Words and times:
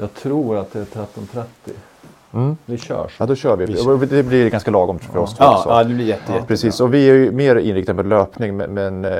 Jag 0.00 0.14
tror 0.14 0.56
att 0.58 0.72
det 0.72 0.78
är 0.80 0.84
13.30. 0.84 1.44
Mm. 2.32 2.56
Vi 2.66 2.78
kör 2.78 3.08
så. 3.08 3.22
Ja, 3.22 3.26
då 3.26 3.34
kör 3.34 3.56
vi. 3.56 4.06
Det 4.06 4.22
blir 4.22 4.50
ganska 4.50 4.70
lagom 4.70 4.98
för 4.98 5.18
oss 5.18 5.34
två 5.34 5.44
Ja, 5.44 5.56
också. 5.56 5.68
ja, 5.68 5.84
det 5.84 5.94
blir 5.94 6.04
jätte, 6.06 6.20
jättebra. 6.22 6.46
Precis, 6.46 6.80
och 6.80 6.94
vi 6.94 7.10
är 7.10 7.14
ju 7.14 7.32
mer 7.32 7.56
inriktade 7.56 8.02
på 8.02 8.08
löpning 8.08 8.56
men, 8.56 8.74
men 8.74 9.04
eh, 9.04 9.10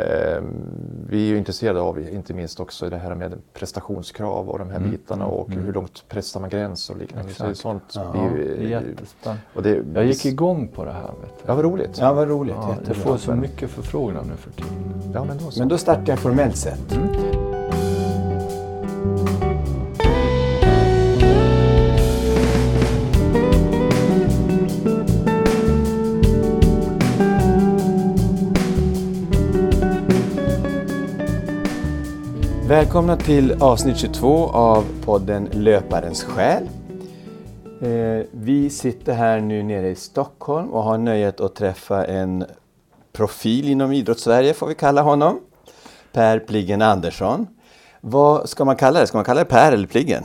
vi 1.08 1.24
är 1.24 1.28
ju 1.30 1.38
intresserade 1.38 1.80
av 1.80 2.00
inte 2.08 2.34
minst 2.34 2.60
också 2.60 2.90
det 2.90 2.96
här 2.98 3.14
med 3.14 3.32
prestationskrav 3.54 4.48
och 4.50 4.58
de 4.58 4.70
här 4.70 4.78
bitarna 4.80 5.26
och 5.26 5.50
hur 5.50 5.72
långt 5.72 6.04
pressar 6.08 6.40
man 6.40 6.50
gräns 6.50 6.90
och 6.90 6.96
liknande. 6.96 7.32
Så 7.34 7.42
det 7.42 7.46
är 7.48 7.50
Exakt. 7.50 7.60
sånt 7.62 7.82
Ja, 7.94 8.12
blir 8.12 8.44
Det 8.44 8.54
är 8.56 8.62
ju- 8.62 8.68
jättespännande. 8.70 9.42
och 9.54 9.62
det, 9.62 9.82
Jag 9.94 10.04
gick 10.06 10.26
igång 10.26 10.68
på 10.74 10.84
det 10.84 10.92
här. 10.92 11.02
Vet 11.02 11.12
du. 11.20 11.44
Ja, 11.46 11.54
vad 11.54 11.64
roligt. 11.64 11.98
Ja, 12.00 12.12
vad 12.12 12.28
roligt. 12.28 12.54
Ja, 12.58 12.74
jag 12.86 12.96
får 12.96 13.16
så 13.16 13.32
mycket 13.32 13.70
förfrågningar 13.70 14.24
nu 14.24 14.36
för 14.36 14.50
tiden. 14.50 15.12
Ja, 15.14 15.24
men 15.24 15.38
då 15.38 15.50
så. 15.50 15.58
Men 15.60 15.68
då 15.68 15.78
startar 15.78 16.08
jag 16.08 16.18
formellt 16.18 16.56
sett. 16.56 16.98
Välkomna 32.68 33.16
till 33.16 33.62
avsnitt 33.62 33.96
22 33.96 34.48
av 34.48 34.84
podden 35.04 35.48
Löparens 35.52 36.24
själ. 36.24 36.68
Eh, 37.82 38.26
vi 38.30 38.70
sitter 38.70 39.12
här 39.12 39.40
nu 39.40 39.62
nere 39.62 39.88
i 39.88 39.94
Stockholm 39.94 40.70
och 40.70 40.82
har 40.82 40.98
nöjet 40.98 41.40
att 41.40 41.54
träffa 41.54 42.04
en 42.04 42.44
profil 43.12 43.68
inom 43.68 43.92
idrottssverige, 43.92 44.54
får 44.54 44.66
vi 44.66 44.74
kalla 44.74 45.02
honom. 45.02 45.40
Per 46.12 46.38
Pliggen 46.38 46.82
Andersson. 46.82 47.46
Vad 48.00 48.48
ska 48.48 48.64
man 48.64 48.76
kalla 48.76 49.00
det? 49.00 49.06
Ska 49.06 49.18
man 49.18 49.24
kalla 49.24 49.40
det 49.40 49.50
Per 49.50 49.72
eller 49.72 49.86
Pliggen? 49.86 50.24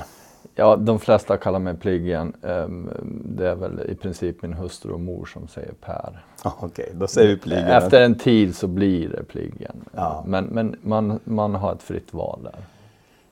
Ja, 0.55 0.75
de 0.75 0.99
flesta 0.99 1.37
kallar 1.37 1.59
mig 1.59 1.75
Pliggen. 1.75 2.33
Ehm, 2.43 2.89
Det 3.25 3.49
är 3.49 3.55
väl 3.55 3.89
i 3.89 3.95
princip 3.95 4.41
min 4.41 4.53
hustru 4.53 4.91
och 4.91 4.99
mor 4.99 5.25
som 5.25 5.47
säger 5.47 5.71
Per. 5.73 6.25
Okej, 6.43 6.91
då 6.93 7.07
säger 7.07 7.27
vi 7.29 7.37
Pliggen. 7.37 7.67
Efter 7.67 8.01
en 8.01 8.15
tid 8.15 8.55
så 8.55 8.67
blir 8.67 9.09
det 9.09 9.23
Pliggen. 9.23 9.85
Ja. 9.95 10.23
Men, 10.27 10.45
men 10.45 10.75
man, 10.81 11.19
man 11.23 11.55
har 11.55 11.73
ett 11.73 11.83
fritt 11.83 12.13
val 12.13 12.39
där. 12.43 12.55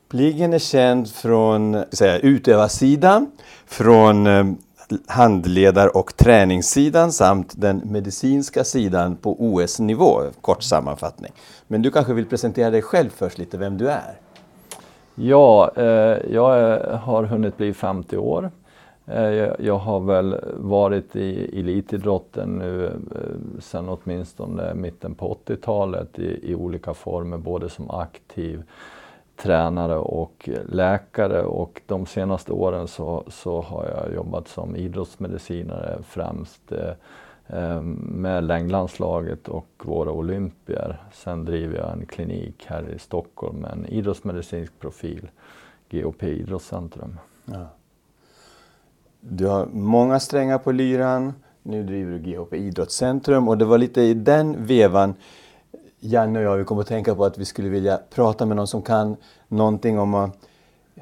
Pliggen 0.09 0.53
är 0.53 0.59
känd 0.59 1.09
från 1.09 1.83
säga, 1.91 2.17
utövarsidan, 2.19 3.31
från 3.65 4.27
eh, 4.27 4.45
handledar 5.07 5.97
och 5.97 6.17
träningssidan 6.17 7.11
samt 7.11 7.53
den 7.61 7.81
medicinska 7.85 8.63
sidan 8.63 9.15
på 9.15 9.35
OS-nivå. 9.39 10.21
Kort 10.41 10.63
sammanfattning. 10.63 11.31
Men 11.67 11.81
du 11.81 11.91
kanske 11.91 12.13
vill 12.13 12.25
presentera 12.25 12.69
dig 12.69 12.81
själv 12.81 13.09
först 13.09 13.37
lite, 13.37 13.57
vem 13.57 13.77
du 13.77 13.89
är? 13.89 14.13
Ja, 15.23 15.71
eh, 15.75 16.33
jag 16.33 16.71
eh, 16.71 16.99
har 16.99 17.23
hunnit 17.23 17.57
bli 17.57 17.73
50 17.73 18.17
år. 18.17 18.51
Eh, 19.05 19.49
jag, 19.59 19.77
har 19.77 19.99
väl 19.99 20.35
varit 20.57 21.15
i 21.15 21.59
elitidrotten 21.59 22.49
nu 22.49 22.85
eh, 22.85 22.91
sedan 23.59 23.89
åtminstone 23.89 24.73
mitten 24.73 25.15
på 25.15 25.37
80-talet 25.45 26.19
i, 26.19 26.51
i 26.51 26.55
olika 26.55 26.93
former, 26.93 27.37
både 27.37 27.69
som 27.69 27.91
aktiv 27.91 28.63
tränare 29.35 29.97
och 29.97 30.49
läkare 30.65 31.43
och 31.43 31.81
de 31.85 32.05
senaste 32.05 32.51
åren 32.51 32.87
så, 32.87 33.23
så 33.27 33.61
har 33.61 33.85
jag 33.85 34.15
jobbat 34.15 34.47
som 34.47 34.75
idrottsmedicinare 34.75 35.97
främst 36.03 36.71
eh, 36.71 36.93
Ehm, 37.53 37.91
med 37.93 38.43
längdlandslaget 38.43 39.47
och 39.47 39.67
våra 39.83 40.11
olympier. 40.11 41.03
Sen 41.13 41.45
driver 41.45 41.77
jag 41.77 41.91
en 41.93 42.05
klinik 42.05 42.65
här 42.67 42.89
i 42.95 42.99
Stockholm 42.99 43.57
med 43.57 43.71
en 43.71 43.85
idrottsmedicinsk 43.85 44.79
profil, 44.79 45.29
GOP 45.91 46.23
Idrottscentrum. 46.23 47.19
Du 49.19 49.47
har 49.47 49.65
många 49.65 50.19
strängar 50.19 50.57
på 50.57 50.71
lyran. 50.71 51.33
Nu 51.63 51.83
driver 51.83 52.11
du 52.11 52.19
GHP 52.19 52.57
Idrottscentrum 52.57 53.47
och 53.47 53.57
det 53.57 53.65
var 53.65 53.77
lite 53.77 54.01
i 54.01 54.13
den 54.13 54.65
vevan 54.65 55.13
Janne 55.99 56.39
och 56.39 56.45
jag 56.45 56.57
vi 56.57 56.63
kom 56.63 56.79
att 56.79 56.87
tänka 56.87 57.15
på 57.15 57.25
att 57.25 57.37
vi 57.37 57.45
skulle 57.45 57.69
vilja 57.69 57.99
prata 58.09 58.45
med 58.45 58.57
någon 58.57 58.67
som 58.67 58.81
kan 58.81 59.15
någonting 59.47 59.99
om 59.99 60.13
att 60.13 60.37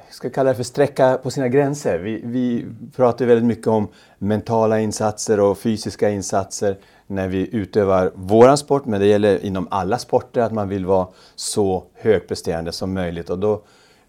ska 0.09 0.29
kalla 0.29 0.49
det 0.49 0.55
för 0.55 0.63
sträcka 0.63 1.19
på 1.23 1.31
sina 1.31 1.47
gränser. 1.47 1.99
Vi, 1.99 2.21
vi 2.23 2.65
pratar 2.95 3.25
väldigt 3.25 3.45
mycket 3.45 3.67
om 3.67 3.87
mentala 4.17 4.79
insatser 4.79 5.39
och 5.39 5.57
fysiska 5.57 6.09
insatser 6.09 6.77
när 7.07 7.27
vi 7.27 7.55
utövar 7.55 8.11
våran 8.15 8.57
sport, 8.57 8.85
men 8.85 8.99
det 8.99 9.07
gäller 9.07 9.45
inom 9.45 9.67
alla 9.71 9.97
sporter 9.97 10.41
att 10.41 10.53
man 10.53 10.69
vill 10.69 10.85
vara 10.85 11.07
så 11.35 11.83
högpresterande 11.93 12.71
som 12.71 12.93
möjligt. 12.93 13.29
Och 13.29 13.39
då 13.39 13.61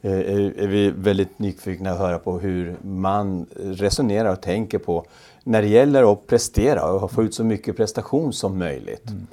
eh, 0.02 0.12
är 0.12 0.60
är 0.60 0.66
vi 0.66 0.90
väldigt 0.90 1.38
nyfikna 1.38 1.90
att 1.90 1.98
höra 1.98 2.18
på 2.18 2.38
hur 2.38 2.76
man 2.82 3.46
resonerar 3.56 4.32
och 4.32 4.40
tänker 4.40 4.78
på 4.78 5.06
när 5.44 5.62
det 5.62 5.68
gäller 5.68 6.12
att 6.12 6.26
prestera 6.26 6.92
och 6.92 7.12
få 7.12 7.22
ut 7.22 7.34
så 7.34 7.44
mycket 7.44 7.76
prestation 7.76 8.32
som 8.32 8.58
möjligt. 8.58 9.10
Mm. 9.10 9.26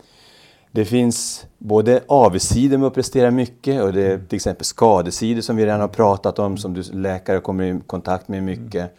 Det 0.72 0.85
finns 0.85 1.45
både 1.57 2.03
avsidor 2.07 2.78
med 2.78 2.88
att 2.88 2.94
prestera 2.94 3.31
mycket 3.31 3.83
och 3.83 3.94
det 3.94 4.11
är 4.11 4.17
till 4.17 4.35
exempel 4.35 4.66
skadesidor 4.66 5.41
som 5.41 5.55
vi 5.55 5.66
redan 5.66 5.81
har 5.81 5.88
pratat 5.88 6.39
om 6.39 6.57
som 6.57 6.73
du 6.73 6.83
läkare 6.91 7.39
kommer 7.39 7.63
i 7.63 7.79
kontakt 7.88 8.28
med 8.28 8.44
mycket. 8.44 8.91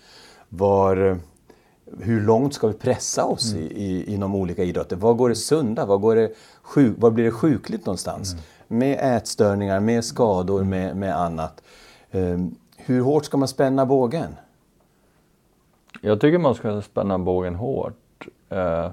Var, 0.49 1.21
hur 2.01 2.21
långt 2.21 2.55
ska 2.55 2.69
vi 2.69 2.75
pressa 2.75 3.25
oss 3.25 3.55
i, 3.55 3.85
i, 3.85 4.15
inom 4.15 4.35
olika 4.35 4.65
idrotter? 4.65 4.97
Var 4.97 5.15
går 5.15 5.29
det 5.29 5.35
sunda? 5.35 5.87
Var, 5.87 5.99
går 5.99 6.17
det 6.17 6.33
sjuk, 6.63 6.95
var 6.99 7.11
blir 7.11 7.25
det 7.25 7.31
sjukligt 7.31 7.87
någonstans? 7.87 8.37
Med 8.69 9.17
ätstörningar, 9.17 9.81
med 9.81 10.05
skador, 10.05 10.65
med, 10.65 10.97
med 10.97 11.17
annat. 11.17 11.63
Ehm, 12.11 12.55
hur 12.77 13.01
hårt 13.01 13.25
ska 13.25 13.37
man 13.37 13.49
spänna 13.49 13.87
bågen? 13.87 14.37
Jag 16.01 16.21
tycker 16.21 16.39
man 16.39 16.55
ska 16.55 16.83
spänna 16.83 17.19
bågen 17.19 17.55
hårt. 17.55 18.29
Eh, 18.49 18.91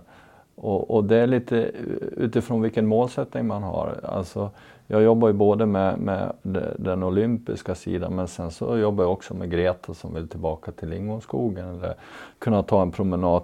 och, 0.55 0.91
och 0.91 1.03
det 1.03 1.17
är 1.17 1.27
lite 1.27 1.55
utifrån 2.17 2.61
vilken 2.61 2.87
målsättning 2.87 3.47
man 3.47 3.63
har. 3.63 3.99
Alltså, 4.03 4.49
jag 4.87 5.03
jobbar 5.03 5.27
ju 5.27 5.33
både 5.33 5.65
med, 5.65 5.99
med 5.99 6.33
den 6.75 7.03
olympiska 7.03 7.75
sidan 7.75 8.15
men 8.15 8.27
sen 8.27 8.51
så 8.51 8.77
jobbar 8.77 9.03
jag 9.03 9.13
också 9.13 9.33
med 9.33 9.51
Greta 9.51 9.93
som 9.93 10.13
vill 10.13 10.27
tillbaka 10.27 10.71
till 10.71 10.89
lingonskogen, 10.89 11.69
eller 11.69 11.93
kunna 12.39 12.63
ta 12.63 12.81
en 12.81 12.91
promenad 12.91 13.43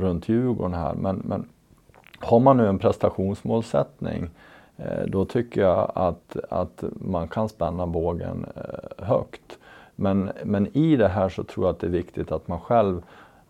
runt 0.00 0.28
Djurgården 0.28 0.74
här. 0.74 0.94
Men, 0.94 1.22
men 1.24 1.48
har 2.18 2.40
man 2.40 2.56
nu 2.56 2.68
en 2.68 2.78
prestationsmålsättning 2.78 4.30
eh, 4.76 5.06
då 5.06 5.24
tycker 5.24 5.60
jag 5.60 5.92
att, 5.94 6.36
att 6.50 6.84
man 6.92 7.28
kan 7.28 7.48
spänna 7.48 7.86
bågen 7.86 8.46
eh, 8.56 9.06
högt. 9.06 9.58
Men, 9.96 10.30
men 10.44 10.76
i 10.76 10.96
det 10.96 11.08
här 11.08 11.28
så 11.28 11.44
tror 11.44 11.66
jag 11.66 11.72
att 11.74 11.80
det 11.80 11.86
är 11.86 11.90
viktigt 11.90 12.32
att 12.32 12.48
man 12.48 12.60
själv 12.60 13.02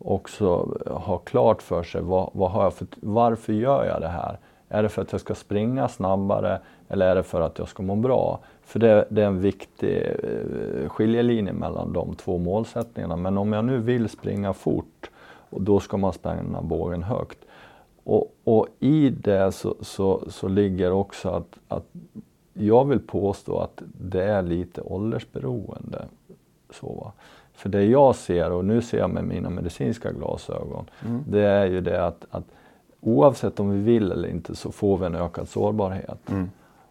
också 0.04 0.76
eh, 0.86 0.98
ha 0.98 1.18
klart 1.18 1.62
för 1.62 1.82
sig 1.82 2.02
vad, 2.02 2.30
vad 2.32 2.50
har 2.50 2.62
jag 2.62 2.74
för, 2.74 2.86
varför 3.00 3.52
gör 3.52 3.84
jag 3.84 4.00
det 4.00 4.08
här? 4.08 4.38
Är 4.68 4.82
det 4.82 4.88
för 4.88 5.02
att 5.02 5.12
jag 5.12 5.20
ska 5.20 5.34
springa 5.34 5.88
snabbare 5.88 6.60
eller 6.88 7.06
är 7.06 7.14
det 7.14 7.22
för 7.22 7.40
att 7.40 7.58
jag 7.58 7.68
ska 7.68 7.82
må 7.82 7.96
bra? 7.96 8.40
För 8.62 8.78
det, 8.78 9.06
det 9.10 9.22
är 9.22 9.26
en 9.26 9.40
viktig 9.40 10.02
eh, 10.02 10.88
skiljelinje 10.88 11.52
mellan 11.52 11.92
de 11.92 12.14
två 12.14 12.38
målsättningarna. 12.38 13.16
Men 13.16 13.38
om 13.38 13.52
jag 13.52 13.64
nu 13.64 13.78
vill 13.78 14.08
springa 14.08 14.52
fort, 14.52 15.10
och 15.50 15.62
då 15.62 15.80
ska 15.80 15.96
man 15.96 16.12
spänna 16.12 16.62
bågen 16.62 17.02
högt. 17.02 17.38
Och, 18.04 18.34
och 18.44 18.66
i 18.80 19.10
det 19.10 19.52
så, 19.52 19.74
så, 19.80 20.22
så 20.28 20.48
ligger 20.48 20.92
också 20.92 21.28
att, 21.28 21.58
att 21.68 21.86
jag 22.52 22.84
vill 22.84 23.00
påstå 23.00 23.58
att 23.58 23.82
det 24.00 24.24
är 24.24 24.42
lite 24.42 24.80
åldersberoende. 24.80 26.04
Så, 26.70 26.86
va? 26.86 27.12
För 27.54 27.68
det 27.68 27.84
jag 27.84 28.14
ser, 28.16 28.50
och 28.52 28.64
nu 28.64 28.82
ser 28.82 28.98
jag 28.98 29.10
med 29.10 29.24
mina 29.24 29.50
medicinska 29.50 30.12
glasögon, 30.12 30.84
det 31.28 31.40
är 31.42 31.66
ju 31.66 31.80
det 31.80 32.06
att, 32.06 32.24
att 32.30 32.44
oavsett 33.00 33.60
om 33.60 33.70
vi 33.70 33.78
vill 33.78 34.12
eller 34.12 34.28
inte 34.28 34.56
så 34.56 34.72
får 34.72 34.96
vi 34.98 35.06
en 35.06 35.14
ökad 35.14 35.48
sårbarhet. 35.48 36.30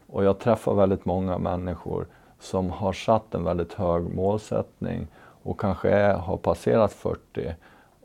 Och 0.07 0.23
jag 0.23 0.39
träffar 0.39 0.73
väldigt 0.73 1.05
många 1.05 1.37
människor 1.37 2.05
som 2.39 2.69
har 2.69 2.93
satt 2.93 3.35
en 3.35 3.43
väldigt 3.43 3.73
hög 3.73 4.15
målsättning 4.15 5.07
och 5.43 5.59
kanske 5.59 5.89
är, 5.89 6.13
har 6.13 6.37
passerat 6.37 6.93
40 6.93 7.53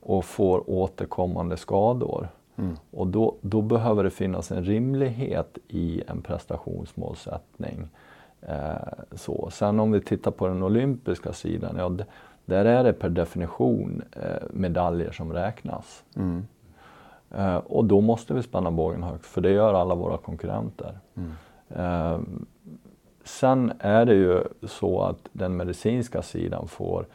och 0.03 0.25
får 0.25 0.71
återkommande 0.71 1.56
skador. 1.56 2.29
Och 2.91 3.06
då, 3.06 3.35
då 3.41 3.62
behöver 3.62 4.05
det 4.05 4.11
finnas 4.11 4.50
en 4.53 4.65
rimlighet 4.65 5.59
i 5.69 6.03
en 6.06 6.23
prestationsmålsättning. 6.23 7.88
Eh, 8.43 8.75
så. 9.12 9.49
Sen 9.53 9.81
om 9.81 9.93
vi 9.93 10.00
tittar 10.00 10.31
på 10.31 10.47
den 10.49 10.62
olympiska 10.62 11.32
sidan, 11.32 11.75
ja, 11.79 11.88
d- 11.88 12.05
där 12.49 12.65
är 12.65 12.85
det 12.85 12.93
per 12.93 13.09
definition 13.09 14.03
eh, 14.12 14.47
medaljer 14.50 15.12
som 15.12 15.33
räknas. 15.33 16.05
Eh, 17.31 17.56
och 17.56 17.85
då 17.85 18.00
måste 18.00 18.35
vi 18.35 18.43
spänna 18.43 18.71
bågen 18.71 19.03
högt, 19.03 19.27
för 19.27 19.41
det 19.41 19.50
gör 19.50 19.75
alla 19.75 19.95
våra 19.95 20.17
konkurrenter. 20.17 20.99
Eh, 21.69 22.19
sen 23.25 23.73
är 23.79 24.05
det 24.05 24.15
ju 24.15 24.43
så 24.62 25.03
att 25.03 25.29
den 25.33 25.56
medicinska 25.56 26.23
sidan 26.23 26.69
får 26.69 27.06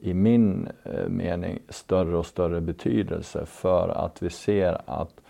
i 0.00 0.14
min 0.14 0.68
mening 1.08 1.58
större 1.68 2.16
och 2.16 2.26
större 2.26 2.60
betydelse 2.60 3.46
för 3.46 3.88
att 3.88 4.22
vi 4.22 4.30
ser 4.30 4.80
att 4.86 5.20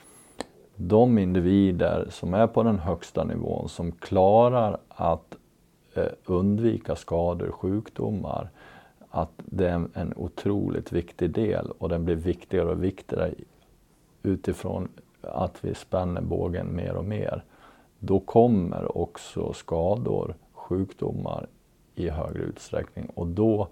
de 0.77 1.19
individer 1.19 2.07
som 2.11 2.35
är 2.35 2.47
på 2.47 2.63
den 2.63 2.79
högsta 2.79 3.25
nivån, 3.25 3.69
som 3.69 3.93
klarar 3.93 4.79
att 4.89 5.37
undvika 6.25 6.97
skador, 6.97 7.51
sjukdomar, 7.51 8.51
att 9.17 9.31
det 9.37 9.69
är 9.69 9.89
en 9.95 10.13
otroligt 10.17 10.93
viktig 10.93 11.31
del 11.31 11.71
och 11.79 11.89
den 11.89 12.05
blir 12.05 12.15
viktigare 12.15 12.71
och 12.71 12.85
viktigare 12.85 13.35
utifrån 14.23 14.89
att 15.23 15.65
vi 15.65 15.75
spänner 15.75 16.21
bågen 16.21 16.77
mer 16.77 16.97
och 16.97 17.05
mer. 17.05 17.45
Då 17.99 18.21
kommer 18.21 18.99
också 18.99 19.53
skador, 19.53 20.35
sjukdomar 20.53 21.47
i 21.95 22.09
högre 22.09 22.43
utsträckning 22.43 23.07
och 23.15 23.27
då 23.27 23.69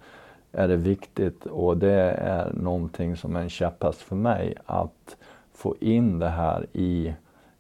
är 0.53 0.69
det 0.69 0.77
viktigt 0.77 1.47
och 1.47 1.77
det 1.77 2.11
är 2.11 2.53
någonting 2.53 3.17
som 3.17 3.37
är 3.37 3.41
en 3.41 3.51
käpphäst 3.51 4.01
för 4.01 4.17
mig 4.17 4.55
att 4.67 5.17
få 5.53 5.77
in 5.81 6.19
det 6.19 6.29
här 6.29 6.67
i 6.73 7.15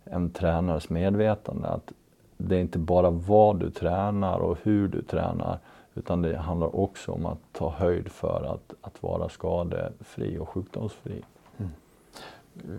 en 0.05 0.31
tränares 0.31 0.91
medvetande. 0.91 1.69
Att 1.69 1.93
det 2.37 2.57
är 2.57 2.61
inte 2.61 2.79
bara 2.79 3.11
vad 3.11 3.61
du 3.61 3.71
tränar 3.71 4.39
och 4.39 4.59
hur 4.63 4.89
du 4.89 5.03
tränar 5.03 5.59
utan 5.95 6.23
det 6.23 6.37
handlar 6.37 6.77
också 6.77 7.13
om 7.13 7.27
att 7.27 7.39
ta 7.53 7.71
höjd 7.71 8.09
för 8.09 8.55
att, 8.55 8.75
att 8.81 9.03
vara 9.03 9.29
skadefri 9.29 10.39
och 10.39 10.49
sjukdomsfri. 10.49 11.25
Mm. 11.57 11.71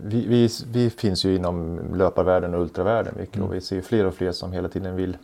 Vi, 0.04 0.26
vi, 0.26 0.48
vi, 0.72 0.90
finns 0.90 1.24
ju 1.24 1.36
inom 1.36 1.80
löparvärlden 1.94 2.54
och 2.54 2.60
ultravärlden 2.60 3.14
mycket 3.18 3.36
mm. 3.36 3.48
och 3.48 3.54
vi 3.54 3.60
ser 3.60 3.80
fler 3.80 4.04
och 4.04 4.14
fler 4.14 4.32
som 4.32 4.52
hela 4.52 4.68
tiden 4.68 4.96
vill 4.96 5.16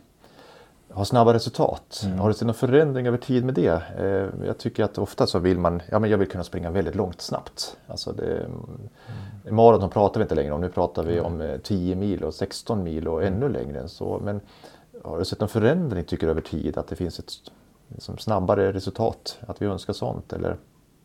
ha 0.89 1.05
snabba 1.05 1.33
resultat. 1.33 2.01
Mm. 2.05 2.19
Har 2.19 2.27
du 2.27 2.33
sett 2.33 2.47
någon 2.47 2.53
förändring 2.53 3.07
över 3.07 3.17
tid 3.17 3.45
med 3.45 3.53
det? 3.53 3.81
Eh, 3.97 4.45
jag 4.47 4.57
tycker 4.57 4.83
att 4.83 4.97
ofta 4.97 5.27
så 5.27 5.39
vill 5.39 5.59
man, 5.59 5.81
ja 5.91 5.99
men 5.99 6.09
jag 6.09 6.17
vill 6.17 6.29
kunna 6.29 6.43
springa 6.43 6.71
väldigt 6.71 6.95
långt 6.95 7.21
snabbt. 7.21 7.77
Alltså 7.87 8.11
det, 8.11 8.37
mm. 8.37 9.55
Maraton 9.55 9.89
pratar 9.89 10.19
vi 10.19 10.23
inte 10.23 10.35
längre 10.35 10.53
om, 10.53 10.61
nu 10.61 10.69
pratar 10.69 11.03
vi 11.03 11.19
om 11.19 11.57
10 11.63 11.93
eh, 11.93 11.97
mil 11.97 12.23
och 12.23 12.33
16 12.33 12.83
mil 12.83 13.07
och 13.07 13.23
ännu 13.23 13.49
längre 13.49 13.79
än 13.79 13.89
så. 13.89 14.21
Men 14.23 14.41
har 15.03 15.19
du 15.19 15.25
sett 15.25 15.39
någon 15.39 15.49
förändring 15.49 16.03
tycker 16.03 16.27
du 16.27 16.31
över 16.31 16.41
tid? 16.41 16.77
Att 16.77 16.87
det 16.87 16.95
finns 16.95 17.19
ett 17.19 17.31
liksom, 17.87 18.17
snabbare 18.17 18.71
resultat? 18.71 19.39
Att 19.47 19.61
vi 19.61 19.65
önskar 19.65 19.93
sånt 19.93 20.33
eller? 20.33 20.55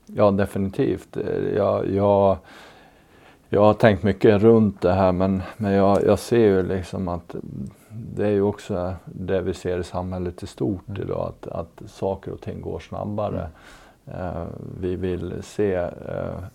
Ja 0.06 0.30
definitivt. 0.30 1.16
Jag, 1.56 1.90
jag, 1.90 2.36
jag 3.48 3.60
har 3.60 3.74
tänkt 3.74 4.02
mycket 4.02 4.42
runt 4.42 4.80
det 4.80 4.92
här 4.92 5.12
men, 5.12 5.42
men 5.56 5.72
jag, 5.72 6.04
jag 6.04 6.18
ser 6.18 6.38
ju 6.38 6.62
liksom 6.62 7.08
att 7.08 7.34
det 7.88 8.26
är 8.26 8.30
ju 8.30 8.42
också 8.42 8.94
det 9.04 9.40
vi 9.40 9.54
ser 9.54 9.78
i 9.78 9.84
samhället 9.84 10.42
i 10.42 10.46
stort 10.46 10.88
mm. 10.88 11.02
idag, 11.02 11.28
att, 11.28 11.46
att 11.46 11.90
saker 11.90 12.32
och 12.32 12.40
ting 12.40 12.60
går 12.60 12.78
snabbare. 12.78 13.38
Mm. 13.38 13.48
Uh, 14.20 14.46
vi 14.80 14.96
vill 14.96 15.42
se 15.42 15.78
uh, 15.78 15.90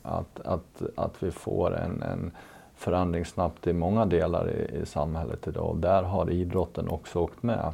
att, 0.02 0.40
att, 0.46 0.82
att 0.96 1.24
vi 1.24 1.32
får 1.32 1.76
en, 1.76 2.04
en 2.04 2.32
förändring 2.76 3.26
snabbt 3.26 3.68
i 3.68 3.74
många 3.74 4.06
delar 4.06 4.50
i, 4.50 4.82
i 4.82 4.86
samhället 4.86 5.48
idag 5.48 5.70
och 5.70 5.78
där 5.78 6.04
har 6.04 6.30
idrotten 6.30 6.90
också 6.90 7.20
åkt 7.20 7.44
med. 7.44 7.74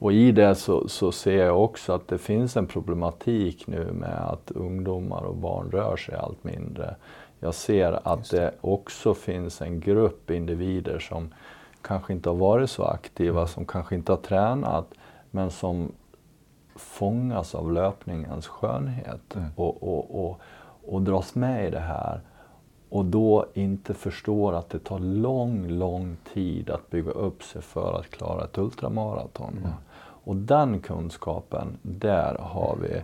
Och 0.00 0.12
i 0.12 0.32
det 0.32 0.54
så, 0.54 0.88
så, 0.88 1.12
ser 1.12 1.44
jag 1.44 1.64
också 1.64 1.92
att 1.92 2.08
det 2.08 2.18
finns 2.18 2.56
en 2.56 2.66
problematik 2.66 3.66
nu 3.66 3.92
med 3.92 4.30
att 4.30 4.50
ungdomar 4.50 5.22
och 5.22 5.36
barn 5.36 5.70
rör 5.70 5.96
sig 5.96 6.14
allt 6.14 6.44
mindre. 6.44 6.96
Jag 7.40 7.54
ser 7.54 8.08
att 8.08 8.30
det. 8.30 8.36
det 8.36 8.54
också 8.60 9.14
finns 9.14 9.62
en 9.62 9.80
grupp 9.80 10.30
individer 10.30 10.98
som 10.98 11.34
kanske 11.82 12.12
inte 12.12 12.28
har 12.28 12.36
varit 12.36 12.70
så 12.70 12.84
aktiva, 12.84 13.46
som 13.46 13.64
kanske 13.64 13.94
inte 13.94 14.12
har 14.12 14.16
tränat, 14.16 14.86
men 15.30 15.50
som 15.50 15.92
fångas 16.76 17.54
av 17.54 17.72
löpningens 17.72 18.46
skönhet 18.46 19.36
mm. 19.36 19.48
och, 19.56 19.82
och, 19.82 20.24
och, 20.24 20.40
och 20.86 21.02
dras 21.02 21.34
med 21.34 21.66
i 21.66 21.70
det 21.70 21.80
här. 21.80 22.20
Och 22.88 23.04
då 23.04 23.46
inte 23.54 23.94
förstår 23.94 24.52
att 24.52 24.70
det 24.70 24.78
tar 24.78 24.98
lång, 24.98 25.68
lång 25.68 26.16
tid 26.34 26.70
att 26.70 26.90
bygga 26.90 27.10
upp 27.10 27.42
sig 27.42 27.62
för 27.62 28.00
att 28.00 28.10
klara 28.10 28.44
ett 28.44 28.58
ultramaraton. 28.58 29.58
Mm. 29.58 29.70
Och 30.24 30.36
den 30.36 30.80
kunskapen, 30.80 31.78
där 31.82 32.34
har 32.38 32.76
vi 32.82 33.02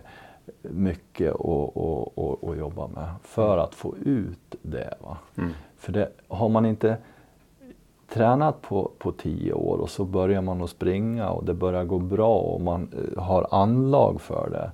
mycket 0.61 1.33
att, 1.33 1.77
att, 1.77 2.43
att, 2.43 2.57
jobba 2.57 2.87
med 2.87 3.09
för 3.23 3.57
att 3.57 3.75
få 3.75 3.97
ut 3.97 4.55
det. 4.61 4.93
Mm. 5.37 5.51
För 5.77 5.91
det, 5.91 6.11
har 6.27 6.49
man 6.49 6.65
inte 6.65 6.97
tränat 8.09 8.61
på, 8.61 8.91
på 8.97 9.11
tio 9.11 9.53
år 9.53 9.77
och 9.77 9.89
så 9.89 10.05
börjar 10.05 10.41
man 10.41 10.61
att 10.61 10.69
springa 10.69 11.29
och 11.29 11.45
det 11.45 11.53
börjar 11.53 11.83
gå 11.83 11.99
bra 11.99 12.37
och 12.37 12.61
man 12.61 12.93
eh, 12.93 13.23
har 13.23 13.47
anlag 13.51 14.21
för 14.21 14.49
det. 14.49 14.71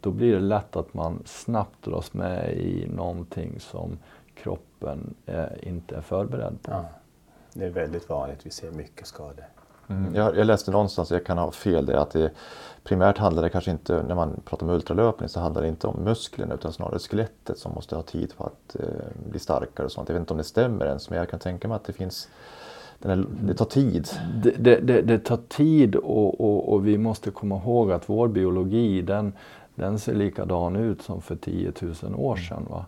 Då 0.00 0.10
blir 0.10 0.34
det 0.34 0.40
lätt 0.40 0.76
att 0.76 0.94
man 0.94 1.22
snabbt 1.24 1.84
dras 1.84 2.12
med 2.12 2.56
i 2.56 2.86
någonting 2.88 3.60
som 3.60 3.98
kroppen 4.34 5.14
eh, 5.26 5.44
inte 5.62 5.96
är 5.96 6.00
förberedd 6.00 6.62
på. 6.62 6.70
Ja, 6.70 6.84
det 7.52 7.64
är 7.64 7.70
väldigt 7.70 8.08
vanligt, 8.08 8.46
vi 8.46 8.50
ser 8.50 8.70
mycket 8.70 9.06
skador. 9.06 9.44
Mm. 9.92 10.14
Jag, 10.14 10.36
jag, 10.36 10.46
läste 10.46 10.70
någonstans, 10.70 11.10
jag 11.10 11.26
kan 11.26 11.38
ha 11.38 11.50
fel, 11.50 11.86
det, 11.86 12.00
att 12.00 12.10
det 12.10 12.30
primärt 12.84 13.18
handlar 13.18 13.42
det 13.42 13.48
kanske 13.48 13.70
inte, 13.70 14.02
när 14.08 14.14
man 14.14 14.40
pratar 14.44 14.66
om 14.66 14.72
ultralöpning 14.72 15.28
så 15.28 15.40
handlar 15.40 15.62
det 15.62 15.68
inte 15.68 15.86
om 15.86 16.04
musklerna 16.04 16.54
utan 16.54 16.72
snarare 16.72 16.98
skelettet 16.98 17.58
som 17.58 17.72
måste 17.74 17.96
ha 17.96 18.02
tid 18.02 18.32
för 18.32 18.44
att 18.44 18.76
eh, 18.80 19.30
bli 19.30 19.38
starkare 19.38 19.86
och 19.86 19.92
sånt. 19.92 20.08
Jag 20.08 20.14
vet 20.14 20.20
inte 20.20 20.32
om 20.32 20.38
det 20.38 20.44
stämmer 20.44 20.86
ens 20.86 21.10
men 21.10 21.18
jag 21.18 21.30
kan 21.30 21.40
tänka 21.40 21.68
mig 21.68 21.76
att 21.76 21.84
det 21.84 21.92
finns 21.92 22.28
här, 23.04 23.24
det 23.42 23.54
tar 23.54 23.64
tid. 23.64 24.08
Det, 24.42 24.50
det, 24.50 24.76
det, 24.80 25.02
det 25.02 25.18
tar 25.18 25.38
tid 25.48 25.96
och, 25.96 26.40
och, 26.40 26.72
och, 26.72 26.86
vi 26.86 26.98
måste 26.98 27.30
komma 27.30 27.56
ihåg 27.56 27.92
att 27.92 28.08
vår 28.08 28.28
biologi 28.28 29.02
den, 29.02 29.32
den 29.74 29.98
ser 29.98 30.14
likadan 30.14 30.76
ut 30.76 31.02
som 31.02 31.22
för 31.22 31.36
10 31.36 31.72
000 31.80 32.14
år 32.14 32.36
sedan. 32.36 32.66
Va? 32.70 32.86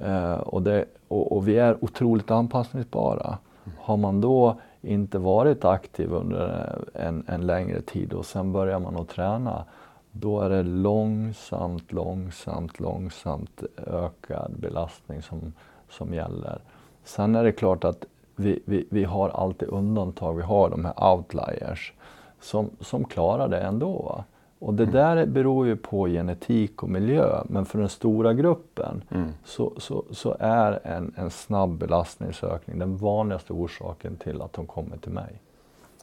Eh, 0.00 0.34
och, 0.34 0.66
och, 1.08 1.32
och, 1.36 1.48
vi 1.48 1.58
är 1.58 1.84
otroligt 1.84 2.30
anpassningsbara. 2.30 3.38
Har 3.78 3.96
man 3.96 4.20
då 4.20 4.60
inte 4.82 5.18
varit 5.18 5.64
aktiv 5.64 6.12
under 6.12 6.78
en, 6.94 7.24
en 7.28 7.46
längre 7.46 7.82
tid 7.82 8.12
och 8.12 8.26
sen 8.26 8.52
börjar 8.52 8.78
man 8.78 8.96
att 8.96 9.08
träna 9.08 9.64
då 10.12 10.40
är 10.40 10.50
det 10.50 10.62
långsamt, 10.62 11.92
långsamt, 11.92 12.80
långsamt 12.80 13.62
ökad 13.86 14.52
belastning 14.58 15.22
som, 15.22 15.52
som 15.90 16.14
gäller. 16.14 16.60
Sen 17.04 17.34
är 17.34 17.44
det 17.44 17.52
klart 17.52 17.84
att 17.84 18.04
vi, 18.36 18.62
vi, 18.64 18.86
vi 18.90 19.04
har 19.04 19.28
alltid 19.28 19.68
undantag, 19.68 20.36
vi 20.36 20.42
har 20.42 20.70
de 20.70 20.84
här 20.84 21.12
outliers 21.12 21.92
som, 22.40 22.70
som 22.80 23.04
klarar 23.04 23.48
det 23.48 23.60
ändå. 23.60 23.92
Va? 24.02 24.24
Och 24.64 24.74
det 24.74 24.82
mm. 24.82 24.94
där 24.94 25.26
beror 25.26 25.66
ju 25.66 25.76
på 25.76 26.06
genetik 26.06 26.82
och 26.82 26.88
miljö, 26.88 27.42
men 27.48 27.64
för 27.64 27.78
den 27.78 27.88
stora 27.88 28.34
gruppen 28.34 29.04
mm. 29.10 29.28
så, 29.44 29.72
så, 29.76 30.04
så, 30.10 30.36
är 30.38 30.80
en, 30.84 31.14
en 31.16 31.30
snabb 31.30 31.78
belastningsökning 31.78 32.78
den 32.78 32.96
vanligaste 32.96 33.52
orsaken 33.52 34.16
till 34.16 34.42
att 34.42 34.52
de 34.52 34.66
kommer 34.66 34.96
till 34.96 35.12
mig. 35.12 35.40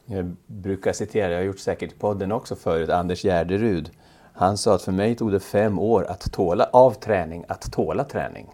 Jag 0.04 0.36
brukar 0.46 0.92
citera, 0.92 1.30
jag 1.30 1.38
har 1.38 1.44
gjort 1.44 1.58
säkert 1.58 1.92
i 1.92 1.94
podden 1.94 2.32
också 2.32 2.56
förut, 2.56 2.90
Anders 2.90 3.22
Gärderud. 3.22 3.90
Han 4.32 4.58
sa 4.58 4.74
att 4.74 4.82
för 4.82 4.92
mig 4.92 5.14
tog 5.14 5.32
det 5.32 5.40
fem 5.40 5.78
år 5.78 6.06
att 6.08 6.32
tåla 6.32 6.64
av 6.72 6.90
träning, 6.90 7.44
att 7.48 7.72
tåla 7.72 8.04
träning. 8.04 8.46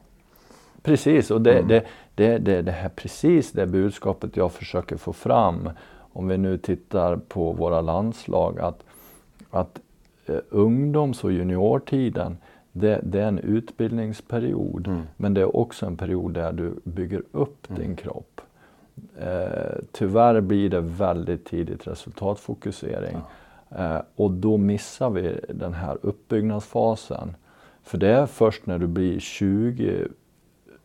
Precis, 0.83 1.31
och 1.31 1.41
det, 1.41 1.53
mm. 1.59 1.69
det, 1.69 1.85
det, 2.15 2.39
det, 2.39 2.63
det 2.63 2.73
är 2.73 2.89
precis 2.89 3.53
det 3.53 3.67
budskapet 3.67 4.37
jag 4.37 4.53
försöker 4.53 4.97
få 4.97 5.13
fram. 5.13 5.71
Om 6.13 6.29
vi 6.29 6.39
nu 6.39 6.59
tittar 6.59 7.17
på 7.17 7.53
våra 7.53 7.81
landslag, 7.81 8.61
att, 8.61 8.83
att 9.51 9.81
ungdoms 10.51 11.25
och 11.25 11.33
juniortiden, 11.33 12.37
det, 12.73 13.01
det, 13.03 13.21
är 13.21 13.29
en 13.29 13.39
utbildningsperiod. 13.39 14.87
Mm. 14.87 15.03
Men 15.17 15.35
det 15.35 15.41
är 15.41 15.57
också 15.57 15.87
en 15.87 15.97
period 15.97 16.35
där 16.35 16.53
du 16.53 16.75
bygger 16.85 17.23
upp 17.33 17.71
mm. 17.71 17.83
din 17.83 17.97
kropp. 17.97 18.41
Eh, 19.19 19.79
tyvärr 19.93 20.41
blir 20.41 20.71
det 20.71 20.81
väldigt 20.81 21.45
tidigt 21.45 21.87
resultatfokusering. 21.87 23.17
Ja. 23.69 23.97
Eh, 23.97 24.03
och 24.17 24.31
då 24.31 24.57
missar 24.57 25.11
vi 25.11 25.41
den 25.49 25.75
här 25.75 25.99
uppbyggnadsfasen. 26.03 27.37
För 27.83 27.99
det 27.99 28.09
är 28.09 28.27
först 28.27 28.67
när 28.67 28.79
du 28.79 28.87
blir 28.87 29.19
20 29.19 30.09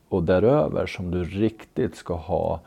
och 0.10 0.24
däröver 0.24 0.86
som 0.86 1.12
du 1.12 1.24
riktigt 1.24 1.96
ska 1.96 2.14
ha 2.14 2.60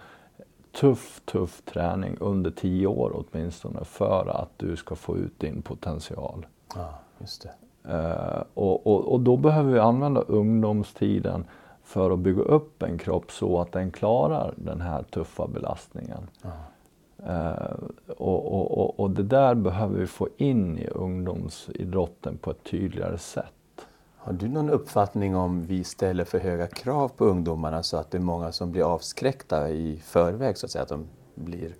tuff, 0.73 1.21
tuff 1.25 1.63
träning 1.65 2.17
under 2.21 2.51
tio 2.51 2.87
år 2.87 3.25
åtminstone 3.25 3.85
för 3.85 4.43
att 4.43 4.51
du 4.57 4.77
ska 4.77 4.95
få 4.95 5.17
ut 5.17 5.41
din 5.41 5.63
potential. 5.63 6.47
Ja, 6.75 6.99
just 7.19 7.43
det. 7.43 7.51
Uh, 7.89 8.43
och, 8.55 8.87
och, 8.87 9.13
och, 9.13 9.21
då 9.21 9.37
behöver 9.37 9.73
vi 9.73 9.79
använda 9.79 10.21
ungdomstiden 10.21 11.45
för 11.83 12.11
att 12.11 12.19
bygga 12.19 12.43
upp 12.43 12.83
en 12.83 12.99
kropp 12.99 13.33
så 13.33 13.61
att 13.61 13.73
den 13.73 13.91
klarar 13.91 14.55
den 14.57 14.81
här 14.81 15.03
tuffa 15.03 15.47
belastningen. 15.47 16.31
Ja. 16.43 16.51
Uh, 17.29 17.75
och, 18.17 19.01
och, 19.01 19.11
det 19.11 19.23
där 19.23 19.55
behöver 19.55 19.99
vi 19.99 20.07
få 20.07 20.29
in 20.37 20.79
i 20.79 20.87
ungdomsidrotten 20.87 22.37
på 22.37 22.51
ett 22.51 22.65
tydligare 22.65 23.19
sätt. 23.19 23.53
Har 24.17 24.33
du 24.33 24.49
någon 24.49 24.71
uppfattning 24.71 25.37
om 25.37 25.67
vi 25.67 25.85
ställer 25.85 26.25
för 26.25 26.39
höga 26.39 26.67
krav 26.67 27.09
på 27.09 27.25
ungdomarna 27.25 27.83
så 27.83 27.97
att 27.97 28.11
det 28.11 28.19
är 28.19 28.23
många 28.23 28.53
som 28.53 28.73
blir 28.73 28.83
avskräckta 28.83 29.71
i 29.71 29.97
förväg 30.05 30.59
så 30.59 30.67
att 30.67 30.71
säga? 30.71 30.83
Att 30.83 30.89
de 30.89 31.07
blir... 31.35 31.75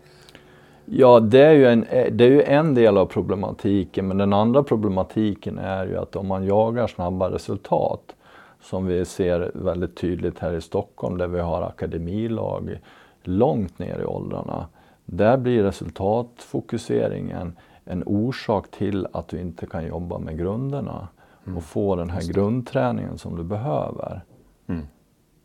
Ja, 0.87 1.21
det 1.21 1.43
är, 1.43 1.53
ju 1.53 1.67
en, 1.67 1.87
det 1.91 2.25
är 2.25 2.31
ju 2.31 2.43
en 2.43 2.75
del 2.75 2.97
av 2.99 3.07
problematiken 3.07 4.09
men 4.09 4.19
den 4.19 4.33
andra 4.33 4.63
problematiken 4.63 5.59
är 5.59 5.87
ju 5.87 5.99
att 5.99 6.17
om 6.17 6.27
man 6.27 6.45
jagar 6.45 6.87
snabba 6.87 7.31
resultat 7.31 8.15
som 8.63 8.87
vi 8.87 9.05
ser 9.05 9.51
väldigt 9.55 9.97
tydligt 9.97 10.39
här 10.39 10.53
i 10.53 10.61
Stockholm 10.61 11.19
där 11.19 11.29
vi 11.29 11.41
har 11.41 11.63
akademilag 11.63 12.79
långt 13.23 13.79
ner 13.79 13.99
i 13.99 14.05
åldrarna. 14.05 14.67
Där 15.05 15.37
blir 15.37 15.63
resultatfokuseringen 15.63 17.57
en 17.85 18.03
orsak 18.07 18.71
till 18.71 19.07
att 19.13 19.29
du 19.29 19.41
inte 19.41 19.67
kan 19.67 19.87
jobba 19.87 20.19
med 20.19 20.39
grunderna. 20.39 21.09
och 21.57 21.63
få 21.63 21.97
den 21.97 22.11
här 22.11 22.33
grundträningen 22.33 23.19
som 23.19 23.37
du 23.37 23.43
behöver. 23.43 24.21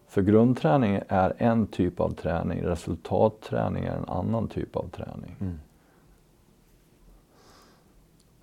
För 0.10 0.22
grundträning 0.22 1.02
är 1.08 1.34
en 1.38 1.68
typ 1.68 2.00
av 2.00 2.10
träning, 2.14 2.62
resultatträning 2.62 3.86
är 3.86 3.96
en 3.96 4.10
annan 4.10 4.48
typ 4.48 4.76
av 4.76 4.90
träning. 4.90 5.36
Mm. 5.42 5.60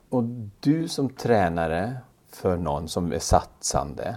Och 0.09 0.23
du 0.61 0.89
som 0.89 1.09
tränare 1.09 1.97
för 2.29 2.57
någon 2.57 2.89
som 2.89 3.13
är 3.13 3.19
satsande 3.19 4.17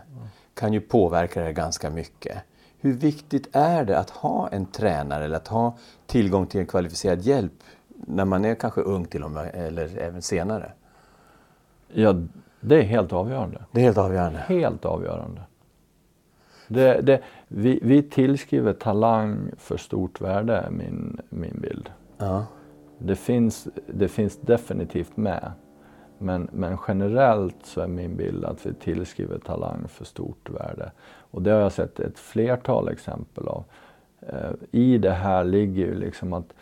kan 0.53 0.73
ju 0.73 0.81
påverka 0.81 1.43
det 1.43 1.53
ganska 1.53 1.89
mycket. 1.89 2.37
Hur 2.79 2.93
viktigt 2.93 3.55
är 3.55 3.85
det 3.85 3.99
att 3.99 4.09
ha 4.09 4.47
en 4.47 4.65
tränare 4.65 5.25
eller 5.25 5.37
att 5.37 5.47
ha 5.47 5.77
tillgång 6.05 6.47
till 6.47 6.59
en 6.59 6.67
kvalificerad 6.67 7.21
hjälp 7.21 7.53
när 7.87 8.25
man 8.25 8.45
är 8.45 8.55
kanske 8.55 8.81
ung 8.81 9.05
till 9.05 9.23
och 9.23 9.31
med, 9.31 9.51
eller 9.53 9.97
även 9.97 10.21
senare? 10.21 10.71
Ja, 11.87 12.15
det 12.61 12.75
är 12.75 12.83
helt 12.83 13.13
avgörande. 13.13 13.63
Det 13.71 13.79
är 13.79 13.83
helt 13.83 13.97
avgörande. 13.97 14.39
Helt 14.39 14.85
avgörande. 14.85 15.41
Det, 16.69 17.01
det, 17.01 17.21
vi, 17.47 17.79
vi 17.81 18.03
tillskriver 18.03 18.73
talang 18.73 19.51
för 19.57 19.77
stort 19.77 20.21
värde, 20.21 20.55
är 20.57 20.69
min, 20.69 21.19
min 21.29 21.59
bild. 21.61 21.89
Ja. 22.17 22.45
Det 22.97 23.15
finns, 23.15 23.67
det 23.87 24.07
finns 24.07 24.37
definitivt 24.37 25.17
med. 25.17 25.51
Men, 26.17 26.49
men 26.51 26.77
generellt 26.87 27.55
så 27.65 27.81
är 27.81 27.87
min 27.87 28.15
bild 28.15 28.45
att 28.45 28.65
vi 28.65 28.73
tillskriver 28.73 29.39
talang 29.39 29.87
för 29.87 30.05
stort 30.05 30.49
värde. 30.49 30.91
Och 31.31 31.41
det 31.41 31.51
har 31.51 31.59
jag 31.59 31.71
sett 31.71 31.99
ett 31.99 32.19
flertal 32.19 32.89
exempel 32.89 33.47
av. 33.47 33.63
Eh, 34.21 34.51
I 34.71 34.97
det 34.97 35.11
här 35.11 35.43
ligger 35.43 35.85
ju 35.85 35.95
liksom 35.95 36.33
att 36.33 36.53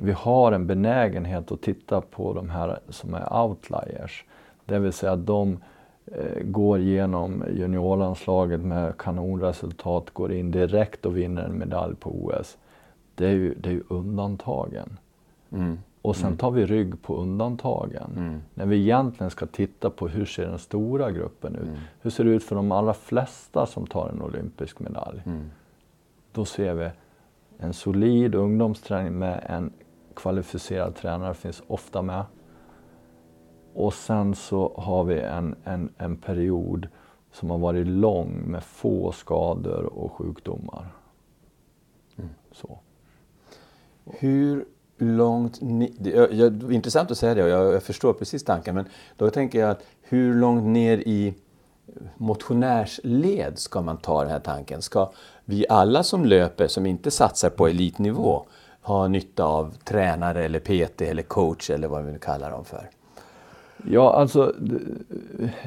vi 0.00 0.12
har 0.12 0.52
en 0.52 0.66
benägenhet 0.66 1.52
att 1.52 1.62
titta 1.62 2.00
på 2.00 2.32
de 2.32 2.50
här 2.50 2.80
som 2.88 3.14
är 3.14 3.42
outliers. 3.42 4.24
Det 4.64 4.78
vill 4.78 4.92
säga 4.92 5.12
att 5.12 5.26
de 5.26 5.58
går 6.42 6.78
igenom 6.78 7.44
juniorlandslaget 7.50 8.60
med 8.60 8.96
kanonresultat, 8.98 10.10
går 10.10 10.32
in 10.32 10.50
direkt 10.50 11.06
och 11.06 11.16
vinner 11.16 11.42
en 11.42 11.58
medalj 11.58 11.96
på 11.96 12.10
OS. 12.10 12.58
Det 13.14 13.26
är 13.26 13.32
ju, 13.32 13.54
det 13.54 13.68
är 13.68 13.72
ju 13.72 13.82
undantagen. 13.88 14.98
Mm. 15.52 15.78
Och 16.02 16.16
sen 16.16 16.36
tar 16.36 16.50
vi 16.50 16.66
rygg 16.66 17.02
på 17.02 17.16
undantagen. 17.16 18.10
Mm. 18.16 18.42
När 18.54 18.66
vi 18.66 18.76
egentligen 18.76 19.30
ska 19.30 19.46
titta 19.46 19.90
på 19.90 20.08
hur 20.08 20.24
ser 20.24 20.46
den 20.46 20.58
stora 20.58 21.10
gruppen 21.10 21.56
ut? 21.56 21.62
Mm. 21.62 21.78
Hur 22.00 22.10
ser 22.10 22.24
det 22.24 22.30
ut 22.30 22.44
för 22.44 22.56
de 22.56 22.72
allra 22.72 22.94
flesta 22.94 23.66
som 23.66 23.86
tar 23.86 24.08
en 24.08 24.22
olympisk 24.22 24.80
medalj? 24.80 25.22
Mm. 25.26 25.50
Då 26.32 26.44
ser 26.44 26.74
vi 26.74 26.90
en 27.58 27.72
solid 27.72 28.34
ungdomsträning 28.34 29.18
med 29.18 29.44
en 29.48 29.72
kvalificerad 30.14 30.94
tränare 30.94 31.34
finns 31.34 31.62
ofta 31.66 32.02
med. 32.02 32.24
Och 33.76 33.94
sen 33.94 34.34
så 34.34 34.72
har 34.76 35.04
vi 35.04 35.20
en, 35.20 35.54
en, 35.64 35.92
en 35.98 36.16
period 36.16 36.88
som 37.32 37.50
har 37.50 37.58
varit 37.58 37.86
lång 37.86 38.42
med 38.46 38.64
få 38.64 39.12
skador 39.12 39.84
och 39.84 40.12
sjukdomar. 40.12 40.86
Mm. 42.16 42.30
Så. 42.52 42.78
Hur 44.04 44.64
långt... 44.98 45.60
Ni, 45.60 45.94
det, 45.98 46.10
jag, 46.10 46.52
det 46.52 46.66
är 46.66 46.72
intressant 46.72 47.10
att 47.10 47.18
säga 47.18 47.34
det 47.34 47.42
och 47.42 47.48
jag, 47.48 47.74
jag 47.74 47.82
förstår 47.82 48.12
precis 48.12 48.44
tanken 48.44 48.74
men 48.74 48.84
då 49.16 49.30
tänker 49.30 49.60
jag 49.60 49.70
att 49.70 49.82
hur 50.02 50.34
långt 50.34 50.64
ner 50.64 50.98
i 50.98 51.34
motionärsled 52.16 53.58
ska 53.58 53.82
man 53.82 53.96
ta 53.96 54.22
den 54.22 54.30
här 54.30 54.40
tanken? 54.40 54.82
Ska 54.82 55.10
vi 55.44 55.66
alla 55.68 56.02
som 56.02 56.24
löper, 56.24 56.66
som 56.68 56.86
inte 56.86 57.10
satsar 57.10 57.50
på 57.50 57.68
elitnivå, 57.68 58.46
ha 58.82 59.08
nytta 59.08 59.44
av 59.44 59.74
tränare 59.84 60.44
eller 60.44 60.60
PT 60.60 61.02
eller 61.02 61.22
coach 61.22 61.70
eller 61.70 61.88
vad 61.88 62.04
vi 62.04 62.12
nu 62.12 62.18
kallar 62.18 62.50
dem 62.50 62.64
för? 62.64 62.90
Ja, 63.84 64.12
alltså 64.12 64.54
det, 64.58 64.80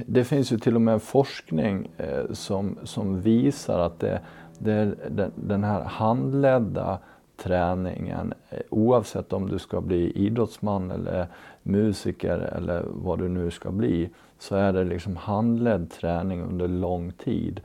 det 0.06 0.24
finns 0.24 0.52
ju 0.52 0.58
till 0.58 0.76
och 0.76 0.82
med 0.82 1.02
forskning 1.02 1.92
eh, 1.98 2.32
som, 2.32 2.78
som 2.84 3.22
visar 3.22 3.80
att 3.80 4.00
det, 4.00 4.22
det 4.58 4.96
den, 5.10 5.32
den 5.36 5.64
här 5.64 5.84
handledda 5.84 7.00
träningen, 7.38 8.34
eh, 8.50 8.60
oavsett 8.70 9.34
om 9.34 9.50
du 9.50 9.60
ska 9.60 9.82
bli 9.82 10.12
idrottsman 10.12 10.92
eller 10.92 11.28
musiker 11.64 12.38
eller 12.38 12.84
vad 12.88 13.20
du 13.20 13.30
nu 13.30 13.52
ska 13.52 13.72
bli, 13.72 14.10
så 14.40 14.56
är 14.56 14.74
det 14.74 14.84
liksom 14.84 15.16
handledd 15.16 15.92
träning 15.92 16.42
under 16.42 16.68
lång 16.68 17.12
tid 17.12 17.62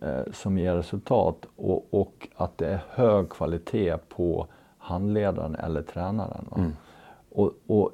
eh, 0.00 0.32
som 0.32 0.58
ger 0.58 0.74
resultat 0.74 1.46
och, 1.56 1.86
och, 1.90 2.28
att 2.36 2.58
det 2.58 2.68
är 2.68 2.80
hög 2.88 3.28
kvalitet 3.28 3.96
på 4.08 4.46
handledaren 4.78 5.54
eller 5.54 5.82
tränaren. 5.82 6.48
Mm. 6.56 6.72
Och, 7.30 7.52
och 7.66 7.90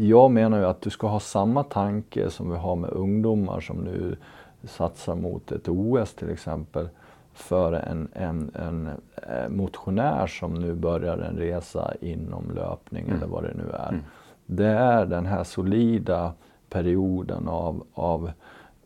jag 0.00 0.30
menar 0.30 0.58
ju 0.58 0.64
att 0.64 0.80
du 0.80 0.90
ska 0.90 1.06
ha 1.06 1.20
samma 1.20 1.62
tanke 1.62 2.30
som 2.30 2.50
vi 2.50 2.56
har 2.56 2.76
med 2.76 2.90
ungdomar 2.90 3.60
som 3.60 3.76
nu 3.76 4.16
satsar 4.64 5.14
mot 5.14 5.52
ett 5.52 5.68
OS 5.68 6.14
till 6.14 6.30
exempel 6.30 6.88
för 7.32 7.72
en, 7.72 8.08
en, 8.12 8.50
en 8.54 8.88
eh, 9.16 9.48
motionär 9.48 10.26
som 10.26 10.54
nu 10.54 10.74
börjar 10.74 11.18
en 11.18 11.36
resa 11.36 11.94
inom 12.00 12.50
löpning 12.54 13.04
Mm. 13.04 13.16
eller 13.16 13.26
vad 13.26 13.42
det 13.42 13.54
nu 13.54 13.70
är. 13.72 13.88
Mm. 13.88 14.00
Det 14.46 14.66
är 14.66 15.06
den 15.06 15.26
här 15.26 15.44
solida 15.44 16.32
perioden 16.70 17.48
av, 17.48 17.84
av 17.94 18.30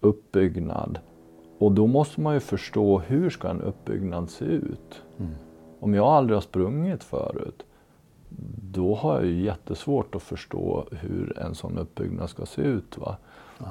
uppbyggnad. 0.00 0.98
Och 1.58 1.72
då 1.72 1.86
måste 1.86 2.20
man 2.20 2.34
ju 2.34 2.40
förstå 2.40 2.98
hur 2.98 3.30
ska 3.30 3.48
en 3.48 3.60
uppbyggnad 3.62 4.30
se 4.30 4.44
ut? 4.44 5.02
Mm. 5.18 5.32
Om 5.80 5.94
jag 5.94 6.06
aldrig 6.06 6.36
har 6.36 6.42
sprungit 6.42 7.04
förut, 7.04 7.62
då 8.72 8.94
har 8.94 9.14
jag 9.14 9.24
ju 9.24 9.42
jättesvårt 9.42 10.14
att 10.14 10.22
förstå 10.22 10.86
hur 10.90 11.38
en 11.38 11.54
sån 11.54 11.78
uppbyggnad 11.78 12.30
ska 12.30 12.46
se 12.46 12.62
ut. 12.62 12.98
Va? 12.98 13.16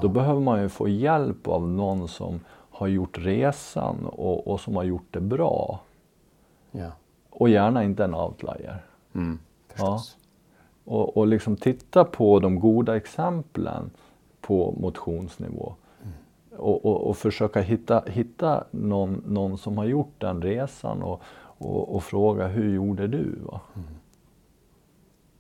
Då 0.01 0.07
behöver 0.07 0.41
man 0.41 0.61
ju 0.61 0.69
få 0.69 0.87
hjälp 0.87 1.47
av 1.47 1.67
någon 1.67 2.07
som 2.07 2.39
har 2.71 2.87
gjort 2.87 3.17
resan 3.17 4.05
och, 4.05 4.47
och 4.47 4.59
som 4.59 4.75
har 4.75 4.83
gjort 4.83 5.07
det 5.11 5.21
bra. 5.21 5.79
Ja. 6.71 6.91
Och 7.29 7.49
gärna 7.49 7.83
inte 7.83 8.03
en 8.03 8.15
outlier. 8.15 8.85
Mm. 9.13 9.39
Förstås. 9.67 10.17
Och, 10.85 11.17
och 11.17 11.27
liksom 11.27 11.55
titta 11.55 12.03
på 12.03 12.39
de 12.39 12.59
goda 12.59 12.95
exemplen 12.95 13.91
på 14.41 14.75
motionsnivå. 14.79 15.73
Och, 16.57 16.85
och, 16.85 17.07
och 17.07 17.17
försöka 17.17 17.61
hitta, 17.61 18.03
hitta 18.07 18.63
någon, 18.71 19.23
någon 19.27 19.57
som 19.57 19.77
har 19.77 19.85
gjort 19.85 20.13
den 20.17 20.41
resan 20.41 21.01
och, 21.03 21.21
och, 21.57 21.95
och 21.95 22.03
fråga 22.03 22.47
hur 22.47 22.75
gjorde 22.75 23.07
du? 23.07 23.39
Va? 23.45 23.61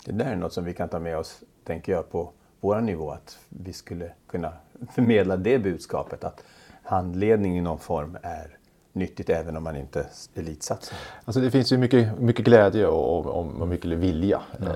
Det 0.05 0.11
där 0.11 0.25
är 0.25 0.35
något 0.35 0.53
som 0.53 0.65
vi 0.65 0.73
kan 0.73 0.89
ta 0.89 0.99
med 0.99 1.17
oss, 1.17 1.39
tänker 1.63 1.91
jag, 1.91 2.11
på 2.11 2.29
vår 2.59 2.81
nivå. 2.81 3.11
Att 3.11 3.37
vi 3.49 3.73
skulle 3.73 4.11
kunna 4.27 4.53
förmedla 4.91 5.37
det 5.37 5.59
budskapet 5.59 6.23
att 6.23 6.43
handledning 6.83 7.57
i 7.57 7.61
någon 7.61 7.79
form 7.79 8.17
är 8.21 8.57
nyttigt 8.93 9.29
även 9.29 9.57
om 9.57 9.63
man 9.63 9.75
inte 9.75 10.05
elitsatsar. 10.35 10.97
Alltså 11.25 11.41
det 11.41 11.51
finns 11.51 11.71
ju 11.71 11.77
mycket, 11.77 12.19
mycket 12.19 12.45
glädje 12.45 12.87
och, 12.87 13.27
och, 13.27 13.45
och 13.61 13.67
mycket 13.67 13.91
vilja. 13.91 14.41
Eh, 14.61 14.67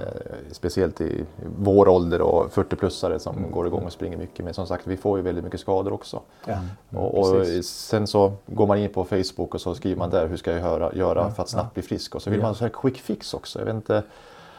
speciellt 0.51 1.01
i 1.01 1.25
vår 1.57 1.87
ålder 1.87 2.21
och 2.21 2.51
40-plussare 2.51 3.17
som 3.17 3.51
går 3.51 3.67
igång 3.67 3.83
och 3.83 3.93
springer 3.93 4.17
mycket. 4.17 4.45
Men 4.45 4.53
som 4.53 4.67
sagt, 4.67 4.87
vi 4.87 4.97
får 4.97 5.17
ju 5.17 5.23
väldigt 5.23 5.43
mycket 5.43 5.59
skador 5.59 5.93
också. 5.93 6.21
Ja, 6.45 6.59
Och, 6.89 7.17
och 7.17 7.31
precis. 7.33 7.69
sen 7.69 8.07
så 8.07 8.33
går 8.45 8.67
man 8.67 8.77
in 8.77 8.89
på 8.89 9.03
Facebook 9.03 9.55
och 9.55 9.61
så 9.61 9.75
skriver 9.75 9.97
man 9.97 10.09
där 10.09 10.27
hur 10.27 10.37
ska 10.37 10.51
jag 10.51 10.59
göra, 10.59 10.93
göra 10.93 11.31
för 11.31 11.43
att 11.43 11.49
snabbt 11.49 11.73
bli 11.73 11.83
frisk. 11.83 12.15
Och 12.15 12.21
så 12.21 12.29
vill 12.29 12.41
man 12.41 12.55
ha 12.55 12.69
quick 12.69 12.97
fix 12.97 13.33
också. 13.33 13.59
Jag 13.59 13.65
vet 13.65 13.75
inte, 13.75 14.03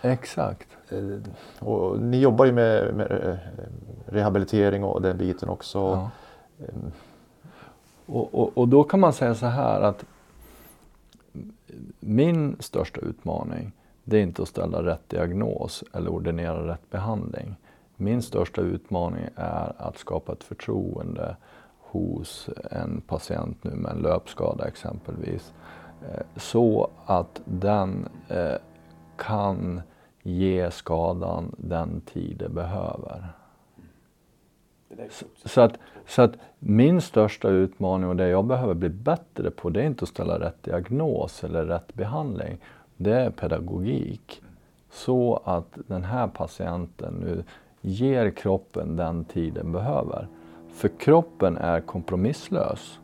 Exakt. 0.02 0.68
eh, 0.88 1.66
och 1.68 2.00
ni 2.00 2.20
jobbar 2.20 2.44
ju 2.44 2.52
med, 2.52 2.94
med 2.94 3.10
eh, 3.10 3.36
rehabilitering 4.06 4.84
och 4.84 5.02
den 5.02 5.18
biten 5.18 5.48
också. 5.48 5.78
Ja. 5.78 6.10
Och, 8.06 8.34
och, 8.34 8.58
och 8.58 8.68
då 8.68 8.84
kan 8.84 9.00
man 9.00 9.12
säga 9.12 9.34
så 9.34 9.46
här 9.46 9.80
att 9.80 10.04
min 12.00 12.56
största 12.60 13.00
utmaning 13.00 13.72
det 14.04 14.18
är 14.18 14.22
inte 14.22 14.42
att 14.42 14.48
ställa 14.48 14.82
rätt 14.82 15.08
diagnos 15.08 15.84
eller 15.92 16.10
ordinera 16.10 16.68
rätt 16.72 16.90
behandling. 16.90 17.56
Min 17.96 18.22
största 18.22 18.60
utmaning 18.60 19.28
är 19.36 19.72
att 19.78 19.98
skapa 19.98 20.32
ett 20.32 20.44
förtroende 20.44 21.36
hos 21.80 22.48
en 22.70 23.00
patient 23.00 23.64
nu 23.64 23.70
med 23.70 23.90
en 23.92 23.98
löpskada 23.98 24.68
exempelvis. 24.68 25.52
eh, 26.02 26.22
Så 26.36 26.90
att 27.06 27.40
den 27.44 28.08
kan 29.18 29.82
ge 30.22 30.70
skadan 30.70 31.54
den 31.58 32.00
tid 32.00 32.36
det 32.38 32.48
behöver. 32.48 33.32
Så 35.44 35.60
att, 35.60 35.78
så 36.06 36.22
att 36.22 36.32
min 36.58 37.00
största 37.00 37.48
utmaning 37.48 38.08
och 38.08 38.16
det 38.16 38.28
jag 38.28 38.44
behöver 38.44 38.74
bli 38.74 38.88
bättre 38.88 39.50
på 39.50 39.70
det 39.70 39.82
är 39.82 39.86
inte 39.86 40.02
att 40.02 40.08
ställa 40.08 40.40
rätt 40.40 40.62
diagnos 40.62 41.44
eller 41.44 41.64
rätt 41.64 41.94
behandling. 41.94 42.58
Det 42.96 43.12
är 43.12 43.30
pedagogik. 43.30 44.42
Så 44.90 45.40
att 45.44 45.78
den 45.86 46.04
här 46.04 46.28
patienten 46.28 47.14
nu 47.14 47.44
ger 47.80 48.30
kroppen 48.30 48.96
den 48.96 49.24
tid 49.24 49.54
den 49.54 49.72
behöver. 49.72 50.28
För 50.72 50.88
kroppen 50.88 51.56
är 51.56 51.80
kompromisslös. 51.80 52.98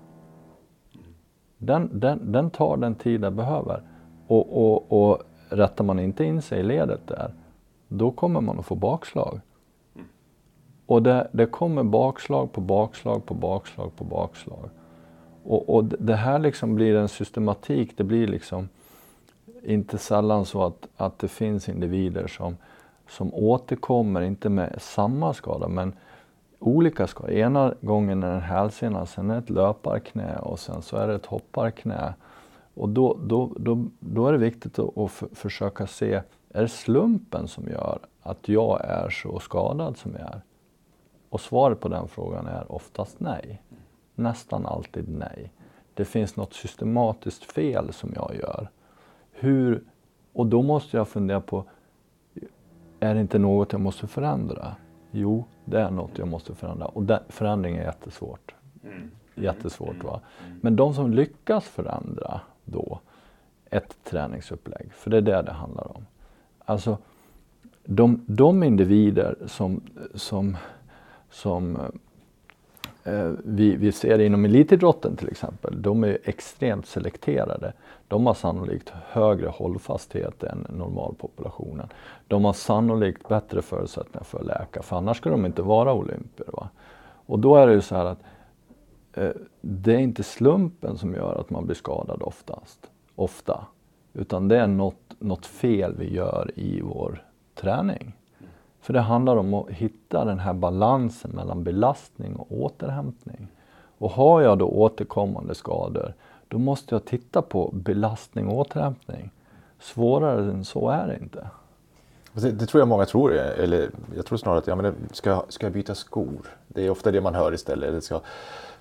Den, 1.58 2.00
den, 2.00 2.32
den 2.32 2.50
tar 2.50 2.76
den 2.76 2.94
tid 2.94 3.20
den 3.20 3.36
behöver. 3.36 3.82
Och, 4.26 4.62
och, 4.62 4.92
och 4.92 5.22
rättar 5.52 5.84
man 5.84 5.98
inte 5.98 6.24
in 6.24 6.42
sig 6.42 6.60
i 6.60 6.62
ledet 6.62 7.06
där, 7.06 7.34
då 7.88 8.10
kommer 8.10 8.40
man 8.40 8.58
att 8.58 8.66
få 8.66 8.74
bakslag. 8.74 9.40
och 10.86 11.02
det, 11.02 11.28
det 11.32 11.46
kommer 11.46 11.82
bakslag 11.82 12.52
på 12.52 12.60
bakslag 12.60 13.26
på 13.26 13.34
bakslag 13.34 13.96
på 13.96 14.04
bakslag. 14.04 14.70
Och, 15.44 15.74
och 15.74 15.84
det 15.84 16.14
här 16.14 16.38
liksom 16.38 16.74
blir 16.74 16.94
en 16.94 17.08
systematik, 17.08 17.96
det 17.96 18.04
blir 18.04 18.26
liksom 18.26 18.68
inte 19.62 19.98
sällan 19.98 20.44
så 20.44 20.64
att, 20.64 20.88
att 20.96 21.18
det 21.18 21.28
finns 21.28 21.68
individer 21.68 22.26
som, 22.26 22.56
som 23.08 23.34
återkommer, 23.34 24.20
inte 24.20 24.48
med 24.48 24.74
samma 24.78 25.34
skada, 25.34 25.68
men 25.68 25.92
olika 26.58 27.06
skador. 27.06 27.32
Ena 27.32 27.74
gången 27.80 28.22
är 28.22 28.28
det 28.28 28.34
en 28.34 28.40
hälsena, 28.40 29.06
sen 29.06 29.30
är 29.30 29.34
det 29.34 29.40
ett 29.40 29.50
löparknä 29.50 30.36
och 30.36 30.58
sen 30.58 30.82
så 30.82 30.96
är 30.96 31.08
det 31.08 31.14
ett 31.14 31.26
hopparknä. 31.26 32.14
Och 32.74 32.88
då, 32.88 33.18
då, 33.22 33.52
då, 33.56 33.86
då 34.00 34.26
är 34.26 34.32
det 34.32 34.38
viktigt 34.38 34.78
att, 34.78 35.10
försöka 35.32 35.86
se, 35.86 36.22
är 36.50 36.62
det 36.62 36.68
slumpen 36.68 37.48
som 37.48 37.68
gör 37.68 37.98
att 38.22 38.48
jag 38.48 38.80
är 38.84 39.10
så 39.10 39.38
skadad 39.38 39.96
som 39.96 40.12
jag 40.12 40.20
är? 40.20 40.40
Och 41.28 41.40
svaret 41.40 41.80
på 41.80 41.88
den 41.88 42.08
frågan 42.08 42.46
är 42.46 42.72
oftast 42.72 43.20
nej. 43.20 43.62
Nästan 44.14 44.66
alltid 44.66 45.08
nej. 45.08 45.52
Det 45.94 46.04
finns 46.04 46.36
något 46.36 46.54
systematiskt 46.54 47.52
fel 47.52 47.92
som 47.92 48.12
jag 48.14 48.34
gör. 48.34 48.68
Hur, 49.32 49.84
och 50.32 50.46
då 50.46 50.62
måste 50.62 50.96
jag 50.96 51.08
fundera 51.08 51.40
på, 51.40 51.64
är 53.00 53.14
det 53.14 53.20
inte 53.20 53.38
något 53.38 53.72
jag 53.72 53.80
måste 53.80 54.06
förändra? 54.06 54.76
Jo, 55.10 55.44
det 55.64 55.80
är 55.80 55.90
något 55.90 56.18
jag 56.18 56.28
måste 56.28 56.54
förändra. 56.54 56.86
Och 56.86 57.04
förändring 57.28 57.76
är 57.76 57.84
jättesvårt. 57.84 58.54
Mm. 58.84 59.10
Jättesvårt. 59.34 60.04
Va? 60.04 60.20
Mm. 60.46 60.58
Men 60.62 60.76
de 60.76 60.94
som 60.94 61.10
lyckas 61.10 61.64
förändra 61.64 62.40
då 62.64 63.00
ett 63.70 63.96
träningsupplägg, 64.04 64.92
för 64.92 65.10
det 65.10 65.16
är 65.16 65.20
det 65.22 65.42
det 65.42 65.52
handlar 65.52 65.96
om. 65.96 66.06
Alltså, 66.64 66.98
de, 67.84 68.24
de 68.26 68.62
individer 68.62 69.36
som, 69.46 69.80
som, 70.14 70.56
som 71.30 71.76
eh, 73.04 73.30
vi, 73.44 73.76
vi 73.76 73.92
ser 73.92 74.18
inom 74.18 74.44
elitidrotten 74.44 75.16
till 75.16 75.28
exempel, 75.28 75.82
de 75.82 76.04
är 76.04 76.18
extremt 76.24 76.86
selekterade. 76.86 77.72
De 78.08 78.26
har 78.26 78.34
sannolikt 78.34 78.92
högre 79.06 79.48
hållfasthet 79.48 80.42
än 80.42 80.66
normalpopulationen. 80.70 81.88
De 82.28 82.44
har 82.44 82.52
sannolikt 82.52 83.28
bättre 83.28 83.62
förutsättningar 83.62 84.24
för 84.24 84.38
att 84.38 84.46
läka, 84.46 84.82
för 84.82 84.96
annars 84.96 85.16
skulle 85.16 85.34
de 85.34 85.46
inte 85.46 85.62
vara 85.62 85.92
olympier. 85.92 86.48
Va? 86.52 86.68
Och 87.26 87.38
då 87.38 87.56
är 87.56 87.66
det 87.66 87.72
ju 87.72 87.80
så 87.80 87.94
här 87.94 88.04
att 88.04 88.18
Eh, 89.14 89.30
det 89.60 89.94
är 89.94 89.98
inte 89.98 90.22
slumpen 90.22 90.98
som 90.98 91.14
gör 91.14 91.40
att 91.40 91.50
man 91.50 91.66
blir 91.66 91.76
skadad 91.76 92.22
oftast, 92.22 92.90
ofta. 93.14 93.66
Utan 94.12 94.48
det 94.48 94.58
är 94.58 94.66
något, 94.66 95.14
något 95.18 95.46
fel 95.46 95.94
vi 95.98 96.14
gör 96.14 96.50
i 96.54 96.80
vår 96.80 97.24
träning. 97.54 98.12
För 98.80 98.92
det 98.92 99.00
handlar 99.00 99.36
om 99.36 99.54
att 99.54 99.70
hitta 99.70 100.24
den 100.24 100.38
här 100.38 100.52
balansen 100.52 101.30
mellan 101.30 101.64
belastning 101.64 102.36
och 102.36 102.46
återhämtning. 102.50 103.48
Och 103.98 104.10
har 104.10 104.40
jag 104.40 104.58
då 104.58 104.66
återkommande 104.66 105.54
skador, 105.54 106.14
då 106.48 106.58
måste 106.58 106.94
jag 106.94 107.04
titta 107.04 107.42
på 107.42 107.70
belastning 107.72 108.48
och 108.48 108.58
återhämtning. 108.58 109.30
Svårare 109.80 110.50
än 110.50 110.64
så 110.64 110.88
är 110.88 111.06
det 111.06 111.18
inte. 111.18 111.46
Det, 112.32 112.50
det, 112.50 112.66
tror 112.66 112.80
jag 112.80 112.88
många 112.88 113.06
tror, 113.06 113.32
eller 113.32 113.90
jag 114.14 114.26
tror 114.26 114.38
snarare 114.38 114.58
att 114.58 114.66
ja, 114.66 114.76
men 114.76 114.84
det, 114.84 115.14
ska, 115.14 115.42
ska 115.48 115.66
jag 115.66 115.72
byta 115.72 115.94
skor? 115.94 116.56
Det 116.68 116.86
är 116.86 116.90
ofta 116.90 117.10
det 117.10 117.20
man 117.20 117.34
hör 117.34 117.54
istället. 117.54 117.92
Det 117.92 118.00
ska, 118.00 118.20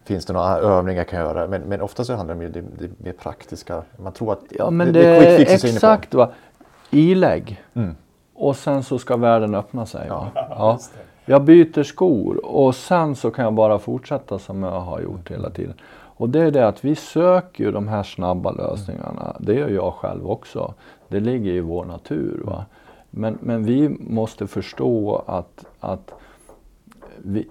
finns 0.03 0.25
det 0.25 0.34
några 0.34 0.58
övningar 0.58 1.00
jag 1.00 1.08
kan 1.08 1.20
göra? 1.20 1.48
Men, 1.48 1.62
men 1.62 1.81
ofta 1.81 2.03
så 2.03 2.15
handlar 2.15 2.36
det 2.36 2.46
om 2.46 2.51
det, 2.51 2.62
det 2.88 3.03
mer 3.03 3.13
praktiska. 3.13 3.81
Man 3.98 4.13
tror 4.13 4.34
att 4.34 4.41
ja, 4.50 4.70
men 4.70 4.93
det, 4.93 5.01
det 5.01 5.27
är 5.27 5.65
exakt. 5.65 6.13
Va? 6.13 6.29
Ilägg. 6.89 7.63
Mm. 7.74 7.96
Och 8.34 8.55
sen 8.55 8.84
så 8.84 9.00
ska 9.00 9.17
världen 9.17 9.55
öppna 9.55 9.86
sig. 9.86 10.05
Ja. 10.08 10.29
Ja. 10.36 10.79
Jag 11.25 11.43
byter 11.43 11.84
skor 11.84 12.46
och 12.46 12.75
sen 12.75 13.15
så 13.15 13.31
kan 13.31 13.46
jag 13.46 13.53
bara 13.53 13.79
fortsätta 13.79 14.39
som 14.39 14.63
jag 14.63 14.79
har 14.79 15.00
gjort 15.00 15.31
hela 15.31 15.50
tiden. 15.50 15.74
Och 16.22 16.29
det 16.29 16.39
är 16.39 16.51
det 16.51 16.67
att 16.67 16.86
vi 16.86 16.96
söker 16.96 17.63
ju 17.63 17.72
de 17.72 17.88
här 17.88 18.03
snabba 18.03 18.52
lösningarna. 18.52 19.36
Det 19.39 19.54
gör 19.54 19.69
jag 19.69 19.93
själv 19.93 20.32
också. 20.32 20.73
Det 21.08 21.19
ligger 21.19 21.52
i 21.52 21.60
vår 21.60 21.86
natur. 21.86 22.41
Va? 22.45 22.65
Men, 23.10 23.38
men 23.41 23.63
vi 23.63 23.89
måste 23.89 24.47
förstå 24.47 25.23
att, 25.28 25.65
att 25.80 26.12
vi, 27.17 27.47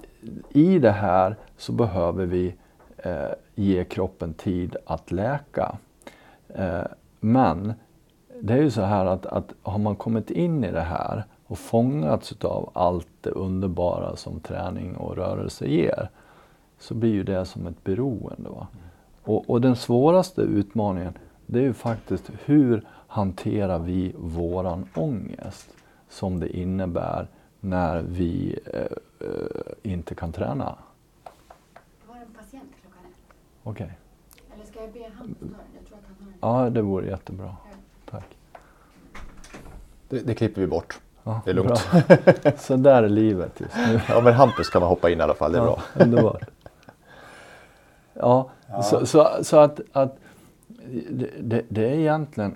i 0.49 0.79
det 0.79 0.91
här 0.91 1.37
så 1.61 1.73
behöver 1.73 2.27
vi 2.27 2.55
eh, 2.97 3.31
ge 3.55 3.85
kroppen 3.85 4.35
tid 4.35 4.77
att 4.87 5.11
läka. 5.11 5.79
Eh, 6.49 6.85
men 7.21 7.73
det 8.41 8.53
är 8.53 8.63
ju 8.63 8.71
så 8.71 8.83
här 8.83 9.07
att, 9.07 9.27
att 9.27 9.55
har 9.63 9.79
man 9.79 9.97
kommit 9.97 10.31
in 10.31 10.65
i 10.65 10.71
det 10.71 10.81
här 10.81 11.25
och 11.47 11.59
fångats 11.59 12.33
av 12.45 12.71
allt 12.73 13.09
det 13.21 13.31
underbara 13.31 14.17
som 14.17 14.41
träning 14.41 14.97
och 14.97 15.17
rörelse 15.17 15.67
ger 15.67 16.11
så 16.79 16.95
blir 16.95 17.13
ju 17.13 17.23
det 17.23 17.45
som 17.45 17.67
ett 17.67 17.85
beroende. 17.85 18.51
Va? 18.51 18.67
Och, 19.23 19.51
och 19.51 19.61
den 19.61 19.77
svåraste 19.77 20.43
utmaningen 20.43 21.15
det 21.47 21.59
är 21.59 21.63
ju 21.63 21.73
faktiskt 21.73 22.31
hur 22.45 22.87
hanterar 23.07 23.79
vi 23.79 24.15
våran 24.19 24.89
ångest 24.95 25.69
som 26.09 26.41
det 26.41 26.57
innebär 26.57 27.29
när 27.61 28.03
vi 28.03 28.59
eh, 28.75 28.81
eh 28.81 29.73
inte 29.83 30.15
kan 30.15 30.33
träna. 30.33 30.79
Jag 32.07 32.15
har 32.15 32.21
en 32.21 32.33
patient 32.33 32.73
klockan 32.81 33.03
ett. 33.05 33.17
Okej. 33.63 33.85
Okay. 33.85 34.55
Eller 34.55 34.65
ska 34.65 34.81
jag 34.81 34.93
be 34.93 35.11
han 35.19 35.35
ta 35.35 35.45
den? 35.47 35.57
Jag 35.75 35.87
tror 35.89 35.99
att 35.99 36.05
han 36.41 36.51
har 36.51 36.65
Ja, 36.65 36.71
det 36.71 36.83
vore 36.83 37.07
jättebra. 37.07 37.57
Tack. 38.11 38.37
Det, 40.09 40.19
det 40.19 40.35
klipper 40.35 40.61
vi 40.61 40.67
bort. 40.67 41.01
Ja, 41.25 41.41
det 41.45 41.51
är 41.51 41.55
lugnt. 41.55 41.89
Så 42.61 42.77
där 42.77 43.03
är 43.03 43.09
livet 43.09 43.61
just 43.61 43.77
nu. 43.77 44.01
Ja, 44.09 44.21
men 44.21 44.33
Hampus 44.33 44.71
kan 44.71 44.81
man 44.81 44.89
hoppa 44.89 45.11
in 45.11 45.19
i 45.19 45.23
alla 45.23 45.35
fall, 45.35 45.53
det 45.53 45.59
är 45.59 45.63
ja, 45.63 45.79
bra. 45.95 46.05
Underbart. 46.05 46.43
Ja, 48.15 48.51
ja. 48.67 48.83
Så, 48.83 49.07
så, 49.07 49.29
så, 49.43 49.59
att, 49.59 49.81
att 49.93 50.17
det, 51.11 51.31
det, 51.41 51.63
det, 51.69 51.89
är 51.91 51.95
egentligen 51.95 52.55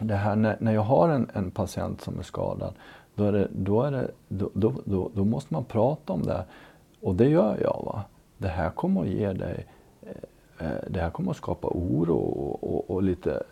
det 0.00 0.14
här 0.14 0.36
när, 0.36 0.56
när 0.60 0.72
jag 0.72 0.82
har 0.82 1.08
en, 1.08 1.30
en 1.32 1.50
patient 1.50 2.00
som 2.00 2.18
är 2.18 2.22
skadad, 2.22 2.74
då, 3.14 3.24
är 3.24 3.32
det, 3.32 3.48
då, 3.50 3.82
är 3.82 3.90
det, 3.90 4.10
då, 4.28 4.50
då, 4.54 4.74
då, 4.84 5.10
då 5.14 5.24
måste 5.24 5.54
man 5.54 5.64
prata 5.64 6.12
om 6.12 6.22
det. 6.22 6.44
Och 7.00 7.14
det 7.14 7.28
gör 7.28 7.58
jag. 7.62 7.82
Va? 7.86 8.02
Det 8.38 8.48
här 8.48 8.70
kommer 8.70 9.00
att 9.00 9.08
ge 9.08 9.32
dig 9.32 9.66
det 10.90 11.00
här 11.00 11.10
kommer 11.10 11.30
att 11.30 11.36
skapa 11.36 11.68
oro 11.68 12.16
och, 12.16 12.74
och, 12.74 12.90
och, 12.90 13.02
lite, 13.02 13.42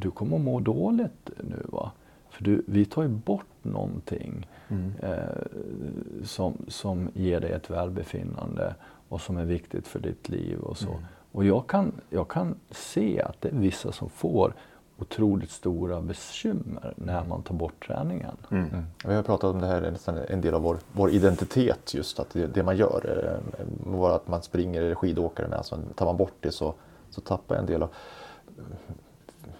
du 0.00 0.10
kommer 0.10 0.36
att 0.36 0.42
må 0.42 0.60
dåligt 0.60 1.30
nu. 1.40 1.62
Va? 1.64 1.92
För 2.30 2.44
du, 2.44 2.64
vi 2.66 2.84
tar 2.84 3.02
ju 3.02 3.08
bort 3.08 3.46
någonting 3.62 4.48
mm. 4.68 4.92
eh, 5.02 6.24
som, 6.24 6.54
som 6.68 7.10
ger 7.14 7.40
dig 7.40 7.52
ett 7.52 7.70
välbefinnande 7.70 8.74
och 9.08 9.20
som 9.20 9.36
är 9.36 9.44
viktigt 9.44 9.88
för 9.88 9.98
ditt 9.98 10.28
liv 10.28 10.58
och 10.58 10.78
så. 10.78 10.90
Mm. 10.90 11.02
Och 11.32 11.44
jag 11.44 11.66
kan, 11.66 11.92
jag 12.10 12.28
kan 12.28 12.54
se 12.70 13.22
att 13.22 13.40
det 13.40 13.48
är 13.48 13.52
vissa 13.52 13.92
som 13.92 14.10
får 14.10 14.54
otroligt 15.02 15.50
stora 15.50 16.00
bekymmer 16.00 16.94
när 16.96 17.24
man 17.24 17.42
tar 17.42 17.54
bort 17.54 17.86
träningen. 17.86 18.36
Mm. 18.50 18.68
Mm. 18.68 18.84
Vi 19.04 19.14
har 19.14 19.22
pratat 19.22 19.54
om 19.54 19.60
det 19.60 19.66
här, 19.66 19.90
nästan 19.90 20.18
en 20.28 20.40
del 20.40 20.54
av 20.54 20.62
vår, 20.62 20.78
vår 20.92 21.10
identitet 21.10 21.94
just 21.94 22.20
att 22.20 22.30
det, 22.30 22.46
det 22.46 22.62
man 22.62 22.76
gör, 22.76 23.40
eh, 23.86 24.02
att 24.02 24.28
man 24.28 24.42
springer 24.42 24.82
eller 24.82 24.94
skidåkare 24.94 25.48
med, 25.48 25.58
alltså 25.58 25.78
tar 25.94 26.06
man 26.06 26.16
bort 26.16 26.36
det 26.40 26.52
så, 26.52 26.74
så 27.10 27.20
tappar 27.20 27.54
jag 27.54 27.62
en 27.62 27.66
del 27.66 27.82
av... 27.82 27.88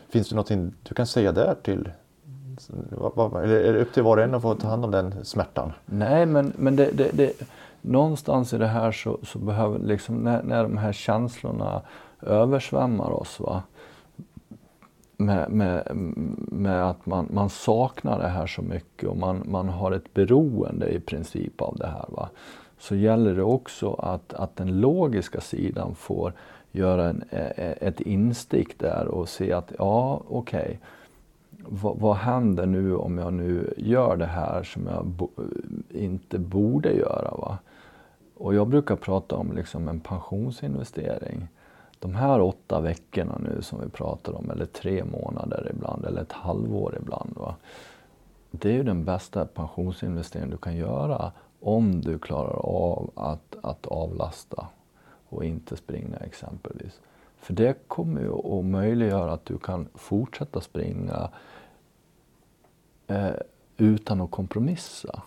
Finns 0.08 0.28
det 0.28 0.34
någonting 0.34 0.74
du 0.82 0.94
kan 0.94 1.06
säga 1.06 1.32
där 1.32 1.54
till 1.62 1.90
eller 2.96 3.42
är 3.42 3.72
det 3.72 3.80
upp 3.80 3.92
till 3.92 4.02
var 4.02 4.16
och 4.16 4.22
en 4.22 4.34
att 4.34 4.42
få 4.42 4.54
ta 4.54 4.68
hand 4.68 4.84
om 4.84 4.90
den 4.90 5.24
smärtan? 5.24 5.72
Nej, 5.86 6.26
men, 6.26 6.52
men 6.56 6.76
det, 6.76 6.90
det, 6.92 7.10
det, 7.12 7.32
någonstans 7.80 8.52
i 8.52 8.58
det 8.58 8.66
här 8.66 8.92
så, 8.92 9.18
så 9.22 9.38
behöver 9.38 9.78
liksom 9.78 10.16
när, 10.16 10.42
när 10.42 10.62
de 10.62 10.76
här 10.76 10.92
känslorna 10.92 11.82
översvämmar 12.22 13.10
oss. 13.10 13.40
Va? 13.40 13.62
Med, 15.24 15.50
med, 15.50 15.82
med 16.52 16.90
att 16.90 17.06
man, 17.06 17.28
man 17.30 17.50
saknar 17.50 18.18
det 18.18 18.28
här 18.28 18.46
så 18.46 18.62
mycket 18.62 19.08
och 19.08 19.16
man, 19.16 19.42
man 19.44 19.68
har 19.68 19.92
ett 19.92 20.14
beroende 20.14 20.88
i 20.88 21.00
princip 21.00 21.60
av 21.60 21.76
det 21.76 21.86
här. 21.86 22.04
Va? 22.08 22.28
Så 22.78 22.94
gäller 22.94 23.34
det 23.34 23.42
också 23.42 23.92
att, 23.92 24.34
att 24.34 24.56
den 24.56 24.80
logiska 24.80 25.40
sidan 25.40 25.94
får 25.94 26.32
göra 26.72 27.08
en, 27.08 27.22
e, 27.30 27.52
e, 27.56 27.74
ett 27.80 28.00
instick 28.00 28.78
där 28.78 29.08
och 29.08 29.28
se 29.28 29.52
att 29.52 29.72
ja, 29.78 30.22
okej. 30.28 30.60
Okay, 30.60 30.76
vad, 31.64 31.96
vad 31.98 32.16
händer 32.16 32.66
nu 32.66 32.96
om 32.96 33.18
jag 33.18 33.32
nu 33.32 33.74
gör 33.76 34.16
det 34.16 34.26
här 34.26 34.62
som 34.62 34.86
jag 34.86 35.06
bo, 35.06 35.28
inte 35.90 36.38
borde 36.38 36.92
göra? 36.92 37.30
Va? 37.30 37.58
Och 38.34 38.54
jag 38.54 38.68
brukar 38.68 38.96
prata 38.96 39.36
om 39.36 39.52
liksom 39.52 39.88
en 39.88 40.00
pensionsinvestering. 40.00 41.48
De 42.02 42.14
här 42.14 42.40
åtta 42.40 42.80
veckorna 42.80 43.38
nu 43.38 43.62
som 43.62 43.80
vi 43.80 43.88
pratar 43.88 44.32
om, 44.32 44.50
eller 44.50 44.66
tre 44.66 45.04
månader 45.04 45.70
ibland, 45.74 46.04
eller 46.04 46.22
ett 46.22 46.32
halvår 46.32 46.98
ibland. 47.02 47.36
Va? 47.36 47.54
Det 48.50 48.68
är 48.68 48.72
ju 48.72 48.82
den 48.82 49.04
bästa 49.04 49.46
pensionsinvesteringen 49.46 50.50
du 50.50 50.56
kan 50.56 50.76
göra 50.76 51.32
om 51.60 52.00
du 52.00 52.18
klarar 52.18 52.66
av 52.66 53.10
att, 53.14 53.56
att 53.62 53.86
avlasta 53.86 54.66
och 55.28 55.44
inte 55.44 55.76
springa 55.76 56.16
exempelvis. 56.16 57.00
För 57.38 57.54
det 57.54 57.88
kommer 57.88 58.20
ju 58.20 58.58
att 58.58 58.64
möjliggöra 58.64 59.32
att 59.32 59.44
du 59.44 59.58
kan 59.58 59.88
fortsätta 59.94 60.60
springa 60.60 61.30
eh, 63.06 63.30
utan 63.76 64.20
att 64.20 64.30
kompromissa. 64.30 65.22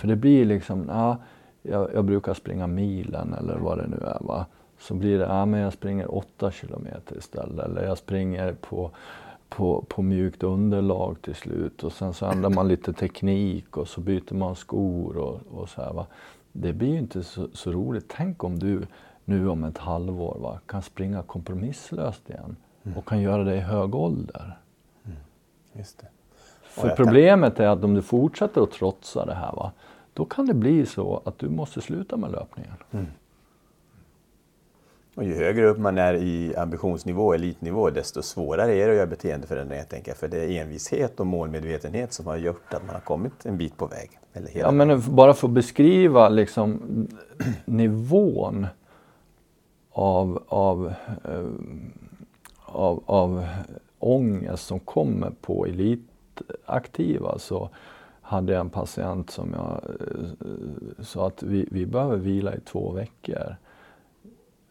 För 0.00 0.08
det 0.08 0.16
blir 0.16 0.44
liksom, 0.44 0.84
ja, 0.88 1.16
jag, 1.62 1.94
jag, 1.94 2.04
brukar 2.04 2.34
springa 2.34 2.66
milen 2.66 3.34
eller 3.34 3.58
vad 3.58 3.78
det 3.78 3.86
nu 3.86 3.96
är. 3.96 4.18
Va? 4.20 4.46
Så 4.82 4.94
blir 4.94 5.18
det, 5.18 5.24
ja 5.24 5.46
men 5.46 5.60
jag 5.60 5.72
springer 5.72 6.14
åtta 6.14 6.50
kilometer 6.50 7.16
istället. 7.16 7.66
Eller 7.66 7.84
jag 7.84 7.98
springer 7.98 8.52
på, 8.52 8.90
på, 9.48 9.84
på 9.88 10.02
mjukt 10.02 10.42
underlag 10.42 11.16
till 11.22 11.34
slut. 11.34 11.84
Och 11.84 11.92
sen 11.92 12.14
så 12.14 12.26
ändrar 12.26 12.50
man 12.50 12.68
lite 12.68 12.92
teknik 12.92 13.76
och 13.76 13.88
så 13.88 14.00
byter 14.00 14.34
man 14.34 14.56
skor 14.56 15.16
och, 15.16 15.40
och 15.50 15.68
så 15.68 15.82
här. 15.82 15.92
Va? 15.92 16.06
Det 16.52 16.72
blir 16.72 16.88
ju 16.88 16.98
inte 16.98 17.22
så, 17.22 17.48
så 17.52 17.72
roligt. 17.72 18.04
Tänk 18.08 18.44
om 18.44 18.58
du 18.58 18.86
nu 19.24 19.48
om 19.48 19.64
ett 19.64 19.78
halvår 19.78 20.36
va, 20.40 20.60
kan 20.66 20.82
springa 20.82 21.22
kompromisslöst 21.22 22.30
igen 22.30 22.56
mm. 22.82 22.98
och 22.98 23.08
kan 23.08 23.20
göra 23.20 23.44
det 23.44 23.56
i 23.56 23.60
hög 23.60 23.94
ålder. 23.94 24.58
Mm. 25.04 25.18
Just 25.72 25.98
det. 25.98 26.06
För 26.62 26.96
problemet 26.96 27.60
är 27.60 27.66
att 27.66 27.84
om 27.84 27.94
du 27.94 28.02
fortsätter 28.02 28.60
att 28.60 28.70
trotsa 28.70 29.26
det 29.26 29.34
här, 29.34 29.52
va, 29.52 29.72
då 30.14 30.24
kan 30.24 30.46
det 30.46 30.54
bli 30.54 30.86
så 30.86 31.22
att 31.24 31.38
du 31.38 31.48
måste 31.48 31.80
sluta 31.80 32.16
med 32.16 32.30
löpningen. 32.30 32.74
Mm. 32.90 33.06
Och 35.14 35.24
ju 35.24 35.34
högre 35.34 35.66
upp 35.66 35.78
man 35.78 35.98
är 35.98 36.14
i 36.14 36.56
ambitionsnivå, 36.56 37.34
elitnivå, 37.34 37.90
desto 37.90 38.22
svårare 38.22 38.72
är 38.72 38.86
det 38.86 38.92
att 38.92 38.96
göra 38.96 39.06
beteendeförändringar. 39.06 39.84
Tänker 39.84 40.10
jag. 40.10 40.18
För 40.18 40.28
det 40.28 40.38
är 40.38 40.62
envishet 40.62 41.20
och 41.20 41.26
målmedvetenhet 41.26 42.12
som 42.12 42.26
har 42.26 42.36
gjort 42.36 42.74
att 42.74 42.86
man 42.86 42.94
har 42.94 43.00
kommit 43.00 43.46
en 43.46 43.58
bit 43.58 43.76
på 43.76 43.86
väg. 43.86 44.10
Eller 44.32 44.48
hela 44.48 44.66
ja, 44.66 44.70
men 44.70 45.02
bara 45.14 45.34
för 45.34 45.48
att 45.48 45.54
beskriva 45.54 46.28
liksom, 46.28 46.82
nivån 47.64 48.66
av, 49.92 50.42
av, 50.48 50.94
eh, 51.24 51.46
av, 52.64 53.02
av 53.06 53.46
ångest 53.98 54.66
som 54.66 54.80
kommer 54.80 55.30
på 55.40 55.66
elitaktiva 55.66 57.38
så 57.38 57.70
hade 58.20 58.52
jag 58.52 58.60
en 58.60 58.70
patient 58.70 59.30
som 59.30 59.52
jag 59.52 59.80
eh, 60.00 61.04
sa 61.04 61.26
att 61.26 61.42
vi, 61.42 61.68
vi 61.70 61.86
behöver 61.86 62.16
vila 62.16 62.54
i 62.54 62.60
två 62.60 62.90
veckor. 62.90 63.56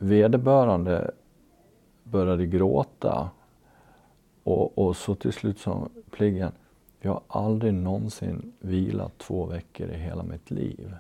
Vederbörande 0.04 1.12
började 2.04 2.46
gråta 2.46 3.30
och, 4.44 4.78
och 4.78 4.96
så 4.96 5.16
till 5.16 5.34
slut 5.34 5.60
sa 5.60 5.90
pliggen, 6.12 6.52
jag 7.00 7.12
har 7.12 7.22
aldrig 7.28 7.74
någonsin 7.74 8.54
vilat 8.60 9.18
två 9.18 9.46
veckor 9.46 9.90
i 9.90 9.98
hela 9.98 10.24
mitt 10.24 10.52
liv. 10.52 10.96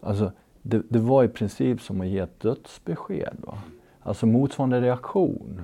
Alltså, 0.00 0.32
det, 0.62 0.82
det, 0.88 0.98
var 0.98 1.24
i 1.24 1.28
princip 1.28 1.80
som 1.80 2.00
att 2.00 2.06
ge 2.06 2.18
ett 2.18 2.40
dödsbesked. 2.40 3.36
Va? 3.38 3.58
Alltså 4.00 4.26
motsvarande 4.26 4.80
reaktion. 4.80 5.60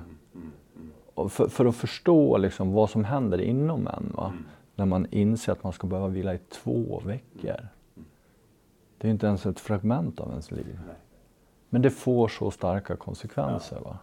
För, 1.29 1.47
för, 1.47 1.65
att 1.65 1.75
förstå 1.75 2.37
liksom 2.37 2.71
vad 2.71 2.89
som 2.89 3.05
händer 3.05 3.41
inom 3.41 3.87
en. 3.87 4.11
Va? 4.15 4.33
När 4.75 4.85
man 4.85 5.07
inser 5.11 5.51
att 5.51 5.63
man 5.63 5.73
ska 5.73 5.87
behöva 5.87 6.07
vila 6.07 6.33
i 6.33 6.39
två 6.49 7.01
veckor. 7.05 7.67
Det 8.97 9.07
är 9.07 9.11
inte 9.11 9.27
ens 9.27 9.45
ett 9.45 9.59
fragment 9.59 10.19
av 10.19 10.29
ens 10.29 10.51
liv. 10.51 10.79
Men 11.73 11.81
det 11.81 11.89
får 11.89 12.27
så 12.27 12.51
starka 12.51 12.95
konsekvenser. 12.95 13.79
Va? 13.83 13.97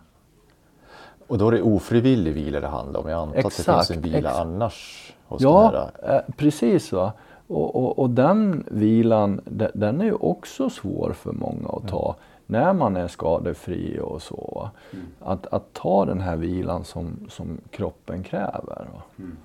Och 1.26 1.38
då 1.38 1.48
är 1.48 1.52
det 1.52 1.62
ofrivillig 1.62 2.34
vila 2.34 2.60
det 2.60 2.66
handlar 2.66 3.00
om. 3.00 3.08
Jag 3.08 3.20
antar 3.20 3.38
exakt, 3.38 3.68
att 3.68 3.78
det 3.88 3.94
finns 3.94 3.96
en 3.96 4.02
vila 4.02 4.18
exakt. 4.18 4.38
annars 4.38 5.12
hos 5.26 5.42
Ja, 5.42 5.90
eh, 6.02 6.20
precis. 6.36 6.92
Va? 6.92 7.12
Och, 7.46 7.76
och, 7.76 7.98
och, 7.98 8.10
den 8.10 8.64
vilan, 8.70 9.40
den 9.74 10.00
är 10.00 10.04
ju 10.04 10.14
också 10.14 10.70
svår 10.70 11.12
för 11.12 11.32
många 11.32 11.68
att 11.68 11.88
ta. 11.88 12.14
Mm. 12.18 12.20
När 12.46 12.72
man 12.72 12.96
är 12.96 13.08
skadefri 13.08 14.00
och 14.02 14.22
så. 14.22 14.70
Mm. 14.92 15.06
Att, 15.20 15.46
att 15.46 15.72
ta 15.72 16.04
den 16.04 16.20
här 16.20 16.36
vilan 16.36 16.84
som, 16.84 17.26
som 17.28 17.58
kroppen 17.70 18.22
kräver. 18.22 18.86
Mm. 19.18 19.36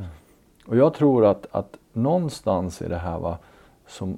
Och 0.67 0.77
jag 0.77 0.93
tror 0.93 1.25
att, 1.25 1.47
att 1.51 1.77
någonstans 1.93 2.81
i 2.81 2.87
det 2.87 2.97
här 2.97 3.19
va, 3.19 3.37
som, 3.87 4.17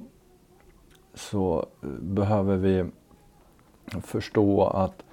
så 1.14 1.66
behöver 2.00 2.56
vi 2.56 2.84
förstå 4.02 4.66
att 4.66 5.04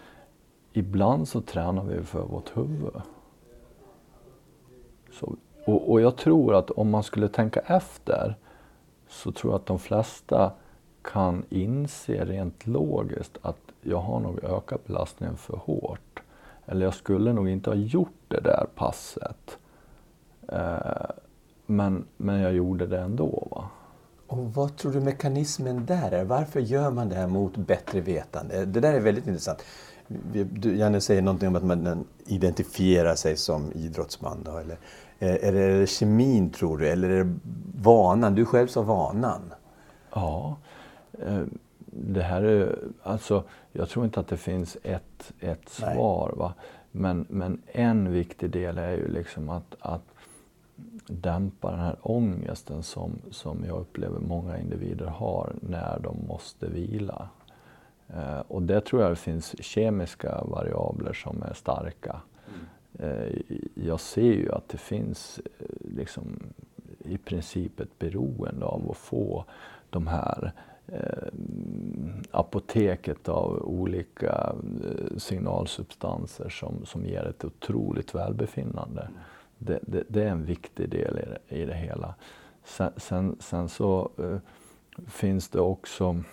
ibland 0.74 1.28
så 1.28 1.42
tränar 1.42 1.84
vi 1.84 2.04
för 2.04 2.24
vårt 2.24 2.58
huvud. 2.58 3.02
Så, 5.12 5.36
och, 5.66 5.92
och 5.92 6.02
jag 6.02 6.18
tror 6.18 6.56
att 6.56 6.70
om 6.70 6.90
man 6.90 7.04
skulle 7.04 7.28
tänka 7.28 7.60
efter 7.60 8.36
så 9.08 9.32
tror 9.32 9.54
jag 9.54 9.60
att 9.60 9.66
de 9.66 9.80
flesta 9.80 10.52
kan 11.02 11.46
inse 11.50 12.26
rent 12.26 12.68
logiskt 12.68 13.38
att 13.42 13.60
jag 13.82 13.98
har 13.98 14.20
nog 14.20 14.44
ökat 14.44 14.88
belastningen 14.88 15.38
för 15.38 15.58
hårt. 15.58 16.22
Eller 16.66 16.86
jag 16.86 16.94
skulle 16.94 17.34
nog 17.34 17.50
inte 17.50 17.70
ha 17.70 17.76
gjort 17.76 18.22
det 18.28 18.40
där 18.40 18.66
passet. 18.76 19.58
Eh, 20.48 21.10
men, 21.66 22.06
men 22.18 22.40
jag 22.40 22.54
gjorde 22.54 22.88
det 22.88 23.00
ändå. 23.00 23.48
Va? 23.52 23.70
Och 24.34 24.54
vad 24.54 24.78
tror 24.78 24.92
du 24.92 25.00
mekanismen 25.00 25.86
där 25.86 26.12
är? 26.12 26.24
Varför 26.24 26.60
gör 26.60 26.92
man 26.92 27.10
det 27.10 27.16
här 27.16 27.28
mot 27.28 27.58
bättre 27.58 28.02
vetande? 28.02 28.66
Det 28.66 28.80
där 28.80 28.94
är 28.94 29.00
väldigt 29.00 29.28
intressant. 29.28 29.64
Du, 30.34 30.78
Janne 30.78 31.02
säger 31.02 31.22
någonting 31.22 31.48
om 31.48 31.56
att 31.56 31.64
man 31.64 32.06
identifierar 32.26 33.16
sig 33.16 33.38
som 33.38 33.72
idrottsman. 33.72 34.44
Då, 34.44 34.58
eller, 34.58 34.78
är 35.20 35.52
det 35.52 35.88
kemin 35.88 36.50
tror 36.50 36.78
du, 36.78 36.88
eller 36.88 37.10
är 37.10 37.24
det 37.24 37.40
vanan? 37.82 38.36
Du 38.36 38.46
själv 38.46 38.68
sa 38.68 38.82
vanan. 38.82 39.54
Ja, 40.14 40.58
eh, 41.20 41.44
det 41.86 42.22
här 42.22 42.44
är 42.44 42.80
alltså, 43.04 43.44
jag 43.72 43.90
tror 43.90 44.06
inte 44.06 44.20
att 44.20 44.28
det 44.28 44.38
finns 44.38 44.78
ett, 44.84 45.34
ett 45.40 45.70
svar. 45.70 46.34
Va? 46.38 46.54
Men, 46.92 47.26
men 47.30 47.62
en 47.68 48.12
viktig 48.12 48.50
del 48.50 48.78
är 48.78 48.92
ju 48.92 49.08
liksom 49.08 49.50
att, 49.50 49.76
att 49.80 50.13
dämpa 51.08 51.72
den 51.72 51.80
här 51.80 51.96
ångesten 52.02 52.84
som, 52.84 53.12
som 53.32 53.66
jag 53.68 53.80
upplever 53.80 54.20
många 54.20 54.58
individer 54.58 55.06
har 55.06 55.54
när 55.62 56.00
de 56.00 56.28
måste 56.28 56.68
vila. 56.68 57.30
Eh, 58.08 58.40
och 58.40 58.62
det 58.62 58.82
tror 58.82 59.02
jag 59.02 59.12
det 59.12 59.16
finns 59.16 59.64
kemiska 59.64 60.44
variabler 60.44 61.14
som 61.14 61.44
är 61.44 61.54
starka. 61.54 62.22
Mm. 62.48 63.28
Eh, 63.28 63.42
jag 63.76 64.00
ser 64.00 64.34
ju 64.34 64.52
att 64.52 64.70
det 64.70 64.78
finns 64.78 65.40
eh, 65.60 65.66
liksom, 65.80 66.40
i 67.00 67.18
princip 67.18 67.80
ett 67.80 68.00
beroende 68.00 68.66
av 68.66 68.92
att 68.92 68.98
få 68.98 69.46
de 69.90 70.08
här 70.08 70.52
eh, 70.88 71.34
apoteket 72.32 73.30
av 73.30 73.62
olika 73.66 74.56
eh, 74.84 75.18
signalsubstanser 75.18 76.50
som, 76.50 76.86
som 76.86 77.06
ger 77.06 77.26
ett 77.26 77.46
otroligt 77.46 78.16
välbefinnande. 78.16 79.02
Mm 79.02 79.20
det, 79.66 79.80
det, 79.82 80.04
det, 80.08 80.24
är 80.24 80.28
en 80.28 80.46
viktig 80.46 80.90
del 80.90 81.20
i 81.20 81.26
det, 81.26 81.56
i 81.62 81.66
det 81.66 81.74
hela. 81.74 82.16
Sen, 82.64 82.92
sen, 82.98 83.36
sen 83.40 83.70
så 83.70 84.12
uh, 84.20 84.38
finns 85.08 85.50
det 85.50 85.60
också, 85.60 86.24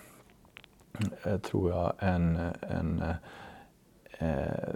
uh, 1.27 1.37
tror 1.37 1.71
jag, 1.71 1.93
en, 1.99 2.39
en 2.61 3.03
uh, 4.21 4.75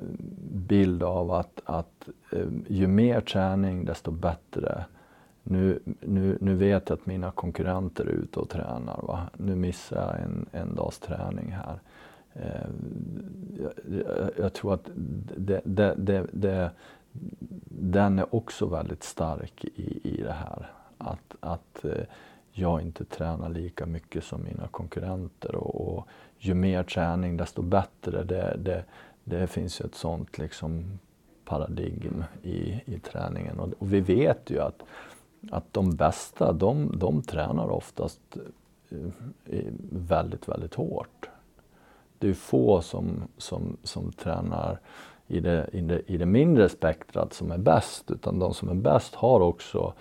bild 0.52 1.04
av 1.04 1.32
att, 1.32 1.62
att 1.66 2.10
ju 2.68 2.88
mer 2.88 3.22
träning 3.22 3.86
desto 3.86 4.12
bättre. 4.12 4.86
Nu, 5.44 5.80
nu, 6.00 6.38
nu 6.42 6.56
vet 6.56 6.90
jag 6.90 7.00
att 7.00 7.06
mina 7.06 7.32
konkurrenter 7.32 8.06
är 8.06 8.10
ute 8.10 8.40
och 8.40 8.50
tränar. 8.50 9.00
Va? 9.02 9.30
Nu 9.38 9.56
missar 9.56 9.98
jag 9.98 10.22
en, 10.26 10.46
en 10.52 10.76
dags 10.76 11.00
träning 11.00 11.52
här. 11.52 11.80
Jag, 13.60 13.72
jag, 14.08 14.30
jag, 14.38 14.54
tror 14.54 14.74
att 14.74 14.90
det, 15.38 15.62
det, 15.64 15.96
det, 15.98 16.26
det 16.32 16.72
den 17.70 18.20
är 18.20 18.36
också 18.36 18.66
väldigt 18.66 19.04
stark 19.04 19.66
i, 19.66 20.00
i 20.04 20.22
det 20.24 20.34
här. 20.34 20.72
Att, 20.98 21.36
att 21.40 21.86
eh, 21.86 22.04
jag 22.52 22.82
inte 22.82 23.06
tränar 23.06 23.50
lika 23.50 23.86
mycket 23.86 24.24
som 24.24 24.44
mina 24.44 24.68
konkurrenter 24.68 25.56
och, 25.56 25.98
och 25.98 26.08
ju 26.38 26.54
mer 26.54 26.84
träning 26.84 27.38
desto 27.38 27.62
bättre. 27.62 28.24
Det, 28.24 28.58
det, 28.58 28.86
det 29.24 29.48
finns 29.48 29.82
ju 29.82 29.86
ett 29.86 29.96
sånt 29.96 30.38
liksom 30.38 31.00
paradigm 31.46 32.24
i, 32.44 32.82
i 32.86 33.00
träningen 33.00 33.60
och, 33.60 33.74
och 33.80 33.94
vi 33.94 34.00
vet 34.00 34.50
ju 34.50 34.60
att, 34.60 34.84
att 35.52 35.74
de 35.74 35.96
bästa 35.96 36.54
de, 36.54 37.00
de 37.00 37.22
tränar 37.22 37.70
oftast 37.70 38.38
eh, 38.90 39.74
väldigt, 39.92 40.50
väldigt 40.50 40.76
hårt. 40.76 41.30
Det 42.20 42.30
är 42.30 42.34
få 42.34 42.82
som, 42.82 43.24
som, 43.38 43.78
som 43.84 44.12
tränar 44.12 44.80
i 45.28 45.40
det, 45.40 45.70
i 45.72 45.82
det, 45.82 46.02
i 46.08 46.18
det 46.18 46.26
mindre 46.26 46.70
spektrat 46.70 47.34
som 47.34 47.52
är 47.52 47.58
bäst, 47.58 48.12
utan 48.12 48.40
de 48.40 48.54
som 48.54 48.70
är 48.70 48.74
bäst 48.74 49.16
har 49.16 49.40
också 49.40 49.94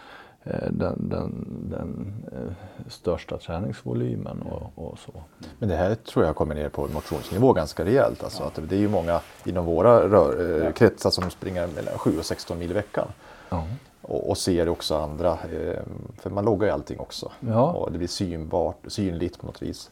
eh, 0.44 0.70
den, 0.70 1.08
den, 1.08 1.46
den 1.70 2.14
eh, 2.32 2.52
största 2.88 3.38
träningsvolymen 3.38 4.42
och, 4.42 4.72
och, 4.84 4.98
så. 4.98 5.12
Men 5.58 5.68
det 5.68 5.76
här 5.76 5.94
tror 5.94 6.24
jag 6.24 6.36
kommer 6.36 6.54
ner 6.54 6.68
på 6.68 6.88
motionsnivå 6.94 7.52
ganska 7.52 7.84
rejält. 7.84 8.24
Alltså, 8.24 8.42
ja. 8.42 8.46
att 8.46 8.68
det 8.68 8.76
är 8.76 8.80
ju 8.80 8.88
många 8.88 9.20
inom 9.44 9.64
våra 9.64 10.08
rör, 10.08 10.64
eh, 10.66 10.72
kretsar 10.72 11.10
som 11.10 11.30
springer 11.30 11.66
mellan 11.66 11.98
7 11.98 12.18
och 12.18 12.24
16 12.24 12.58
mil 12.58 12.70
i 12.70 12.74
veckan. 12.74 13.08
Ja. 13.48 13.64
Och, 14.02 14.30
och, 14.30 14.38
ser 14.38 14.68
också 14.68 14.96
andra, 14.96 15.38
för 16.18 16.30
man 16.30 16.44
loggar 16.44 16.66
ju 16.66 16.72
allting 16.72 17.00
också. 17.00 17.32
Ja. 17.40 17.72
Och 17.72 17.92
det 17.92 17.98
blir 17.98 18.08
synbart, 18.08 18.76
synligt 18.86 19.40
på 19.40 19.46
något 19.46 19.62
vis. 19.62 19.90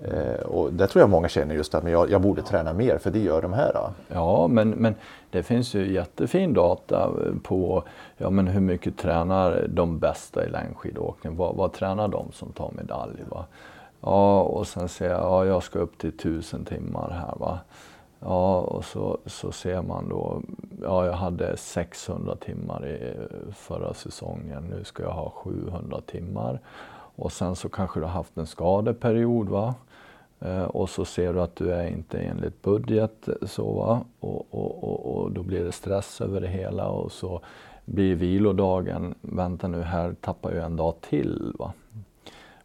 Eh, 0.00 0.40
och 0.40 0.72
det 0.72 0.86
tror 0.86 1.00
jag 1.00 1.10
många 1.10 1.28
känner 1.28 1.54
just 1.54 1.74
att 1.74 1.82
men 1.82 1.92
jag, 1.92 2.10
jag 2.10 2.20
borde 2.20 2.42
träna 2.42 2.72
mer 2.72 2.98
för 2.98 3.10
det 3.10 3.18
gör 3.18 3.42
de 3.42 3.52
här. 3.52 3.72
Då. 3.74 3.90
Ja, 4.08 4.46
men, 4.48 4.70
men 4.70 4.94
det 5.30 5.42
finns 5.42 5.74
ju 5.74 5.92
jättefin 5.92 6.52
data 6.52 7.02
eh, 7.04 7.40
på 7.42 7.84
ja, 8.16 8.30
men 8.30 8.46
hur 8.46 8.60
mycket 8.60 8.98
tränar 8.98 9.66
de 9.68 9.98
bästa 9.98 10.46
i 10.46 10.50
längdskidåkning. 10.50 11.36
Vad, 11.36 11.56
vad 11.56 11.72
tränar 11.72 12.08
de 12.08 12.32
som 12.32 12.52
tar 12.52 12.70
medalj? 12.76 13.18
Va? 13.28 13.44
Ja, 14.00 14.40
och 14.42 14.66
sen 14.66 14.88
säger 14.88 15.12
jag, 15.12 15.22
ja, 15.22 15.44
jag 15.44 15.62
ska 15.62 15.78
upp 15.78 15.98
till 15.98 16.16
tusen 16.16 16.64
timmar 16.64 17.10
här. 17.10 17.34
Va? 17.38 17.58
Ja, 18.20 18.60
och 18.60 18.84
så, 18.84 19.18
så 19.26 19.52
ser 19.52 19.82
man 19.82 20.08
då, 20.08 20.42
ja 20.82 21.06
jag 21.06 21.12
hade 21.12 21.56
600 21.56 22.36
timmar 22.36 22.86
i 22.86 23.08
eh, 23.08 23.52
förra 23.54 23.94
säsongen, 23.94 24.64
nu 24.70 24.84
ska 24.84 25.02
jag 25.02 25.10
ha 25.10 25.30
700 25.30 26.00
timmar. 26.06 26.60
Och 27.16 27.32
sen 27.32 27.56
så 27.56 27.68
kanske 27.68 28.00
du 28.00 28.04
har 28.04 28.12
haft 28.12 28.36
en 28.36 28.46
skadeperiod 28.46 29.48
va. 29.48 29.74
Eh, 30.40 30.64
och 30.64 30.90
så 30.90 31.04
ser 31.04 31.32
du 31.32 31.40
att 31.40 31.56
du 31.56 31.72
är 31.72 31.86
inte 31.86 32.18
enligt 32.18 32.62
budget 32.62 33.28
så 33.42 33.72
va. 33.72 34.04
Och, 34.20 34.46
och, 34.50 34.84
och, 34.84 35.16
och, 35.16 35.32
då 35.32 35.42
blir 35.42 35.64
det 35.64 35.72
stress 35.72 36.20
över 36.20 36.40
det 36.40 36.48
hela 36.48 36.88
och 36.88 37.12
så 37.12 37.40
blir 37.84 38.14
vilodagen, 38.14 39.14
vänta 39.20 39.68
nu 39.68 39.82
här 39.82 40.14
tappar 40.20 40.52
jag 40.52 40.64
en 40.64 40.76
dag 40.76 40.94
till 41.00 41.52
va. 41.58 41.72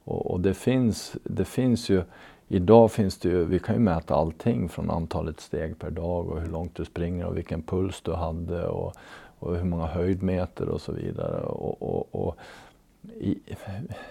Och, 0.03 0.31
och 0.31 0.39
det, 0.39 0.53
finns, 0.53 1.15
det 1.23 1.45
finns 1.45 1.89
ju 1.89 2.03
Idag 2.51 2.91
finns 2.91 3.17
det 3.17 3.29
ju, 3.29 3.45
vi 3.45 3.59
kan 3.59 3.75
ju 3.75 3.81
mäta 3.81 4.15
allting 4.15 4.69
från 4.69 4.89
antalet 4.89 5.39
steg 5.39 5.79
per 5.79 5.89
dag 5.89 6.29
och 6.29 6.41
hur 6.41 6.47
långt 6.47 6.75
du 6.75 6.85
springer 6.85 7.25
och 7.25 7.37
vilken 7.37 7.61
puls 7.61 8.01
du 8.01 8.13
hade 8.13 8.67
och, 8.67 8.93
och 9.39 9.55
hur 9.55 9.63
många 9.63 9.85
höjdmeter 9.85 10.69
och 10.69 10.81
så 10.81 10.91
vidare. 10.91 11.41
Och, 11.41 11.81
och, 11.81 12.27
och 12.27 12.35
vi, 13.01 13.39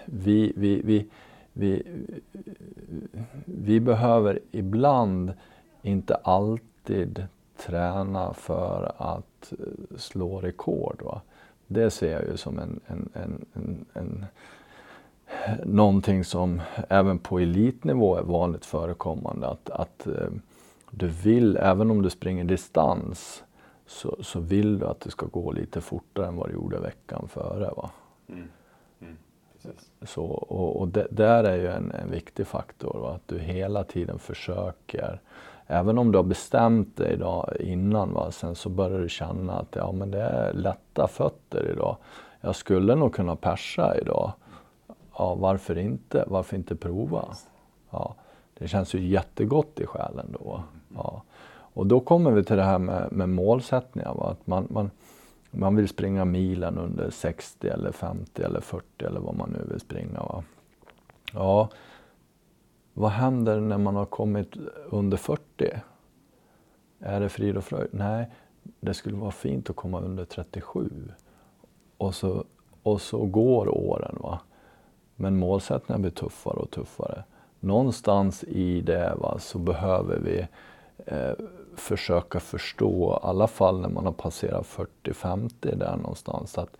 vi, 0.05 0.81
vi, 0.85 1.07
vi, 1.53 1.83
vi 3.45 3.79
behöver 3.79 4.39
ibland, 4.51 5.33
inte 5.81 6.15
alltid, 6.15 7.27
träna 7.57 8.33
för 8.33 8.91
att 8.97 9.53
eh, 9.59 9.97
slå 9.97 10.41
rekord. 10.41 11.01
Va? 11.01 11.21
Det 11.67 11.89
ser 11.91 12.11
jag 12.11 12.23
ju 12.23 12.37
som 12.37 12.59
en, 12.59 12.79
en, 12.87 13.09
en, 13.13 13.45
en, 13.53 13.85
en 13.93 14.25
någonting 15.65 16.23
som 16.23 16.61
även 16.89 17.19
på 17.19 17.39
elitnivå 17.39 18.15
är 18.15 18.23
vanligt 18.23 18.65
förekommande. 18.65 19.47
Att, 19.47 19.69
att 19.69 20.07
eh, 20.07 20.29
du 20.91 21.07
vill, 21.07 21.57
även 21.57 21.91
om 21.91 22.01
du 22.01 22.09
springer 22.09 22.43
distans, 22.43 23.43
så, 23.87 24.17
så 24.21 24.39
vill 24.39 24.79
du 24.79 24.85
att 24.85 24.99
det 24.99 25.11
ska 25.11 25.25
gå 25.25 25.51
lite 25.51 25.81
fortare 25.81 26.27
än 26.27 26.35
vad 26.35 26.49
det 26.49 26.53
gjorde 26.53 26.79
veckan 26.79 27.27
före. 27.27 27.71
Va? 27.77 27.91
Mm. 28.27 28.47
Mm. 29.65 29.75
Så, 30.01 30.23
och, 30.25 30.81
och 30.81 30.87
det, 30.87 31.07
där 31.11 31.43
är 31.43 31.55
ju 31.55 31.67
en, 31.67 31.91
en 31.91 32.11
viktig 32.11 32.47
faktor, 32.47 32.99
va? 32.99 33.13
att 33.15 33.27
du 33.27 33.39
hela 33.39 33.83
tiden 33.83 34.19
försöker 34.19 35.19
Även 35.71 35.97
om 35.97 36.11
du 36.11 36.17
har 36.17 36.23
bestämt 36.23 36.97
dig 36.97 37.13
idag 37.13 37.53
innan, 37.59 38.13
va? 38.13 38.31
sen 38.31 38.55
så 38.55 38.69
börjar 38.69 38.99
du 38.99 39.09
känna 39.09 39.53
att 39.59 39.75
ja, 39.75 39.91
men 39.91 40.11
det 40.11 40.21
är 40.21 40.53
lätta 40.53 41.07
fötter 41.07 41.71
idag. 41.71 41.97
Jag 42.41 42.55
skulle 42.55 42.95
nog 42.95 43.13
kunna 43.13 43.35
persa 43.35 43.97
idag 43.97 44.31
ja, 45.17 45.35
varför 45.35 45.77
inte? 45.77 46.23
Varför 46.27 46.55
inte 46.55 46.75
prova? 46.75 47.25
Ja, 47.89 48.15
det 48.57 48.67
känns 48.67 48.93
ju 48.93 49.07
jättegott 49.07 49.79
i 49.79 49.85
själen 49.85 50.35
då. 50.39 50.63
Ja. 50.95 51.21
Och 51.73 51.87
då 51.87 51.99
kommer 51.99 52.31
vi 52.31 52.43
till 52.43 52.57
det 52.57 52.63
här 52.63 52.79
med, 52.79 53.11
med 53.11 53.29
målsättningar. 53.29 54.13
Va? 54.13 54.29
Att 54.29 54.47
man, 54.47 54.67
man, 54.69 54.91
man 55.51 55.75
vill 55.75 55.87
springa 55.87 56.25
milen 56.25 56.77
under 56.77 57.09
60 57.09 57.67
eller 57.67 57.91
50 57.91 58.41
eller 58.41 58.61
40 58.61 59.05
eller 59.05 59.19
vad 59.19 59.35
man 59.35 59.49
nu 59.49 59.65
vill 59.71 59.79
springa. 59.79 60.19
Va? 60.19 60.43
Ja, 61.33 61.69
vad 62.93 63.11
händer 63.11 63.59
när 63.59 63.77
man 63.77 63.95
har 63.95 64.05
kommit 64.05 64.57
under 64.89 65.17
40? 65.17 65.41
Är 66.99 67.19
det 67.19 67.29
frid 67.29 67.57
och 67.57 67.63
fröjd? 67.63 67.89
Nej, 67.91 68.31
det 68.79 68.93
skulle 68.93 69.17
vara 69.17 69.31
fint 69.31 69.69
att 69.69 69.75
komma 69.75 70.01
under 70.01 70.25
37. 70.25 70.89
Och 71.97 72.15
så, 72.15 72.45
och 72.83 73.01
så 73.01 73.25
går 73.25 73.67
åren. 73.67 74.17
va. 74.19 74.39
Men 75.15 75.37
målsättningen 75.37 76.01
blir 76.01 76.11
tuffare 76.11 76.57
och 76.57 76.71
tuffare. 76.71 77.23
Någonstans 77.59 78.43
i 78.43 78.81
det 78.81 79.13
va, 79.17 79.39
så 79.39 79.59
behöver 79.59 80.19
vi 80.19 80.47
eh, 81.05 81.31
försöka 81.79 82.39
förstå, 82.39 83.19
i 83.23 83.27
alla 83.27 83.47
fall 83.47 83.81
när 83.81 83.89
man 83.89 84.05
har 84.05 84.13
passerat 84.13 84.65
40-50 84.65 85.75
där 85.75 85.95
någonstans, 85.97 86.57
att 86.57 86.77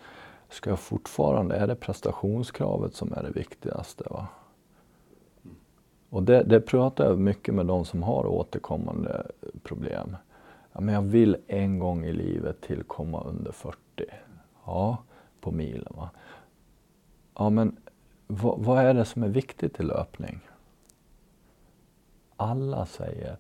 ska 0.49 0.69
jag 0.69 0.79
fortfarande, 0.79 1.55
är 1.55 1.67
det 1.67 1.75
prestationskravet 1.75 2.95
som 2.95 3.13
är 3.13 3.23
det 3.23 3.31
viktigaste? 3.31 4.03
Va? 4.09 4.27
Och 6.09 6.23
det, 6.23 6.43
det 6.43 6.62
pratar 6.62 7.05
jag 7.05 7.19
mycket 7.19 7.53
med 7.53 7.65
de 7.65 7.85
som 7.85 8.03
har 8.03 8.25
återkommande 8.25 9.31
problem. 9.63 10.17
Ja, 10.73 10.81
men 10.81 10.95
jag 10.95 11.01
vill 11.01 11.38
en 11.47 11.79
gång 11.79 12.05
i 12.05 12.13
livet 12.13 12.62
tillkomma 12.62 13.23
under 13.23 13.51
40. 13.51 13.77
Ja, 14.65 14.97
på 15.41 15.51
milen. 15.51 15.93
Va? 15.97 16.09
Ja, 17.35 17.49
men 17.49 17.75
vad, 18.27 18.59
vad 18.59 18.79
är 18.79 18.93
det 18.93 19.05
som 19.05 19.23
är 19.23 19.27
viktigt 19.27 19.79
i 19.79 19.83
löpning? 19.83 20.39
Alla 22.35 22.85
säger 22.85 23.38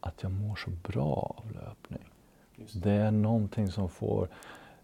att 0.00 0.22
jag 0.22 0.32
mår 0.32 0.56
så 0.56 0.70
bra 0.70 1.34
av 1.38 1.52
löpning. 1.52 2.08
Det. 2.56 2.80
det. 2.80 2.92
är 2.92 3.10
någonting 3.10 3.68
som 3.68 3.88
får... 3.88 4.28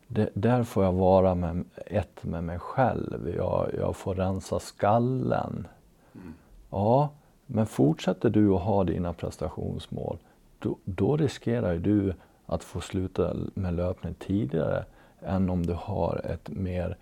Det, 0.08 0.30
där 0.34 0.64
får 0.64 0.84
jag 0.84 0.92
vara 0.92 1.34
med, 1.34 1.64
ett 1.86 2.24
med 2.24 2.44
mig 2.44 2.58
själv. 2.58 3.34
Jag, 3.36 3.70
jag 3.78 3.96
får 3.96 4.14
rensa 4.14 4.58
skallen. 4.58 5.68
Mm. 6.14 6.34
Ja, 6.70 7.08
men 7.46 7.66
fortsätter 7.66 8.30
du 8.30 8.54
att 8.54 8.62
ha 8.62 8.84
dina 8.84 9.12
prestationsmål, 9.12 10.18
då, 10.58 10.76
då 10.84 11.16
riskerar 11.16 11.76
du 11.76 12.14
att 12.46 12.64
få 12.64 12.80
sluta 12.80 13.36
med 13.54 13.74
löpning 13.74 14.14
tidigare 14.14 14.84
än 15.20 15.50
om 15.50 15.66
du 15.66 15.72
har 15.72 16.20
ett 16.24 16.48
mer 16.48 16.96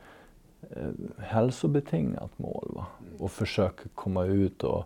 eh, 0.71 0.91
hälsobetingat 1.19 2.39
mål. 2.39 2.73
Va? 2.75 2.87
Och 3.19 3.31
försöker 3.31 3.89
komma 3.89 4.25
ut 4.25 4.65
och, 4.65 4.85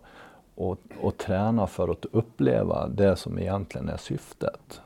och, 0.59 0.79
och 1.01 1.17
träna 1.17 1.67
för 1.67 1.87
att 1.87 2.05
uppleva 2.05 2.87
det 2.87 3.15
som 3.15 3.39
egentligen 3.39 3.89
är 3.89 3.97
syftet. 3.97 4.81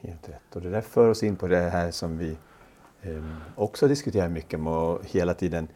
Helt 0.00 0.28
rätt. 0.28 0.56
Och 0.56 0.62
det 0.62 0.70
där 0.70 0.80
för 0.80 1.08
oss 1.08 1.22
in 1.22 1.36
på 1.36 1.46
det 1.46 1.70
här 1.70 1.90
som 1.90 2.18
vi 2.18 2.36
eh, 3.02 3.24
också 3.56 3.88
diskuterar 3.88 4.28
mycket 4.28 4.60
om 4.60 4.66
att 4.66 5.04
hela 5.04 5.34
tiden 5.34 5.68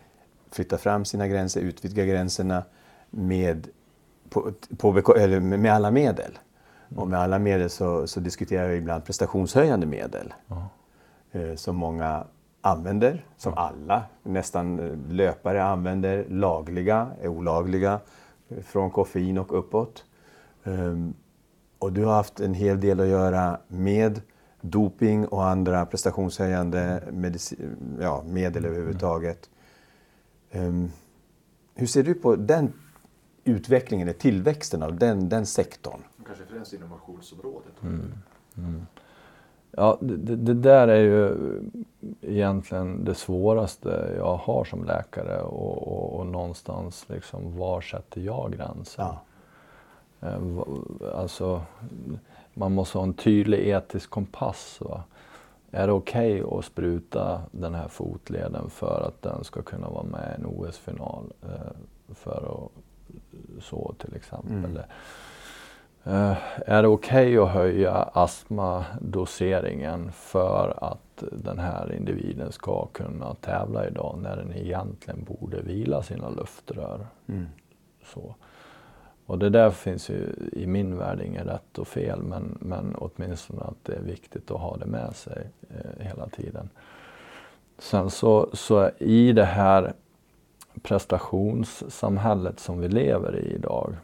flytta 0.50 0.78
fram 0.78 1.04
sina 1.04 1.28
gränser, 1.28 1.60
utvidga 1.60 2.04
gränserna 2.04 2.64
med, 3.10 3.68
på, 4.28 4.52
på, 4.78 5.14
eller 5.16 5.40
med 5.40 5.72
alla 5.72 5.90
medel. 5.90 6.38
Och 6.96 7.08
med 7.08 7.20
alla 7.20 7.38
medel 7.38 7.70
så, 7.70 8.06
så 8.06 8.20
diskuterar 8.20 8.68
vi 8.68 8.76
ibland 8.76 9.04
prestationshöjande 9.04 9.86
medel. 9.86 10.34
Mm. 10.50 10.62
Eh, 11.32 11.56
som 11.56 11.76
många 11.76 12.24
använder, 12.60 13.24
som 13.36 13.54
alla 13.54 14.04
nästan 14.22 14.78
eh, 14.78 15.12
löpare 15.12 15.64
använder, 15.64 16.24
lagliga, 16.28 17.10
är 17.20 17.28
olagliga, 17.28 18.00
eh, 18.48 18.62
från 18.62 18.90
koffein 18.90 19.38
och 19.38 19.58
uppåt. 19.58 20.04
Um, 20.64 21.14
och 21.78 21.92
du 21.92 22.04
har 22.04 22.14
haft 22.14 22.40
en 22.40 22.54
hel 22.54 22.80
del 22.80 23.00
att 23.00 23.06
göra 23.06 23.58
med 23.68 24.20
doping 24.60 25.26
och 25.26 25.46
andra 25.46 25.86
prestationshöjande 25.86 27.02
ja, 28.00 28.22
medel 28.26 28.64
överhuvudtaget. 28.64 29.50
Um, 30.52 30.92
hur 31.74 31.86
ser 31.86 32.02
du 32.02 32.14
på 32.14 32.36
den 32.36 32.72
utvecklingen, 33.44 34.14
tillväxten 34.14 34.82
av 34.82 34.98
den, 34.98 35.28
den 35.28 35.46
sektorn? 35.46 36.00
Kanske 36.26 36.44
främst 36.44 36.72
innovationsområdet. 36.72 37.82
Mm. 37.82 38.12
Mm. 38.56 38.86
Ja, 39.70 39.98
det, 40.00 40.36
det, 40.36 40.54
där 40.54 40.88
är 40.88 41.00
ju 41.00 41.36
egentligen 42.20 43.04
det 43.04 43.14
svåraste 43.14 44.14
jag 44.16 44.36
har 44.36 44.64
som 44.64 44.84
läkare 44.84 45.42
och, 45.42 45.88
och, 45.88 46.20
och 46.20 46.26
någonstans 46.26 47.06
liksom, 47.08 47.56
var 47.56 47.80
sätter 47.80 48.20
jag 48.20 48.52
gränsen? 48.52 49.06
Ja. 49.06 49.20
Eh, 50.28 50.38
alltså, 51.14 51.62
man 52.54 52.72
måste 52.72 52.98
ha 52.98 53.02
en 53.02 53.14
tydlig 53.14 53.68
etisk 53.68 54.10
kompass. 54.10 54.78
Va? 54.80 55.02
Är 55.70 55.86
det 55.86 55.92
okej 55.92 56.44
okay 56.44 56.58
att 56.58 56.64
spruta 56.64 57.42
den 57.50 57.74
här 57.74 57.88
fotleden 57.88 58.70
för 58.70 59.04
att 59.08 59.22
den 59.22 59.44
ska 59.44 59.62
kunna 59.62 59.88
vara 59.88 60.04
med 60.04 60.36
i 60.38 60.40
en 60.40 60.46
OS-final? 60.46 61.32
Eh, 61.42 62.14
för 62.14 62.64
att 62.64 62.82
så 63.62 63.94
till 63.98 64.16
exempel. 64.16 64.64
Mm. 64.64 64.82
Uh, 66.06 66.36
är 66.66 66.82
det 66.82 66.88
okej 66.88 67.38
okay 67.38 67.38
att 67.38 67.54
höja 67.54 67.92
astmadoseringen 67.92 70.12
för 70.12 70.84
att 70.84 71.24
den 71.32 71.58
här 71.58 71.92
individen 71.92 72.52
ska 72.52 72.86
kunna 72.86 73.34
tävla 73.34 73.86
idag 73.86 74.18
när 74.22 74.36
den 74.36 74.52
egentligen 74.52 75.24
borde 75.24 75.60
vila 75.60 76.02
sina 76.02 76.28
luftrör? 76.28 77.06
Mm. 77.28 77.46
Så. 78.04 78.34
Och 79.26 79.38
det 79.38 79.50
där 79.50 79.70
finns 79.70 80.10
ju 80.10 80.34
i 80.52 80.66
min 80.66 80.98
värld 80.98 81.20
inget 81.20 81.46
rätt 81.46 81.78
och 81.78 81.88
fel 81.88 82.22
men, 82.22 82.58
men 82.60 82.94
åtminstone 82.98 83.62
att 83.62 83.84
det 83.84 83.94
är 83.94 84.02
viktigt 84.02 84.50
att 84.50 84.60
ha 84.60 84.76
det 84.76 84.86
med 84.86 85.16
sig 85.16 85.50
eh, 85.70 86.06
hela 86.06 86.28
tiden. 86.28 86.68
Sen 87.78 88.10
så, 88.10 88.48
så 88.52 88.90
i 88.98 89.32
det 89.32 89.44
här 89.44 89.92
prestationssamhället 90.82 92.60
som 92.60 92.80
vi 92.80 92.88
lever 92.88 93.36
i 93.36 93.54
idag 93.54 93.96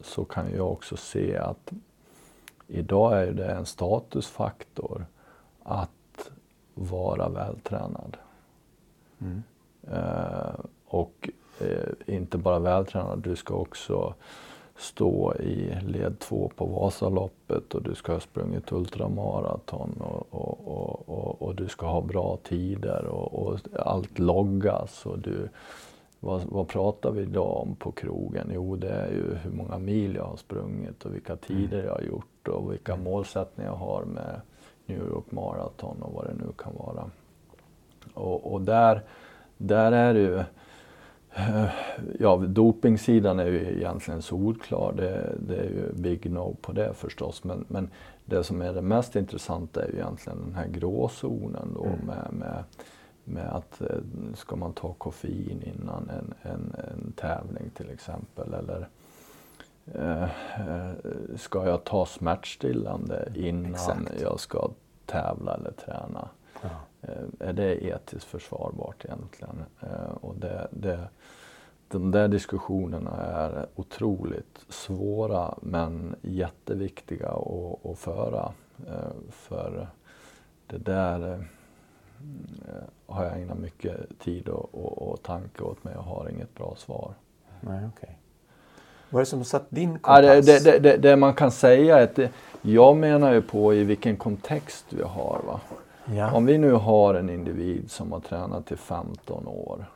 så 0.00 0.24
kan 0.24 0.54
jag 0.54 0.72
också 0.72 0.96
se 0.96 1.36
att 1.36 1.72
idag 2.66 3.22
är 3.22 3.32
det 3.32 3.46
en 3.46 3.66
statusfaktor 3.66 5.06
att 5.62 6.30
vara 6.74 7.28
vältränad. 7.28 8.16
Mm. 9.20 9.42
Eh, 9.90 10.54
och 10.86 11.30
eh, 11.60 12.14
inte 12.14 12.38
bara 12.38 12.58
vältränad, 12.58 13.18
du 13.18 13.36
ska 13.36 13.54
också 13.54 14.14
stå 14.78 15.34
i 15.34 15.80
led 15.82 16.18
två 16.18 16.50
på 16.56 16.66
Vasaloppet 16.66 17.74
och 17.74 17.82
du 17.82 17.94
ska 17.94 18.12
ha 18.12 18.20
sprungit 18.20 18.72
ultramaraton 18.72 20.00
och, 20.00 20.26
och, 20.30 21.08
och, 21.08 21.42
och, 21.42 21.54
du 21.54 21.68
ska 21.68 21.86
ha 21.86 22.00
bra 22.00 22.38
tider 22.42 23.04
och, 23.04 23.58
allt 23.76 24.18
loggas. 24.18 25.06
Och 25.06 25.18
du, 25.18 25.48
vad, 26.20 26.42
vad 26.44 26.68
pratar 26.68 27.10
vi 27.10 27.22
idag 27.22 27.56
om 27.56 27.76
på 27.76 27.92
krogen? 27.92 28.50
Jo, 28.54 28.76
det 28.76 28.90
är 28.90 29.10
ju 29.10 29.34
hur 29.34 29.50
många 29.50 29.78
mil 29.78 30.14
jag 30.14 30.24
har 30.24 30.36
sprungit 30.36 31.04
och 31.04 31.14
vilka 31.14 31.36
tider 31.36 31.84
jag 31.84 31.92
har 31.92 32.02
gjort 32.02 32.48
och 32.48 32.72
vilka 32.72 32.96
målsättningar 32.96 33.70
jag 33.70 33.76
har 33.76 34.04
med 34.04 34.40
New 34.86 34.98
York 34.98 35.30
Marathon 35.30 36.02
och 36.02 36.12
vad 36.12 36.26
det 36.26 36.34
nu 36.34 36.52
kan 36.58 36.74
vara. 36.74 37.10
Och, 38.14 38.52
och 38.52 38.60
där, 38.60 39.02
där 39.56 39.92
är 39.92 40.14
det 40.14 40.20
ju 40.20 40.44
Ja, 42.18 42.36
dopingsidan 42.36 43.38
är 43.38 43.46
ju 43.46 43.76
egentligen 43.76 44.22
solklar. 44.22 44.92
Det, 44.92 45.34
det, 45.48 45.56
är 45.56 45.70
ju 45.70 45.92
big 45.92 46.30
no 46.30 46.56
på 46.62 46.72
det 46.72 46.94
förstås. 46.94 47.44
Men, 47.44 47.64
men 47.68 47.90
det 48.24 48.44
som 48.44 48.62
är 48.62 48.72
det 48.72 48.82
mest 48.82 49.16
intressanta 49.16 49.84
är 49.84 49.88
ju 49.88 49.94
egentligen 49.94 50.38
den 50.44 50.54
här 50.54 50.68
gråzonen 50.68 51.74
då 51.74 51.84
mm. 51.84 51.98
med, 52.06 52.32
med, 52.32 52.64
med 53.28 53.48
att 53.48 53.80
eh, 53.80 53.96
ska 54.34 54.56
man 54.56 54.72
ta 54.72 54.92
koffein 54.92 55.62
innan 55.62 56.10
en, 56.10 56.34
en, 56.42 56.74
en 56.88 57.12
tävling 57.12 57.70
till 57.74 57.90
exempel. 57.90 58.54
Eller 58.54 58.88
eh, 59.94 60.22
eh 60.22 60.92
ska 61.36 61.66
jag 61.66 61.84
ta 61.84 62.06
smärtstillande 62.06 63.32
innan 63.34 63.72
Exakt. 63.74 64.20
jag 64.20 64.40
ska 64.40 64.70
tävla 65.06 65.54
eller 65.54 65.70
träna? 65.70 66.28
Ja. 66.62 66.68
Eh, 67.02 67.48
är 67.48 67.52
det 67.52 67.84
etiskt 67.84 68.24
försvarbart 68.24 69.04
egentligen? 69.04 69.64
Eh, 69.80 70.10
och 70.20 70.36
det, 70.36 70.68
det, 70.70 71.08
de 71.88 72.10
där 72.10 72.28
diskussionerna 72.28 73.16
är 73.16 73.66
otroligt 73.74 74.64
svåra 74.68 75.54
men 75.62 76.16
jätteviktiga 76.22 77.28
att, 77.28 77.86
att 77.86 77.98
föra. 77.98 78.52
Eh, 78.86 79.30
för 79.30 79.88
det 80.66 80.78
där 80.78 81.48
har 83.08 83.24
jag 83.24 83.40
ägnat 83.40 83.58
mycket 83.58 84.18
tid 84.18 84.48
och, 84.48 84.74
och, 84.74 85.08
och 85.08 85.22
tanke 85.22 85.62
åt 85.62 85.84
men 85.84 85.92
jag 85.92 86.00
har 86.00 86.28
inget 86.30 86.54
bra 86.54 86.74
svar. 86.76 87.14
Nej, 87.60 87.86
okay. 87.86 88.14
Vad 89.10 89.20
är 89.20 89.24
det 89.24 89.30
som 89.30 89.44
satt 89.44 89.70
din 89.70 89.98
kompass? 89.98 90.24
Ja, 90.24 90.40
det, 90.40 90.64
det, 90.64 90.78
det, 90.78 90.96
det, 90.96 91.16
man 91.16 91.34
kan 91.34 91.50
säga 91.50 91.98
är 91.98 92.02
att 92.02 92.32
jag 92.62 92.96
menar 92.96 93.32
ju 93.32 93.42
på 93.42 93.74
i 93.74 93.84
vilken 93.84 94.16
kontext 94.16 94.86
vi 94.90 95.02
har. 95.02 95.40
Va? 95.46 95.60
Ja. 96.04 96.32
Om 96.32 96.46
vi 96.46 96.58
nu 96.58 96.72
har 96.72 97.14
en 97.14 97.30
individ 97.30 97.90
som 97.90 98.12
har 98.12 98.20
tränat 98.20 98.72
i 98.72 98.76
15 98.76 99.46
år 99.46 99.86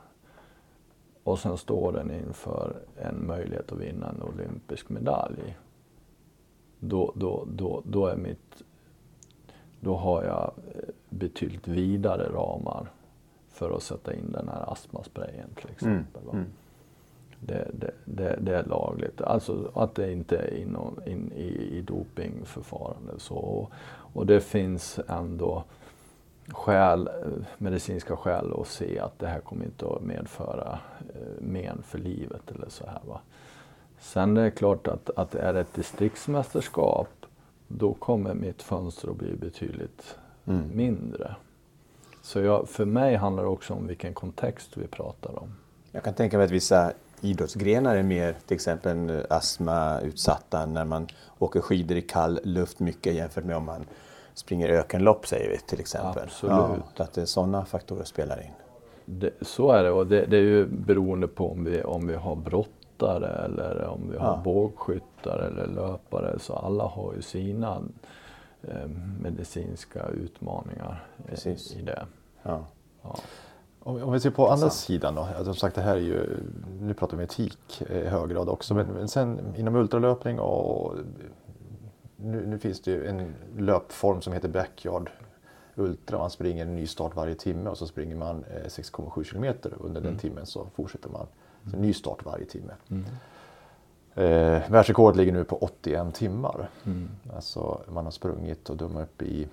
och 1.23 1.39
sen 1.39 1.57
står 1.57 1.91
den 1.91 2.11
inför 2.11 2.75
en 3.01 3.27
möjlighet 3.27 3.71
att 3.71 3.79
vinna 3.79 4.09
en 4.09 4.23
olympisk 4.23 4.89
medalj. 4.89 5.57
Då, 6.79 7.13
då, 7.15 7.47
då, 7.51 7.81
då, 7.85 8.07
är 8.07 8.15
mitt, 8.15 8.63
då 9.79 9.95
har 9.95 10.23
jag 10.23 10.51
eh, 10.75 10.89
betydligt 11.09 11.67
vidare 11.67 12.29
ramar 12.29 12.91
för 13.53 13.75
att 13.75 13.83
sätta 13.83 14.13
in 14.13 14.31
den 14.31 14.47
här 14.47 14.71
astmasprayen 14.71 15.49
till 15.55 15.65
mm, 15.65 15.99
exempel. 15.99 16.23
Mm. 16.23 16.35
Mm. 16.35 16.49
Det, 17.39 17.67
det, 17.73 17.91
det, 18.05 18.37
det, 18.41 18.55
är 18.55 18.63
lagligt. 18.63 19.21
Alltså 19.21 19.71
att 19.73 19.95
det 19.95 20.11
inte 20.11 20.37
är 20.37 20.57
in, 20.57 20.77
in 21.05 21.31
i, 21.35 21.77
i 21.77 21.81
dopingförfarande. 21.81 23.11
Så, 23.17 23.67
och 24.13 24.25
det 24.25 24.41
finns 24.41 24.99
ändå 25.07 25.63
skäl, 26.47 27.09
medicinska 27.57 28.15
skäl 28.15 28.53
att 28.61 28.67
se 28.67 28.99
att 28.99 29.19
det 29.19 29.27
här 29.27 29.39
kommer 29.39 29.65
inte 29.65 29.85
att 29.85 30.01
medföra 30.01 30.79
eh, 30.99 31.41
men 31.41 31.83
för 31.83 31.97
livet 31.97 32.51
eller 32.51 32.69
så 32.69 32.85
här. 32.85 33.01
Va? 33.07 33.19
Sen 33.99 34.37
är 34.37 34.43
det 34.43 34.51
klart 34.51 34.87
att, 34.87 35.09
att 35.15 35.31
det 35.31 35.39
är 35.39 35.53
ett 35.53 35.73
distriktsmästerskap 35.73 37.25
då 37.67 37.93
kommer 37.93 38.33
mitt 38.33 38.61
fönster 38.61 39.09
att 39.09 39.17
bli 39.17 39.35
betydligt 39.35 40.17
mm. 40.45 40.69
mindre. 40.73 41.35
Så 42.23 42.39
jag, 42.39 42.69
för 42.69 42.85
mig 42.85 43.15
handlar 43.15 43.43
det 43.43 43.49
också 43.49 43.73
om 43.73 43.87
vilken 43.87 44.13
kontext 44.13 44.69
vi 44.77 44.87
pratar 44.87 45.39
om. 45.39 45.55
Jag 45.91 46.03
kan 46.03 46.13
tänka 46.13 46.37
mig 46.37 46.45
att 46.45 46.51
vissa 46.51 46.91
idrottsgrenar 47.21 47.95
är 47.95 48.03
mer 48.03 48.35
till 48.47 48.55
exempel 48.55 49.25
astmautsatta 49.29 50.65
när 50.65 50.85
man 50.85 51.07
åker 51.39 51.61
skidor 51.61 51.97
i 51.97 52.01
kall 52.01 52.39
luft 52.43 52.79
mycket 52.79 53.13
jämfört 53.13 53.45
med 53.45 53.55
om 53.55 53.65
man 53.65 53.85
springer 54.33 54.69
ökenlopp 54.69 55.27
säger 55.27 55.49
vi 55.49 55.57
till 55.57 55.79
exempel. 55.79 56.23
Absolut. 56.23 56.55
Ja, 56.95 57.03
att 57.03 57.13
det 57.13 57.25
sådana 57.25 57.65
faktorer 57.65 58.03
spelar 58.03 58.41
in. 58.41 58.51
Det, 59.05 59.31
så 59.41 59.71
är 59.71 59.83
det 59.83 59.91
och 59.91 60.07
det, 60.07 60.25
det, 60.25 60.37
är 60.37 60.41
ju 60.41 60.65
beroende 60.65 61.27
på 61.27 61.51
om 61.51 61.63
vi, 61.63 61.83
om 61.83 62.07
vi 62.07 62.15
har 62.15 62.35
brottare 62.35 63.45
eller 63.45 63.85
om 63.87 64.11
vi 64.11 64.17
har 64.17 64.27
ja. 64.27 64.41
bågskyttar 64.43 65.39
eller 65.39 65.67
löpare. 65.67 66.39
Så 66.39 66.53
alla 66.53 66.83
har 66.83 67.13
ju 67.13 67.21
sina 67.21 67.81
medicinska 69.21 70.07
utmaningar 70.07 71.07
Precis. 71.27 71.75
i 71.75 71.81
det. 71.81 72.05
Ja. 72.43 72.65
ja. 73.01 73.15
Om, 73.79 74.11
vi 74.11 74.19
ser 74.19 74.31
på 74.31 74.49
andra 74.49 74.69
sidan 74.69 75.15
då. 75.15 75.27
Som 75.43 75.55
sagt, 75.55 75.75
det 75.75 75.81
här 75.81 75.95
är 75.95 75.99
ju, 75.99 76.37
nu 76.81 76.93
pratar 76.93 77.17
vi 77.17 77.23
etik 77.23 77.81
i 77.81 78.05
hög 78.05 78.29
grad 78.29 78.49
också. 78.49 78.73
Men, 78.73 78.87
men 78.87 79.07
sen 79.07 79.55
inom 79.57 79.75
ultralöpning 79.75 80.39
och 80.39 80.95
nu, 82.15 82.47
nu, 82.47 82.59
finns 82.59 82.81
det 82.81 82.91
ju 82.91 83.07
en 83.07 83.33
löpform 83.57 84.21
som 84.21 84.33
heter 84.33 84.49
Backyard 84.49 85.09
Ultra. 85.75 86.17
Man 86.17 86.29
springer 86.29 86.65
en 86.65 86.75
ny 86.75 86.87
start 86.87 87.15
varje 87.15 87.35
timme 87.35 87.69
och 87.69 87.77
så 87.77 87.87
springer 87.87 88.15
man 88.15 88.43
6,7 88.67 89.19
eh, 89.19 89.23
kilometer. 89.23 89.73
Under 89.79 90.01
den 90.01 90.09
mm. 90.09 90.19
timmen 90.19 90.45
så 90.45 90.67
fortsätter 90.75 91.09
man. 91.09 91.27
Så 91.71 91.77
ny 91.77 91.93
start 91.93 92.25
varje 92.25 92.45
timme. 92.45 92.73
Mm. 92.89 93.05
Eh, 94.15 94.71
världsrekordet 94.71 95.17
ligger 95.17 95.31
nu 95.31 95.43
på 95.43 95.57
81 95.57 96.15
timmar. 96.15 96.69
Mm. 96.85 97.09
Alltså 97.35 97.81
man 97.87 98.05
har 98.05 98.11
sprungit 98.11 98.69
och 98.69 98.77
de 98.77 98.97
är 98.97 99.01
uppe 99.01 99.25
i 99.25 99.47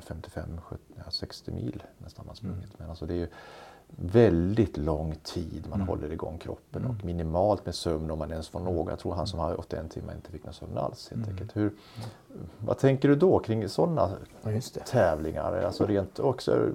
55, 0.00 0.60
70, 0.62 0.82
60 1.10 1.50
mil 1.50 1.82
nästan 1.98 2.26
man 2.26 2.36
sprungit. 2.36 2.58
Mm. 2.58 2.76
Men 2.76 2.90
alltså 2.90 3.06
det 3.06 3.14
är 3.14 3.18
ju, 3.18 3.28
väldigt 3.96 4.76
lång 4.76 5.14
tid 5.22 5.66
man 5.70 5.78
mm. 5.78 5.88
håller 5.88 6.12
igång 6.12 6.38
kroppen 6.38 6.84
och 6.84 6.90
mm. 6.90 7.06
minimalt 7.06 7.66
med 7.66 7.74
sömn 7.74 8.10
om 8.10 8.18
man 8.18 8.30
ens 8.30 8.48
får 8.48 8.60
någon. 8.60 8.88
Jag 8.88 8.98
tror 8.98 9.14
han 9.14 9.26
som 9.26 9.38
har 9.38 9.60
81 9.60 9.90
timmar 9.90 10.14
inte 10.14 10.30
fick 10.30 10.44
någon 10.44 10.54
sömn 10.54 10.78
alls. 10.78 11.08
Helt 11.10 11.22
mm. 11.22 11.30
enkelt. 11.30 11.56
Hur, 11.56 11.72
vad 12.58 12.78
tänker 12.78 13.08
du 13.08 13.14
då 13.14 13.38
kring 13.38 13.68
sådana 13.68 14.10
tävlingar? 14.86 15.62
Alltså 15.62 15.86
rent 15.86 16.18
också, 16.18 16.70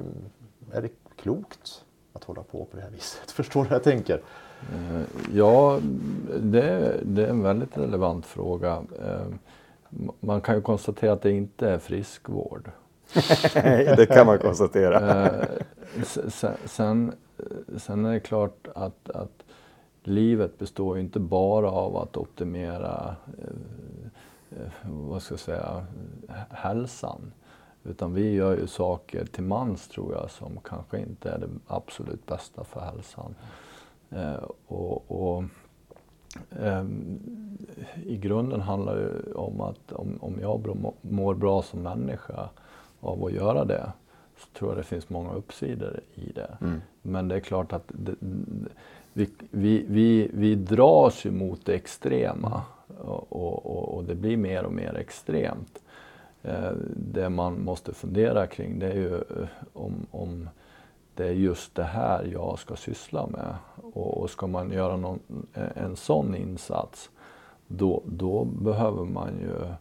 är 0.71 0.81
det 0.81 0.89
klokt 1.15 1.83
att 2.13 2.23
hålla 2.23 2.43
på 2.43 2.65
på 2.65 2.77
det 2.77 2.83
här 2.83 2.89
viset? 2.89 3.31
Förstår 3.31 3.63
du 3.63 3.69
hur 3.69 3.75
jag 3.75 3.83
tänker? 3.83 4.21
Eh, 4.71 5.01
ja, 5.33 5.79
det, 6.39 6.99
det 7.03 7.25
är 7.25 7.29
en 7.29 7.43
väldigt 7.43 7.77
relevant 7.77 8.25
fråga. 8.25 8.83
Eh, 9.05 9.27
man 10.19 10.41
kan 10.41 10.55
ju 10.55 10.61
konstatera 10.61 11.13
att 11.13 11.21
det 11.21 11.31
inte 11.31 11.69
är 11.69 11.77
friskvård. 11.77 12.71
det 13.97 14.09
kan 14.13 14.25
man 14.25 14.39
konstatera. 14.39 15.25
Eh, 15.25 15.47
sen, 16.65 17.13
sen 17.77 18.05
är 18.05 18.13
det 18.13 18.19
klart 18.19 18.67
att, 18.75 19.09
att 19.09 19.43
livet 20.03 20.59
består 20.59 20.99
inte 20.99 21.19
bara 21.19 21.71
av 21.71 21.97
att 21.97 22.17
optimera 22.17 23.15
vad 24.83 25.21
ska 25.21 25.33
jag 25.33 25.39
säga, 25.39 25.85
hälsan. 26.49 27.31
Utan 27.83 28.13
vi 28.13 28.33
gör 28.33 28.57
ju 28.57 28.67
saker 28.67 29.25
till 29.25 29.43
mans 29.43 29.87
tror 29.87 30.13
jag 30.13 30.31
som 30.31 30.59
kanske 30.63 30.99
inte 30.99 31.29
är 31.29 31.37
det 31.37 31.49
absolut 31.67 32.25
bästa 32.25 32.63
för 32.63 32.79
hälsan. 32.79 33.35
Eh, 34.15 34.43
och, 34.67 35.11
och 35.11 35.43
eh, 36.59 36.85
I 38.05 38.17
grunden 38.17 38.61
handlar 38.61 38.95
det 38.95 39.33
om 39.33 39.61
att 39.61 39.91
om, 39.91 40.17
om 40.21 40.35
jag 40.41 40.77
mår 41.01 41.35
bra 41.35 41.61
som 41.61 41.81
människa 41.81 42.49
av 42.99 43.25
att 43.25 43.31
göra 43.31 43.65
det 43.65 43.91
så 44.37 44.47
tror 44.57 44.71
jag 44.71 44.77
det 44.77 44.83
finns 44.83 45.09
många 45.09 45.33
uppsidor 45.33 45.99
i 46.15 46.31
det. 46.31 46.57
Mm. 46.61 46.81
Men 47.01 47.27
det 47.27 47.35
är 47.35 47.39
klart 47.39 47.73
att 47.73 47.83
det, 47.87 48.15
vi, 49.13 49.29
vi, 49.51 49.85
vi, 49.87 50.29
vi 50.33 50.55
dras 50.55 51.25
ju 51.25 51.31
mot 51.31 51.65
det 51.65 51.73
extrema 51.73 52.61
och, 52.99 53.65
och, 53.65 53.95
och, 53.95 54.03
det 54.03 54.15
blir 54.15 54.37
mer 54.37 54.63
och 54.63 54.73
mer 54.73 54.95
extremt. 54.95 55.81
Eh, 56.43 56.71
det 56.95 57.29
man 57.29 57.63
måste 57.63 57.93
fundera 57.93 58.47
kring 58.47 58.79
det 58.79 58.87
är 58.87 58.95
ju 58.95 59.15
eh, 59.15 59.47
om, 59.73 60.05
om 60.11 60.49
det 61.15 61.27
är 61.27 61.31
just 61.31 61.75
det 61.75 61.83
här 61.83 62.29
jag 62.33 62.59
ska 62.59 62.75
syssla 62.75 63.27
med. 63.27 63.55
Och, 63.93 64.21
och 64.21 64.29
ska 64.29 64.47
man 64.47 64.71
göra 64.71 64.97
någon, 64.97 65.19
en 65.75 65.95
sån 65.95 66.35
insats 66.35 67.09
då, 67.67 68.03
då 68.05 68.45
behöver 68.45 69.05
man 69.05 69.29
ju 69.41 69.73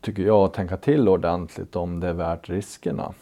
tycker 0.00 0.22
jag, 0.22 0.52
tänka 0.52 0.76
till 0.76 1.08
ordentligt 1.08 1.76
om 1.76 2.00
det 2.00 2.08
är 2.08 2.12
värt 2.12 2.48
riskerna. 2.48 3.14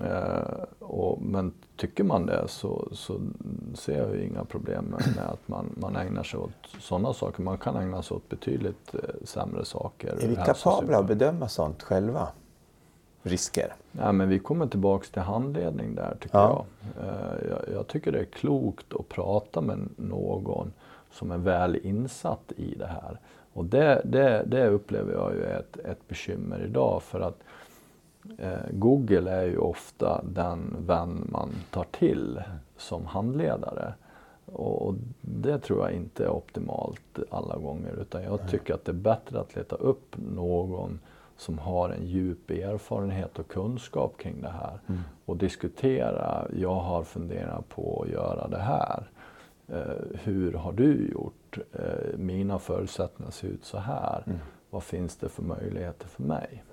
Eh, 0.00 0.64
och, 0.78 1.22
men 1.22 1.52
tycker 1.76 2.04
man 2.04 2.26
det 2.26 2.48
så, 2.48 2.88
så 2.92 3.20
ser 3.74 3.98
jag 3.98 4.16
ju 4.16 4.24
inga 4.24 4.44
problem 4.44 4.84
med, 4.84 5.16
med 5.16 5.24
att 5.24 5.48
man, 5.48 5.70
man 5.74 5.96
ägnar 5.96 6.22
sig 6.22 6.40
åt 6.40 6.80
sådana 6.80 7.12
saker. 7.12 7.42
Man 7.42 7.58
kan 7.58 7.76
ägna 7.76 8.02
sig 8.02 8.16
åt 8.16 8.28
betydligt 8.28 8.94
eh, 8.94 9.00
sämre 9.24 9.64
saker. 9.64 10.08
Är 10.08 10.28
vi 10.28 10.36
kapabla 10.36 10.98
att 10.98 11.06
bedöma 11.06 11.48
sånt 11.48 11.82
själva? 11.82 12.28
Risker? 13.28 13.74
Ja, 13.92 14.12
men 14.12 14.28
vi 14.28 14.38
kommer 14.38 14.66
tillbaks 14.66 15.10
till 15.10 15.22
handledning 15.22 15.94
där 15.94 16.16
tycker 16.20 16.38
Ja. 16.38 16.64
jag. 16.96 17.04
Eh, 17.08 17.48
jag. 17.48 17.74
Jag 17.74 17.86
tycker 17.86 18.12
det 18.12 18.20
är 18.20 18.24
klokt 18.24 18.94
att 18.94 19.08
prata 19.08 19.60
med 19.60 19.78
någon 19.96 20.72
som 21.12 21.30
är 21.30 21.38
väl 21.38 21.76
insatt 21.76 22.52
i 22.56 22.74
det 22.74 22.86
här. 22.86 23.18
Och 23.52 23.64
det, 23.64 24.02
det, 24.04 24.42
det 24.46 24.68
upplever 24.68 25.12
jag 25.12 25.34
ju 25.34 25.42
är 25.42 25.58
ett, 25.58 25.76
ett 25.78 26.08
bekymmer 26.08 26.64
idag 26.64 27.02
för 27.02 27.20
att 27.20 27.38
eh, 28.38 28.58
Google 28.70 29.30
är 29.30 29.44
ju 29.44 29.58
ofta 29.58 30.22
den 30.24 30.76
vän 30.86 31.28
man 31.32 31.50
tar 31.70 31.84
till 31.90 32.42
som 32.76 33.06
handledare. 33.06 33.92
Och, 34.52 34.86
och 34.88 34.94
det 35.20 35.58
tror 35.58 35.80
jag 35.80 35.92
inte 35.92 36.24
är 36.24 36.28
optimalt 36.30 37.18
alla 37.30 37.56
gånger 37.56 37.92
utan 38.00 38.22
jag 38.22 38.50
tycker 38.50 38.74
att 38.74 38.84
det 38.84 38.92
är 38.92 38.94
bättre 38.94 39.40
att 39.40 39.56
leta 39.56 39.76
upp 39.76 40.16
någon 40.34 41.00
som 41.38 41.58
har 41.58 41.90
en 41.90 42.06
djup 42.06 42.50
erfarenhet 42.50 43.38
och 43.38 43.48
kunskap 43.48 44.18
kring 44.18 44.42
det 44.42 44.48
här 44.48 44.78
och 45.24 45.36
diskutera. 45.36 46.46
Jag 46.56 46.74
har 46.74 47.02
funderat 47.02 47.68
på 47.68 48.02
att 48.02 48.12
göra 48.12 48.48
det 48.48 48.58
här. 48.58 49.10
Eh, 49.68 50.18
hur 50.22 50.52
har 50.52 50.72
du 50.72 51.10
gjort? 51.12 51.58
Eh, 51.72 52.18
mina 52.18 52.58
förutsättningar 52.58 53.30
ser 53.30 53.48
ut 53.48 53.64
så 53.64 53.78
här. 53.78 54.22
Vad 54.70 54.82
finns 54.82 55.16
det 55.16 55.28
för 55.28 55.42
möjligheter 55.42 56.08
för 56.08 56.22
mig? 56.22 56.64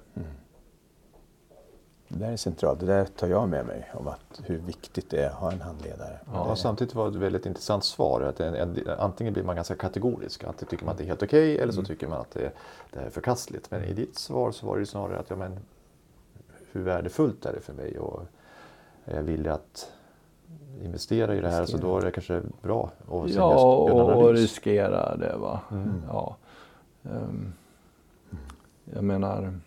Det 2.17 2.25
där 2.25 2.31
är 2.31 2.37
centralt. 2.37 2.79
Det 2.79 2.85
där 2.85 3.05
tar 3.05 3.27
jag 3.27 3.49
med 3.49 3.65
mig 3.65 3.91
om 3.93 4.07
att 4.07 4.41
hur 4.43 4.57
viktigt 4.57 5.09
det 5.09 5.23
är 5.23 5.27
att 5.27 5.33
ha 5.33 5.51
en 5.51 5.61
handledare. 5.61 6.19
Ja, 6.33 6.55
samtidigt 6.55 6.95
var 6.95 7.05
det 7.05 7.17
ett 7.17 7.23
väldigt 7.23 7.45
intressant 7.45 7.83
svar. 7.83 8.21
Att 8.21 8.39
en, 8.39 8.55
en, 8.55 8.89
antingen 8.99 9.33
blir 9.33 9.43
man 9.43 9.55
ganska 9.55 9.75
kategorisk, 9.75 10.43
antingen 10.43 10.69
tycker 10.69 10.85
man 10.85 10.91
att 10.91 10.97
det 10.97 11.03
är 11.03 11.07
helt 11.07 11.23
okej 11.23 11.59
eller 11.59 11.73
så 11.73 11.83
tycker 11.83 12.07
man 12.07 12.21
att 12.21 12.31
det, 12.31 12.51
det 12.91 12.99
är 12.99 13.09
förkastligt. 13.09 13.71
Men 13.71 13.83
i 13.83 13.93
ditt 13.93 14.17
svar 14.17 14.51
så 14.51 14.65
var 14.65 14.75
det 14.75 14.79
ju 14.79 14.85
snarare 14.85 15.19
att 15.19 15.29
ja, 15.29 15.35
men, 15.35 15.59
hur 16.71 16.83
värdefullt 16.83 17.45
är 17.45 17.53
det 17.53 17.61
för 17.61 17.73
mig 17.73 17.99
och 17.99 18.23
är 19.05 19.15
jag 19.15 19.23
villig 19.23 19.49
att 19.49 19.91
investera 20.81 21.35
i 21.35 21.41
det 21.41 21.49
här 21.49 21.65
så 21.65 21.77
då 21.77 21.97
är 21.97 22.01
det 22.01 22.11
kanske 22.11 22.41
bra 22.61 22.91
att 23.11 23.29
sen 23.29 23.37
Ja, 23.37 23.55
och, 24.15 24.33
riskera 24.33 25.15
det. 25.15 25.37
Va? 25.37 25.59
Ja. 26.07 26.35
Ehm, 27.03 27.53
jag 28.93 29.03
menar, 29.03 29.59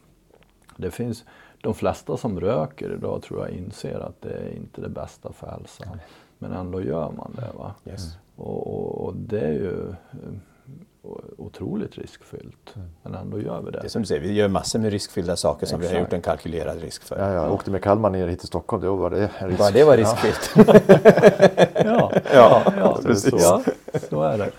det 0.76 0.90
finns, 0.90 1.24
de 1.61 1.74
flesta 1.74 2.16
som 2.16 2.40
röker 2.40 2.92
idag 2.94 3.22
tror 3.22 3.40
jag 3.40 3.50
inser 3.56 4.00
att 4.00 4.22
det 4.22 4.32
är 4.32 4.56
inte 4.56 4.80
det 4.80 4.88
bästa 4.88 5.32
för 5.32 5.46
hälsan. 5.50 6.00
Men 6.38 6.52
ändå 6.52 6.80
gör 6.82 7.11
man 7.16 7.32
det. 7.36 7.59
Va? 7.59 7.74
Yes. 7.84 8.16
Och, 8.36 8.66
och, 8.74 9.04
och 9.06 9.16
det 9.16 9.40
är 9.40 9.52
ju 9.52 9.88
eh, 9.90 11.11
otroligt 11.38 11.98
riskfyllt. 11.98 12.74
Men 13.02 13.14
ändå 13.14 13.40
gör 13.40 13.61
vi 13.62 13.70
Det 13.70 13.78
är 13.78 13.82
det. 13.82 13.88
som 13.88 14.02
du 14.02 14.06
säger, 14.06 14.20
vi 14.20 14.32
gör 14.32 14.48
massor 14.48 14.78
med 14.78 14.90
riskfyllda 14.90 15.36
saker 15.36 15.66
som 15.66 15.80
vi 15.80 15.88
har 15.88 16.00
gjort 16.00 16.12
en 16.12 16.22
kalkylerad 16.22 16.80
risk 16.80 17.02
för. 17.04 17.18
Ja, 17.18 17.32
jag 17.32 17.52
åkte 17.52 17.70
med 17.70 17.82
Kalmar 17.82 18.11
ner 18.11 18.26
hit 18.28 18.38
till 18.38 18.48
Stockholm, 18.48 18.82
då 18.82 18.96
var 18.96 19.11
det 19.11 19.30
risk. 19.38 19.59
Bara 19.59 19.70
det 19.70 19.84
var 19.84 19.96
Ja. 19.96 20.00
riskfyllt. 20.00 20.50
Ja, 21.84 22.12
Ja, 22.34 22.62
ja, 22.78 22.98
precis. 23.02 23.34
ja, 23.42 23.62
så 24.11 24.22
är 24.22 24.38
det. 24.38 24.50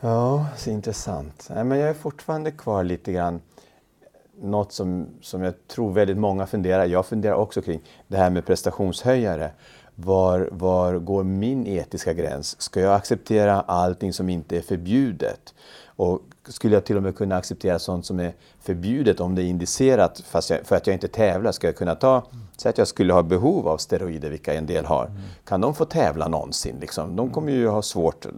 Ja, 0.00 0.46
så 0.56 0.70
intressant. 0.70 1.46
Nej, 1.54 1.64
men 1.64 1.78
jag 1.78 1.88
är 1.90 1.94
fortfarande 1.94 2.50
kvar 2.50 2.84
lite 2.84 3.12
grann. 3.12 3.40
Något 4.42 4.72
som, 4.72 5.06
som 5.20 5.42
jag 5.42 5.54
tror 5.68 5.92
väldigt 5.92 6.18
många 6.18 6.46
funderar, 6.46 6.86
jag 6.86 7.06
funderar 7.06 7.34
också 7.34 7.62
kring, 7.62 7.80
det 8.08 8.16
här 8.16 8.30
med 8.30 8.46
prestationshöjare. 8.46 9.50
Var, 9.94 10.48
var 10.52 10.98
går 10.98 11.24
min 11.24 11.66
etiska 11.66 12.12
gräns? 12.12 12.60
Ska 12.60 12.80
jag 12.80 12.94
acceptera 12.94 13.60
allting 13.60 14.12
som 14.12 14.28
inte 14.28 14.56
är 14.56 14.60
förbjudet? 14.60 15.54
Och 16.00 16.20
skulle 16.48 16.74
jag 16.76 16.84
till 16.84 16.96
och 16.96 17.02
med 17.02 17.16
kunna 17.16 17.36
acceptera 17.36 17.78
sånt 17.78 18.06
som 18.06 18.20
är 18.20 18.32
förbjudet 18.60 19.20
om 19.20 19.34
det 19.34 19.42
är 19.42 19.46
indicerat 19.46 20.20
fast 20.20 20.50
jag, 20.50 20.66
för 20.66 20.76
att 20.76 20.86
jag 20.86 20.94
inte 20.94 21.08
tävlar? 21.08 21.52
Ska 21.52 21.66
jag 21.66 21.76
kunna 21.76 21.94
ta, 21.94 22.22
säg 22.56 22.70
att 22.70 22.78
jag 22.78 22.88
skulle 22.88 23.12
ha 23.12 23.22
behov 23.22 23.68
av 23.68 23.78
steroider, 23.78 24.30
vilka 24.30 24.54
en 24.54 24.66
del 24.66 24.84
har. 24.84 25.10
Kan 25.44 25.60
de 25.60 25.74
få 25.74 25.84
tävla 25.84 26.28
någonsin? 26.28 26.76
Liksom? 26.80 27.16
De 27.16 27.30
kommer 27.30 27.52
ju 27.52 27.68
ha 27.68 27.82
svårt 27.82 28.26
eh, 28.26 28.32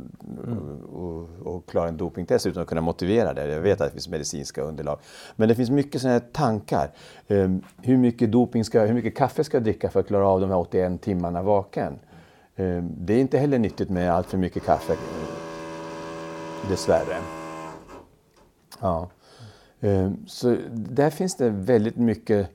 att 1.54 1.66
klara 1.70 1.88
en 1.88 1.96
dopingtest 1.96 2.46
utan 2.46 2.62
att 2.62 2.68
kunna 2.68 2.80
motivera 2.80 3.32
det. 3.34 3.48
Jag 3.48 3.60
vet 3.60 3.80
att 3.80 3.86
det 3.86 3.92
finns 3.92 4.08
medicinska 4.08 4.62
underlag. 4.62 4.98
Men 5.36 5.48
det 5.48 5.54
finns 5.54 5.70
mycket 5.70 6.00
sådana 6.00 6.18
här 6.18 6.26
tankar. 6.32 6.90
Um, 7.28 7.62
Hur 7.82 7.96
mycket, 7.96 8.32
doping 8.32 8.64
ska, 8.64 8.80
hur 8.80 8.94
mycket 8.94 9.16
kaffe 9.16 9.44
ska 9.44 9.56
jag 9.56 9.64
dricka 9.64 9.90
för 9.90 10.00
att 10.00 10.06
klara 10.06 10.28
av 10.28 10.40
de 10.40 10.50
här 10.50 10.58
81 10.58 11.02
timmarna 11.02 11.42
vaken? 11.42 11.98
Um, 12.56 12.92
Det 12.96 13.14
är 13.14 13.18
inte 13.18 13.38
heller 13.38 13.58
nyttigt 13.58 13.90
med 13.90 14.12
allt 14.12 14.26
för 14.26 14.38
mycket 14.38 14.64
kaffe. 14.64 14.96
Dessvärre. 16.68 17.41
Ja. 18.82 19.08
Ehm, 19.80 20.16
Så 20.26 20.56
där 20.72 21.10
finns 21.10 21.36
det 21.36 21.48
väldigt 21.50 21.96
mycket 21.96 22.48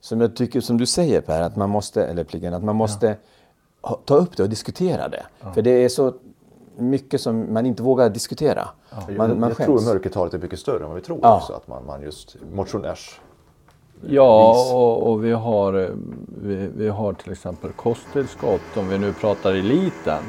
som 0.00 0.20
jag 0.20 0.36
tycker, 0.36 0.60
som 0.60 0.78
du 0.78 0.86
säger 0.86 1.20
Per, 1.20 1.40
att 1.40 1.56
man 1.56 1.70
måste, 1.70 2.06
eller 2.06 2.24
Pliggen, 2.24 2.54
att 2.54 2.64
man 2.64 2.76
måste 2.76 3.16
ha- 3.80 4.00
ta 4.04 4.14
upp 4.14 4.36
det 4.36 4.42
och 4.42 4.48
diskutera 4.48 5.08
det. 5.08 5.22
För 5.54 5.62
det 5.62 5.70
är 5.70 5.88
så 5.88 6.14
mycket 6.76 7.20
som 7.20 7.52
man 7.52 7.66
inte 7.66 7.82
vågar 7.82 8.10
diskutera. 8.10 8.68
Man, 9.16 9.40
man 9.40 9.48
jag 9.48 9.56
tror 9.56 9.78
skäms. 9.78 9.86
mörkertalet 9.88 10.34
är 10.34 10.38
mycket 10.38 10.58
större 10.58 10.82
än 10.82 10.86
vad 10.88 10.94
vi 10.96 11.00
tror 11.02 11.18
Ja. 11.22 11.36
också. 11.36 11.52
Att 11.52 11.68
man, 11.68 11.86
man 11.86 12.02
just 12.02 12.36
motionärs... 12.52 13.20
Ja, 14.06 14.72
och, 14.74 15.10
och 15.10 15.24
vi, 15.24 15.32
har, 15.32 15.74
eh, 15.74 15.88
vi, 16.42 16.70
vi 16.76 16.88
har 16.88 17.12
till 17.12 17.32
exempel 17.32 17.72
kosttillskott, 17.72 18.76
om 18.76 18.88
vi 18.88 18.98
nu 18.98 19.12
pratar 19.12 19.50
eliten. 19.54 20.22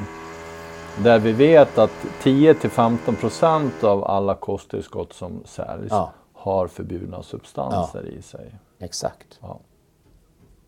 Där 1.04 1.18
vi 1.18 1.32
vet 1.32 1.78
att 1.78 1.90
10-15% 2.22 3.84
av 3.84 4.04
alla 4.04 4.34
kosttillskott 4.34 5.12
som 5.12 5.42
säljs 5.44 5.86
Ja. 5.90 6.12
har 6.32 6.66
förbjudna 6.68 7.22
substanser 7.22 8.06
i 8.06 8.22
sig. 8.22 8.54
Exakt. 8.78 9.38
Ja, 9.42 9.58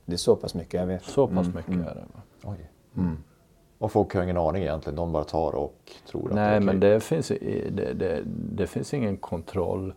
Det 0.05 0.12
är 0.12 0.16
så 0.16 0.37
pass 0.37 0.55
mycket 0.55 0.74
jag 0.81 0.87
vet. 0.87 1.05
så 1.05 1.26
pass 1.26 1.47
mycket 1.55 1.74
är 1.74 1.95
det. 1.95 2.05
Oj. 2.45 2.70
Och 3.79 3.93
folk 3.93 4.14
har 4.14 4.22
ingen 4.22 4.37
aning 4.37 4.62
egentligen. 4.62 4.97
De 4.97 5.12
bara 5.12 5.24
tar 5.24 5.53
och 5.55 5.93
tror 6.11 6.29
att 6.29 6.35
det 6.35 6.41
är 6.41 6.47
Nej, 6.51 6.57
okej. 6.57 6.66
men 6.66 6.81
det 6.81 7.01
finns, 7.01 7.29
det, 7.29 7.93
det, 7.99 8.22
det 8.53 8.66
finns 8.66 8.95
ingen 8.95 9.16
kontrollfunktion 9.16 9.95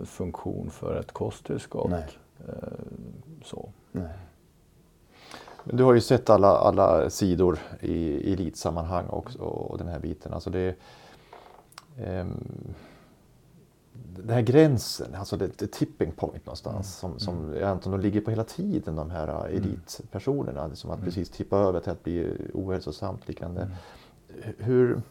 eh, 0.00 0.04
funktion 0.04 0.70
för 0.70 1.00
ett 1.00 1.12
kosttillskott. 1.12 1.90
Nej. 1.90 2.04
Eh, 2.48 2.54
så. 3.44 3.68
Nej. 3.92 4.08
Du 5.64 5.84
har 5.84 5.94
ju 5.94 6.00
sett 6.00 6.30
alla, 6.30 6.48
alla 6.48 7.10
sidor 7.10 7.58
i 7.80 8.32
elitsammanhang 8.32 9.06
också 9.08 9.38
och 9.38 9.78
den 9.78 9.88
här 9.88 9.98
biten. 9.98 10.32
Alltså 10.32 10.50
det, 10.50 10.74
ehm, 11.98 12.74
den 13.92 14.28
här 14.28 14.42
gränsen, 14.42 15.14
alltså 15.14 15.36
det, 15.36 15.58
det 15.58 15.72
tipping 15.72 16.12
point 16.12 16.46
någonstans 16.46 16.96
som, 16.96 17.18
som 17.18 17.54
egentligen 17.54 17.98
de 17.98 18.04
ligger 18.04 18.20
på 18.20 18.30
hela 18.30 18.44
tiden 18.44 18.96
de 18.96 19.10
här 19.10 19.28
uh, 19.28 19.56
elitpersonerna. 19.56 20.74
Som 20.74 20.90
att 20.90 21.04
precis 21.04 21.30
tippa 21.30 21.56
över 21.56 21.80
till 21.80 21.92
att 21.92 22.04
bli 22.04 22.36
ohälsosamt 22.54 23.28
liknande. 23.28 23.68
Hur, 24.58 25.02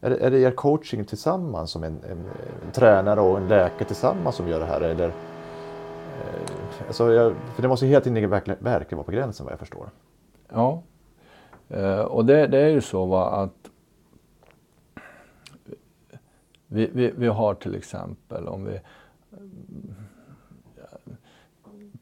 är, 0.00 0.10
det, 0.10 0.16
är 0.16 0.30
det 0.30 0.38
er 0.38 0.50
coaching 0.50 1.04
tillsammans 1.04 1.70
som 1.70 1.84
en, 1.84 1.98
en, 2.10 2.18
en 2.66 2.72
tränare 2.72 3.20
och 3.20 3.38
en 3.38 3.48
läkare 3.48 3.84
tillsammans 3.84 4.36
som 4.36 4.48
gör 4.48 4.60
det 4.60 4.66
här? 4.66 4.80
Eller, 4.80 5.08
eh, 5.08 5.14
alltså 6.86 7.12
jag, 7.12 7.34
för 7.54 7.62
det 7.62 7.68
måste 7.68 7.86
ju 7.86 7.90
hela 7.90 8.04
tiden 8.04 8.30
verkligen, 8.30 8.64
verkligen 8.64 8.96
vara 8.96 9.04
på 9.06 9.12
gränsen 9.12 9.44
vad 9.44 9.52
jag 9.52 9.58
förstår. 9.58 9.90
Ja, 10.52 10.82
eh, 11.68 12.00
och 12.00 12.24
det, 12.24 12.46
det 12.46 12.58
är 12.58 12.68
ju 12.68 12.80
så 12.80 13.06
va, 13.06 13.30
att 13.30 13.70
vi, 16.66 16.90
vi, 16.92 17.10
vi 17.16 17.26
har 17.26 17.54
till 17.54 17.74
exempel 17.74 18.48
om 18.48 18.64
vi 18.64 18.80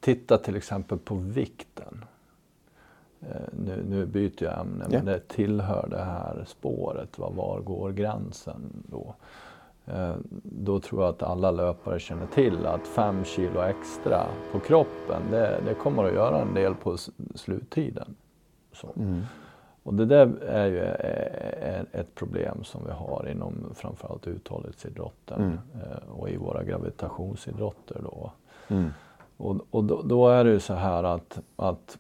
tittar 0.01 0.39
till 0.39 0.57
exempel 0.57 0.99
på 0.99 1.15
vikten. 1.15 2.05
Eh, 3.21 3.29
Nu, 3.53 3.85
nu 3.89 4.07
byter 4.07 4.43
jag 4.45 4.61
ämne, 4.61 4.85
Ja. 4.91 4.97
men 4.97 5.05
det 5.05 5.29
tillhör 5.29 5.89
det 5.91 6.05
här 6.05 6.45
spåret. 6.47 7.19
Va? 7.19 7.31
Var 7.31 7.61
går 7.61 7.93
gränsen 7.93 8.83
då? 8.91 9.15
Eh, 9.87 10.15
Då 10.43 10.81
tror 10.81 11.03
jag 11.03 11.09
att 11.09 11.23
alla 11.23 11.51
löpare 11.51 11.99
känner 12.01 12.27
till 12.27 12.67
att 12.67 12.87
fem 12.87 13.25
kilo 13.25 13.61
extra 13.61 14.27
på 14.53 14.61
kroppen, 14.61 15.23
det, 15.31 15.61
det 15.67 15.75
kommer 15.75 16.05
att 16.05 16.15
göra 16.15 16.41
en 16.41 16.55
del 16.55 16.75
på 16.75 16.97
sluttiden. 17.35 18.15
Så. 18.73 18.89
Och 19.83 19.95
det 19.95 20.05
där 20.05 20.43
är 20.43 20.67
ju 20.67 20.79
eh, 20.79 21.75
eh, 21.75 21.85
ett 21.93 22.15
problem 22.15 22.65
som 22.65 22.81
vi 22.87 22.93
har 22.93 23.29
inom 23.33 23.55
framförallt 23.75 24.27
uthållighetsidrotten 24.27 25.61
eh, 25.75 26.11
och 26.11 26.31
i 26.31 26.37
våra 26.37 26.65
gravitationsidrotter. 26.65 28.01
Då. 28.03 28.33
Mm. 28.69 28.91
Och, 29.37 29.57
och 29.71 29.85
då, 29.85 30.03
då 30.03 30.29
är 30.29 30.45
det 30.45 30.51
ju 30.51 30.61
så 30.61 30.75
här 30.75 31.05
att, 31.05 31.41
att 31.57 31.99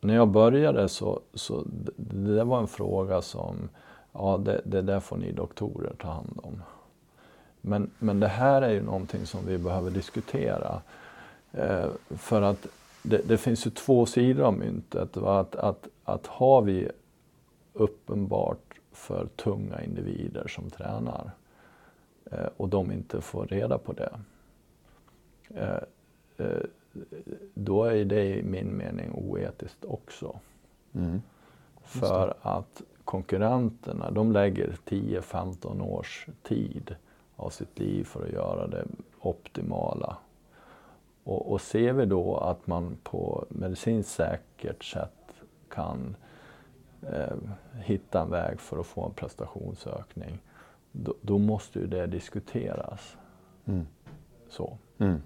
när 0.00 0.14
jag 0.14 0.28
började 0.28 0.88
så, 0.88 1.20
så 1.34 1.62
det, 1.96 2.34
det 2.34 2.44
var 2.44 2.58
en 2.58 2.66
fråga 2.66 3.22
som, 3.22 3.68
ja 4.12 4.36
det, 4.44 4.60
det 4.64 4.82
där 4.82 5.00
får 5.00 5.16
ni 5.16 5.32
doktorer 5.32 5.94
ta 5.98 6.08
hand 6.08 6.40
om. 6.42 6.62
Men, 7.66 7.90
men 7.98 8.20
det 8.20 8.28
här 8.28 8.62
är 8.62 8.70
ju 8.70 8.82
någonting 8.82 9.26
som 9.26 9.46
vi 9.46 9.58
behöver 9.58 9.90
diskutera. 9.90 10.82
Eh, 11.52 11.88
för 12.08 12.42
att 12.42 12.66
det, 13.02 13.28
det, 13.28 13.38
finns 13.38 13.66
ju 13.66 13.70
två 13.70 14.06
sidor 14.06 14.44
av 14.44 14.54
myntet. 14.54 15.16
Att, 15.16 15.56
att, 15.56 15.88
att 16.04 16.26
har 16.26 16.62
vi 16.62 16.90
uppenbart 17.72 18.80
för 18.92 19.26
tunga 19.36 19.82
individer 19.82 20.48
som 20.48 20.70
tränar 20.70 21.30
eh, 22.30 22.48
och 22.56 22.68
de 22.68 22.92
inte 22.92 23.20
får 23.20 23.46
reda 23.46 23.78
på 23.78 23.92
det. 23.92 24.18
Eh, 25.54 26.46
eh, 26.46 26.62
då 27.54 27.84
är 27.84 28.04
det 28.04 28.24
i 28.24 28.42
min 28.42 28.76
mening 28.76 29.12
oetiskt 29.14 29.84
också. 29.84 30.38
Mm. 30.94 31.22
För 31.82 32.34
att 32.42 32.82
konkurrenterna, 33.04 34.10
de 34.10 34.32
lägger 34.32 34.76
10-15 34.84 35.82
års 35.82 36.26
tid 36.42 36.96
av 37.36 37.50
sitt 37.50 37.78
liv 37.78 38.04
för 38.04 38.26
att 38.26 38.32
göra 38.32 38.66
det 38.66 38.84
optimala. 39.20 40.16
Och, 41.24 41.52
och 41.52 41.60
ser 41.60 41.92
vi 41.92 42.06
då 42.06 42.36
att 42.36 42.66
man 42.66 42.96
på 43.02 43.46
medicinskt 43.48 44.12
säkert 44.12 44.84
sätt 44.84 45.32
kan 45.68 46.16
eh, 47.02 47.36
hitta 47.74 48.22
en 48.22 48.30
väg 48.30 48.60
för 48.60 48.78
att 48.80 48.86
få 48.86 49.04
en 49.04 49.14
prestationsökning, 49.14 50.38
då, 50.92 51.14
då 51.20 51.38
måste 51.38 51.78
ju 51.78 51.86
det 51.86 52.06
diskuteras. 52.06 53.16
Mm. 53.64 53.86
Så. 54.48 54.78
Mm. 54.98 55.22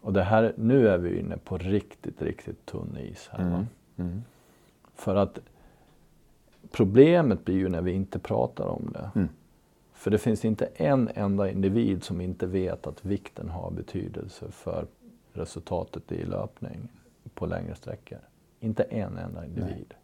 Och 0.00 0.12
det 0.12 0.22
här, 0.22 0.52
nu 0.56 0.88
är 0.88 0.98
vi 0.98 1.18
inne 1.18 1.36
på 1.36 1.58
riktigt, 1.58 2.22
riktigt 2.22 2.66
tunn 2.66 2.96
is 3.00 3.28
här. 3.32 3.46
Mm. 3.46 3.66
mm. 3.96 4.22
För 4.94 5.16
att 5.16 5.38
problemet 6.70 7.44
blir 7.44 7.54
ju 7.56 7.68
när 7.68 7.82
vi 7.82 7.92
inte 7.92 8.18
pratar 8.18 8.66
om 8.66 8.90
det. 8.92 9.10
För 9.98 10.10
det 10.10 10.18
finns 10.18 10.44
inte 10.44 10.66
en 10.66 11.10
enda 11.14 11.50
individ 11.50 12.04
som 12.04 12.20
inte 12.20 12.46
vet 12.46 12.86
att 12.86 13.04
vikten 13.04 13.48
har 13.48 13.70
betydelse 13.70 14.50
för 14.50 14.86
resultatet 15.32 16.12
i 16.12 16.24
löpning 16.24 16.88
på 17.34 17.46
längre 17.46 17.74
sträckor. 17.74 18.18
Inte 18.60 18.82
en 18.82 19.18
enda 19.18 19.44
individ. 19.44 19.86
Nej. 19.88 19.98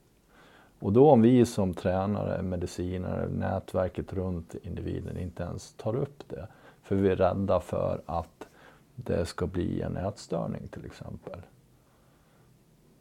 Och 0.79 0.93
då 0.93 1.11
om 1.11 1.23
vi 1.23 1.47
som 1.47 1.75
tränare, 1.75 2.43
medicinare, 2.43 3.29
nätverket 3.29 4.13
runt 4.13 4.55
individen 4.63 5.19
inte 5.19 5.43
ens 5.43 5.73
tar 5.73 5.97
upp 5.97 6.29
det, 6.29 6.49
för 6.83 6.97
vi 6.97 7.09
är 7.09 7.17
rädda 7.17 7.61
för 7.61 8.03
att 8.07 8.49
det 8.95 9.27
ska 9.27 9.47
bli 9.47 9.81
en 9.81 9.97
ätstörning 9.97 10.69
till 10.69 10.85
exempel. 10.85 11.41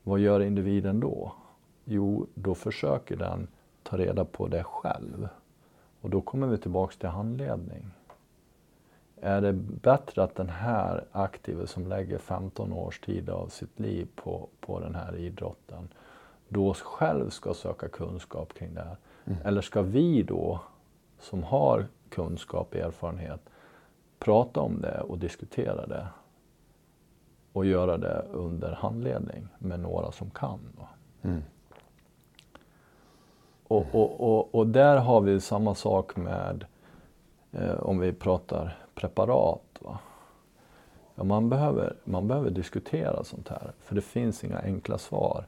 Vad 0.03 0.19
gör 0.19 0.39
individen 0.39 0.99
då? 0.99 1.33
Jo, 1.85 2.27
då 2.33 2.55
försöker 2.55 3.15
den 3.15 3.47
ta 3.83 3.97
reda 3.97 4.25
på 4.25 4.47
det 4.47 4.63
själv. 4.63 5.27
Och 6.03 6.09
då 6.09 6.21
kommer 6.21 6.47
vi 6.47 6.57
tillbaks 6.57 6.97
till 6.97 7.09
handledning. 7.09 7.85
Är 9.21 9.41
det 9.41 9.53
bättre 9.53 10.23
att 10.23 10.35
den 10.35 10.49
här 10.49 11.05
aktive 11.11 11.67
som 11.67 11.87
lägger 11.87 12.17
15 12.17 12.73
års 12.73 12.99
tid 12.99 13.29
av 13.29 13.47
sitt 13.47 13.79
liv 13.79 14.07
på, 14.15 14.47
på 14.59 14.79
den 14.79 14.95
här 14.95 15.15
idrotten 15.15 15.89
då 16.47 16.73
själv 16.73 17.29
ska 17.29 17.53
söka 17.53 17.87
kunskap 17.87 18.53
kring 18.53 18.73
det 18.73 18.81
här? 18.81 18.97
Mm. 19.25 19.39
Eller 19.45 19.61
ska 19.61 19.81
vi 19.81 20.23
då, 20.23 20.59
som 21.19 21.43
har 21.43 21.87
kunskap 22.09 22.67
och 22.71 22.79
erfarenhet, 22.79 23.49
prata 24.19 24.59
om 24.59 24.81
det 24.81 25.01
och 25.01 25.17
diskutera 25.17 25.87
det 25.87 26.07
och 27.53 27.65
göra 27.65 27.97
det 27.97 28.25
under 28.31 28.71
handledning 28.71 29.47
med 29.59 29.79
några 29.79 30.11
som 30.11 30.29
kan. 30.29 30.59
Mm. 31.21 31.41
Och, 33.73 33.85
och, 33.91 34.21
och, 34.21 34.55
och, 34.55 34.67
där 34.67 34.97
har 34.97 35.21
vi 35.21 35.41
samma 35.41 35.75
sak 35.75 36.15
med 36.15 36.65
eh, 37.51 37.79
om 37.79 37.99
vi 37.99 38.13
pratar 38.13 38.77
preparat. 38.95 39.61
Va? 39.79 39.99
Ja, 41.15 41.23
man, 41.23 41.49
behöver, 41.49 41.95
man 42.03 42.27
behöver 42.27 42.49
diskutera 42.49 43.23
sånt 43.23 43.49
här 43.49 43.71
för 43.79 43.95
det 43.95 44.01
finns 44.01 44.43
inga 44.43 44.59
enkla 44.59 44.97
svar 44.97 45.45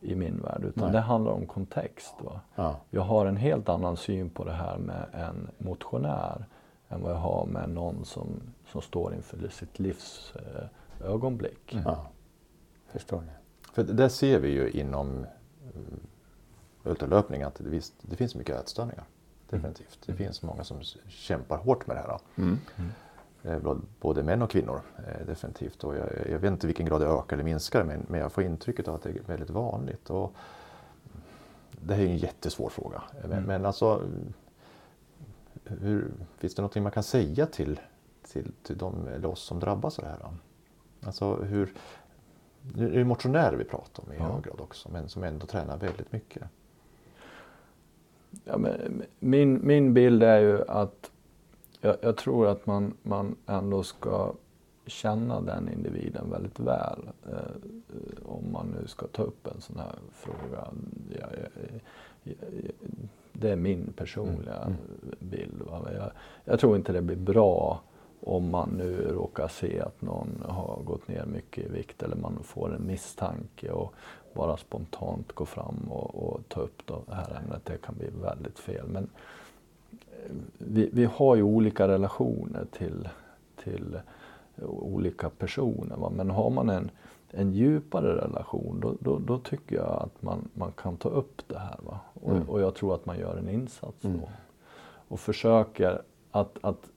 i 0.00 0.14
min 0.14 0.40
värld 0.42 0.64
utan 0.64 0.84
Nej. 0.84 0.92
det 0.92 1.00
handlar 1.00 1.32
om 1.32 1.46
kontext. 1.46 2.14
Va? 2.18 2.40
Ja. 2.54 2.76
Jag 2.90 3.02
har 3.02 3.26
en 3.26 3.36
helt 3.36 3.68
annan 3.68 3.96
syn 3.96 4.30
på 4.30 4.44
det 4.44 4.52
här 4.52 4.78
med 4.78 5.06
en 5.12 5.48
motionär 5.58 6.44
än 6.88 7.02
vad 7.02 7.12
jag 7.12 7.18
har 7.18 7.46
med 7.46 7.70
någon 7.70 8.04
som, 8.04 8.26
som 8.72 8.82
står 8.82 9.14
inför 9.14 9.48
sitt 9.48 9.78
livs 9.78 10.32
eh, 10.34 11.08
ögonblick. 11.10 11.72
Mm. 11.72 11.84
Ja, 11.86 12.06
förstår 12.92 13.20
ni. 13.20 13.32
För 13.72 13.82
det 13.82 14.08
ser 14.08 14.38
vi 14.38 14.48
ju 14.48 14.70
inom 14.70 15.26
ultralöpning 16.88 17.42
att 17.42 17.54
det, 17.54 17.64
visst, 17.64 17.94
det 18.02 18.16
finns 18.16 18.34
mycket 18.34 18.56
ätstörningar. 18.56 19.04
Definitivt. 19.50 19.98
Det 20.06 20.12
mm. 20.12 20.24
finns 20.24 20.42
många 20.42 20.64
som 20.64 20.82
kämpar 21.08 21.58
hårt 21.58 21.86
med 21.86 21.96
det 21.96 22.00
här. 22.00 22.18
Mm. 22.36 22.58
Mm. 22.76 23.86
Både 24.00 24.22
män 24.22 24.42
och 24.42 24.50
kvinnor 24.50 24.80
eh, 24.96 25.26
definitivt. 25.26 25.84
Och 25.84 25.96
jag, 25.96 26.08
jag, 26.30 26.38
vet 26.38 26.52
inte 26.52 26.66
vilken 26.66 26.86
grad 26.86 27.00
det 27.00 27.06
ökar 27.06 27.36
eller 27.36 27.44
minskar 27.44 27.84
men, 27.84 28.06
men 28.08 28.20
jag 28.20 28.32
får 28.32 28.44
intrycket 28.44 28.88
av 28.88 28.94
att 28.94 29.02
det 29.02 29.10
är 29.10 29.22
väldigt 29.26 29.50
vanligt. 29.50 30.10
Och 30.10 30.34
det 31.70 31.94
här 31.94 32.02
är 32.02 32.06
en 32.06 32.16
jättesvår 32.16 32.68
fråga. 32.68 33.02
Men, 33.22 33.32
mm. 33.32 33.44
men 33.44 33.66
alltså, 33.66 34.02
hur, 35.64 36.12
finns 36.38 36.54
det 36.54 36.62
något 36.62 36.76
man 36.76 36.92
kan 36.92 37.02
säga 37.02 37.46
till, 37.46 37.80
till, 38.32 38.52
till 38.62 38.78
de, 38.78 39.08
eller 39.08 39.28
oss 39.28 39.42
som 39.42 39.60
drabbas 39.60 39.98
av 39.98 40.04
det 40.04 40.10
här? 40.10 40.30
Alltså 41.02 41.36
hur, 41.36 41.74
nu 42.62 42.94
är 42.94 42.98
det 42.98 43.04
motionärer 43.04 43.56
vi 43.56 43.64
pratar 43.64 44.02
om 44.06 44.12
i 44.12 44.16
ja. 44.16 44.24
hög 44.24 44.44
grad 44.44 44.60
också, 44.60 44.88
men 44.88 45.08
som 45.08 45.24
ändå 45.24 45.46
tränar 45.46 45.76
väldigt 45.76 46.12
mycket. 46.12 46.42
Ja, 48.44 48.58
min, 49.18 49.66
min 49.66 49.94
bild 49.94 50.22
är 50.22 50.40
ju 50.40 50.68
att 50.68 51.10
jag, 51.80 51.96
jag, 52.00 52.16
tror 52.16 52.46
att 52.46 52.66
man, 52.66 52.94
man 53.02 53.36
ändå 53.46 53.82
ska 53.82 54.32
känna 54.86 55.40
den 55.40 55.68
individen 55.68 56.30
väldigt 56.30 56.60
väl. 56.60 57.08
Eh, 57.26 58.26
om 58.26 58.52
man 58.52 58.76
nu 58.80 58.86
ska 58.86 59.06
ta 59.06 59.22
upp 59.22 59.46
en 59.46 59.60
sån 59.60 59.78
här 59.78 59.94
fråga. 60.12 60.68
Jag, 61.08 61.30
jag, 62.22 62.34
det 63.32 63.50
är 63.50 63.56
min 63.56 63.92
personliga 63.96 64.54
mm. 64.56 64.76
mm. 65.02 65.16
bild. 65.18 65.62
Jag, 65.70 66.10
jag, 66.44 66.60
tror 66.60 66.76
inte 66.76 66.92
det 66.92 67.02
blir 67.02 67.16
bra 67.16 67.80
om 68.20 68.50
man 68.50 68.68
nu 68.70 68.96
råkar 68.96 69.48
se 69.48 69.80
att 69.80 70.02
någon 70.02 70.42
har 70.48 70.80
gått 70.84 71.08
ner 71.08 71.26
mycket 71.26 71.64
i 71.64 71.68
vikt 71.68 72.02
eller 72.02 72.16
man 72.16 72.38
får 72.42 72.74
en 72.74 72.86
misstanke 72.86 73.70
och 73.70 73.94
bara 74.38 74.56
spontant 74.56 75.32
gå 75.32 75.44
fram 75.44 75.76
och, 75.90 76.14
och 76.14 76.40
ta 76.48 76.60
upp 76.60 76.86
det 76.86 77.14
här 77.14 77.40
ämnet. 77.42 77.64
Det 77.64 77.82
kan 77.82 77.94
bli 77.94 78.10
väldigt 78.22 78.58
fel. 78.58 78.86
Men 78.86 79.10
eh, 79.90 80.34
vi, 80.58 80.90
vi 80.92 81.04
har 81.04 81.36
ju 81.36 81.42
olika 81.42 81.88
relationer 81.88 82.66
till, 82.72 83.08
till 83.64 83.98
olika 84.66 85.30
personer. 85.30 85.96
Va? 85.96 86.10
Men 86.10 86.30
har 86.30 86.50
man 86.50 86.70
en, 86.70 86.90
en 87.30 87.52
djupare 87.52 88.16
relation 88.16 88.80
då, 88.80 88.94
då, 89.00 89.18
då, 89.18 89.38
tycker 89.38 89.76
jag 89.76 90.02
att 90.02 90.22
man, 90.22 90.48
man 90.54 90.72
kan 90.72 90.96
ta 90.96 91.08
upp 91.08 91.42
det 91.48 91.58
här. 91.58 91.78
Va? 91.82 92.00
Och, 92.14 92.36
mm. 92.36 92.48
och 92.48 92.60
jag 92.60 92.74
tror 92.74 92.94
att 92.94 93.06
man 93.06 93.18
gör 93.18 93.36
en 93.36 93.48
insats 93.48 93.96
då. 94.00 94.08
Mm. 94.08 94.20
Och 95.08 95.20
försöker 95.20 96.02
att, 96.30 96.58
att 96.60 96.90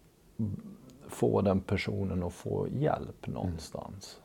få 1.08 1.42
den 1.42 1.62
personen 1.62 2.24
att 2.24 2.34
få 2.34 2.68
hjälp 2.68 3.28
någonstans. 3.28 4.21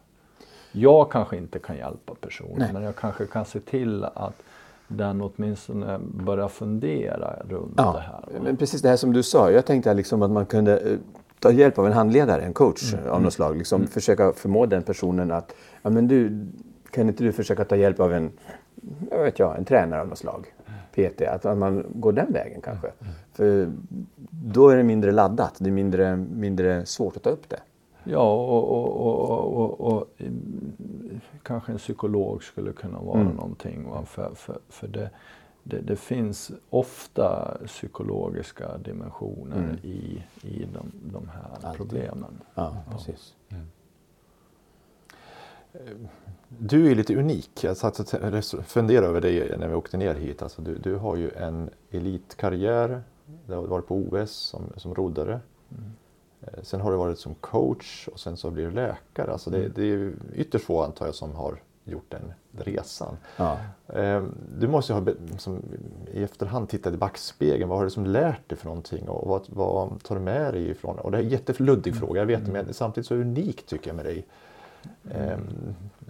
Jag 0.77 1.11
kanske 1.11 1.37
inte 1.37 1.59
kan 1.59 1.77
hjälpa 1.77 2.15
personen 2.21 2.59
Nej. 2.59 2.73
men 2.73 2.83
jag 2.83 2.97
kanske 2.97 3.27
kan 3.27 3.45
se 3.45 3.61
till 3.61 4.05
att 4.05 4.43
den 4.89 5.21
åtminstone 5.21 5.99
börjar 5.99 6.49
fundera 6.49 7.37
runt 7.49 7.75
ja, 7.77 7.93
det 7.93 8.01
här. 8.01 8.41
Men 8.43 8.57
precis 8.57 8.83
det 8.83 8.89
här 8.89 8.97
som 8.97 9.13
du 9.13 9.23
sa, 9.23 9.51
jag 9.51 9.67
tänkte 9.67 9.95
liksom 9.95 10.23
att 10.23 10.31
man 10.31 10.47
kunde 10.47 10.79
eh, 10.79 10.99
ta 11.41 11.51
hjälp 11.51 11.79
av 11.79 11.87
en 11.87 11.93
handledare, 11.93 12.43
en 12.43 12.53
coach 12.53 12.95
mm. 12.95 13.11
av 13.11 13.23
något 13.23 13.33
slag. 13.33 13.57
Liksom 13.57 13.81
mm. 13.81 13.91
Försöka 13.91 14.33
förmå 14.33 14.67
den 14.67 14.83
personen 14.83 15.33
att, 15.33 15.55
ja 15.83 15.91
men 15.91 16.09
du, 16.09 16.47
kan 16.91 17.09
inte 17.09 17.25
du 17.25 17.33
försöka 17.33 17.65
ta 17.65 17.77
hjälp 17.77 18.01
av 18.01 18.13
en, 18.13 18.31
jag 19.11 19.25
vet 19.25 19.39
jag, 19.39 19.59
en 19.59 19.65
tränare 19.65 20.01
av 20.01 20.09
något 20.09 20.19
slag? 20.19 20.47
PT, 20.93 21.23
att 21.23 21.59
man 21.59 21.87
går 21.95 22.13
den 22.13 22.33
vägen 22.33 22.61
kanske. 22.61 22.87
Mm. 22.87 23.13
För 23.33 23.73
då 24.31 24.69
är 24.69 24.77
det 24.77 24.83
mindre 24.83 25.13
laddat, 25.13 25.55
det 25.59 25.69
är 25.69 25.73
mindre, 25.73 26.17
mindre 26.17 26.87
svårt 26.87 27.17
att 27.17 27.23
ta 27.23 27.31
upp 27.31 27.49
det. 27.49 27.61
Ja, 28.09 28.33
och, 28.33 28.73
och, 28.73 29.57
och, 29.57 29.81
och, 29.81 30.09
kanske 31.43 31.73
en 31.73 31.79
psykolog 31.79 32.43
skulle 32.43 32.73
kunna 32.73 33.01
vara 33.01 33.21
mm. 33.21 33.35
någonting. 33.35 33.91
Va? 33.91 34.05
För, 34.05 34.35
för, 34.35 34.59
för 34.69 34.89
det, 34.89 35.11
det, 35.63 35.81
det, 35.81 35.97
finns 35.97 36.53
ofta 36.71 37.59
psykologiska 37.67 38.79
dimensioner 38.79 39.59
mm. 39.59 39.77
i, 39.83 40.23
i 40.43 40.67
de, 40.75 40.93
de 41.13 41.29
här 41.29 41.51
Alltid. 41.53 41.77
problemen. 41.77 42.41
Ja, 42.55 42.77
precis. 42.91 43.35
Mm. 43.49 43.67
Du 46.49 46.91
är 46.91 46.95
lite 46.95 47.17
unik. 47.17 47.65
Jag 47.65 47.77
satt 47.77 47.99
och 47.99 48.65
funderade 48.65 49.07
över 49.07 49.21
dig 49.21 49.59
när 49.59 49.69
vi 49.69 49.75
åkte 49.75 49.97
ner 49.97 50.15
hit. 50.15 50.43
Alltså 50.43 50.63
du, 50.63 50.79
du 50.79 50.95
har 50.95 51.17
ju 51.17 51.31
en 51.31 51.71
elitkarriär. 51.91 53.03
Du 53.47 53.55
har 53.55 53.63
varit 53.63 53.87
på 53.87 53.97
OS 53.97 54.31
som, 54.31 54.63
som 54.77 54.95
roddare. 54.95 55.41
Mm. 55.71 55.93
Eh, 56.43 56.63
sen 56.63 56.81
har 56.81 56.91
du 56.91 56.97
varit 56.97 57.19
som 57.19 57.35
coach 57.35 58.09
och 58.09 58.21
sen 58.21 58.37
så 58.37 58.51
blir 58.51 58.65
du 58.65 58.71
läkare. 58.71 59.33
Alltså 59.33 59.51
det, 59.51 59.59
mm. 59.59 59.73
det 59.75 59.83
är 59.83 60.13
ytterst 60.35 60.65
få 60.65 60.83
antar 60.83 61.07
jag 61.07 61.15
som 61.15 61.35
har 61.35 61.59
gjort 61.85 62.11
den 62.11 62.33
resan. 62.53 63.17
Ja. 63.37 63.59
Eh, 63.89 64.25
du 64.59 64.69
måste 64.69 64.93
ju 64.93 64.99
ha 64.99 65.13
som, 65.39 65.63
i 66.13 66.23
efterhand 66.23 66.69
tittat 66.69 66.95
i 66.95 66.97
backspegeln. 66.97 67.69
Vad 67.69 67.79
har 67.79 67.85
du 67.85 67.91
som 67.91 68.07
lärt 68.07 68.49
dig 68.49 68.59
för 68.59 68.67
någonting 68.67 69.09
och 69.09 69.29
vad, 69.29 69.43
vad 69.49 70.03
tar 70.03 70.15
du 70.15 70.21
med 70.21 70.55
dig 70.55 70.71
ifrån? 70.71 70.99
Och 70.99 71.11
det 71.11 71.19
är 71.19 71.23
en 71.23 71.29
jätteluddig 71.29 71.91
mm. 71.91 72.01
fråga, 72.01 72.21
jag 72.21 72.27
vet 72.27 72.49
mm. 72.49 72.53
men 72.53 72.75
samtidigt 72.75 73.07
så 73.07 73.15
unikt 73.15 73.67
tycker 73.67 73.89
jag 73.89 73.97
med 73.97 74.05
dig. 74.05 74.27
Eh, 75.11 75.39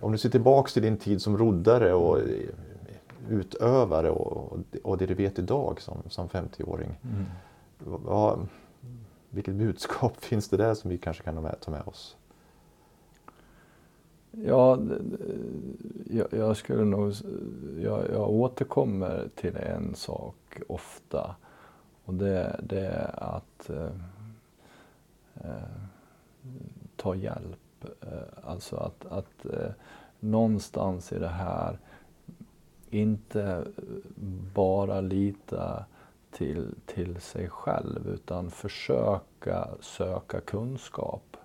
om 0.00 0.12
du 0.12 0.18
ser 0.18 0.28
tillbaks 0.28 0.72
till 0.72 0.82
din 0.82 0.96
tid 0.96 1.22
som 1.22 1.38
roddare 1.38 1.94
och 1.94 2.18
utövare 3.28 4.10
och, 4.10 4.58
och 4.82 4.98
det 4.98 5.06
du 5.06 5.14
vet 5.14 5.38
idag 5.38 5.80
som, 5.80 5.96
som 6.08 6.28
50-åring. 6.28 6.98
Mm. 7.02 7.24
Vad, 7.78 8.48
vilket 9.30 9.54
budskap 9.54 10.16
finns 10.20 10.48
det 10.48 10.56
där 10.56 10.74
som 10.74 10.90
vi 10.90 10.98
kanske 10.98 11.22
kan 11.22 11.48
ta 11.60 11.70
med 11.70 11.82
oss? 11.86 12.16
Ja, 14.30 14.78
jag, 16.10 16.26
jag 16.30 16.56
skulle 16.56 16.84
nog... 16.84 17.12
Jag, 17.78 18.10
jag, 18.10 18.30
återkommer 18.30 19.28
till 19.34 19.56
en 19.56 19.94
sak 19.94 20.60
ofta. 20.68 21.36
Och 22.04 22.14
det, 22.14 22.60
det 22.62 22.86
är 22.86 23.24
att 23.36 23.70
eh, 23.70 23.90
eh 25.34 25.86
ta 26.96 27.14
hjälp. 27.14 27.84
Eh, 28.00 28.48
alltså 28.50 28.76
att, 28.76 29.06
att 29.06 29.44
eh, 29.44 29.70
någonstans 30.20 31.12
i 31.12 31.18
det 31.18 31.28
här 31.28 31.78
inte 32.90 33.64
bara 34.54 35.00
lita 35.00 35.84
till, 36.36 36.74
till 36.86 37.20
sig 37.20 37.48
själv 37.48 38.08
utan 38.08 38.50
försöka 38.50 39.68
söka 39.80 40.40
kunskap. 40.40 41.36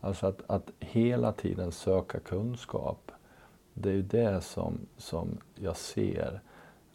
Alltså 0.00 0.26
att, 0.26 0.42
att 0.46 0.70
hela 0.80 1.32
tiden 1.32 1.72
söka 1.72 2.20
kunskap. 2.20 3.10
Det 3.74 3.88
är 3.88 3.94
ju 3.94 4.02
det 4.02 4.40
som, 4.40 4.78
som 4.96 5.38
jag 5.54 5.76
ser 5.76 6.40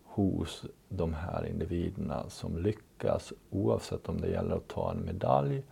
hos 0.03 0.65
de 0.89 1.13
här 1.13 1.45
individerna 1.45 2.29
som 2.29 2.57
lyckas 2.57 3.33
oavsett 3.49 4.09
om 4.09 4.21
det 4.21 4.29
gäller 4.29 4.55
att 4.55 4.67
ta 4.67 4.91
en 4.91 5.05
medalj 5.05 5.63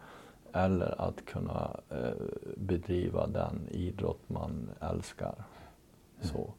eller 0.53 1.01
att 1.01 1.25
kunna 1.25 1.79
eh, 1.89 2.13
bedriva 2.57 3.27
den 3.27 3.67
idrott 3.71 4.29
man 4.29 4.69
älskar. 4.79 5.35
Mm. 5.35 6.27
Så. 6.33 6.53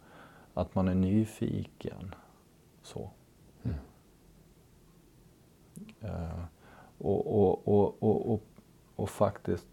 Att 0.54 0.74
man 0.74 0.88
är 0.88 0.94
nyfiken. 0.94 2.14
Så. 2.82 3.10
Mm. 5.76 6.14
Uh, 6.14 6.44
och, 6.98 7.26
och, 7.26 7.68
och, 7.68 8.32
och, 8.32 8.42
och, 8.96 9.10
faktiskt 9.10 9.66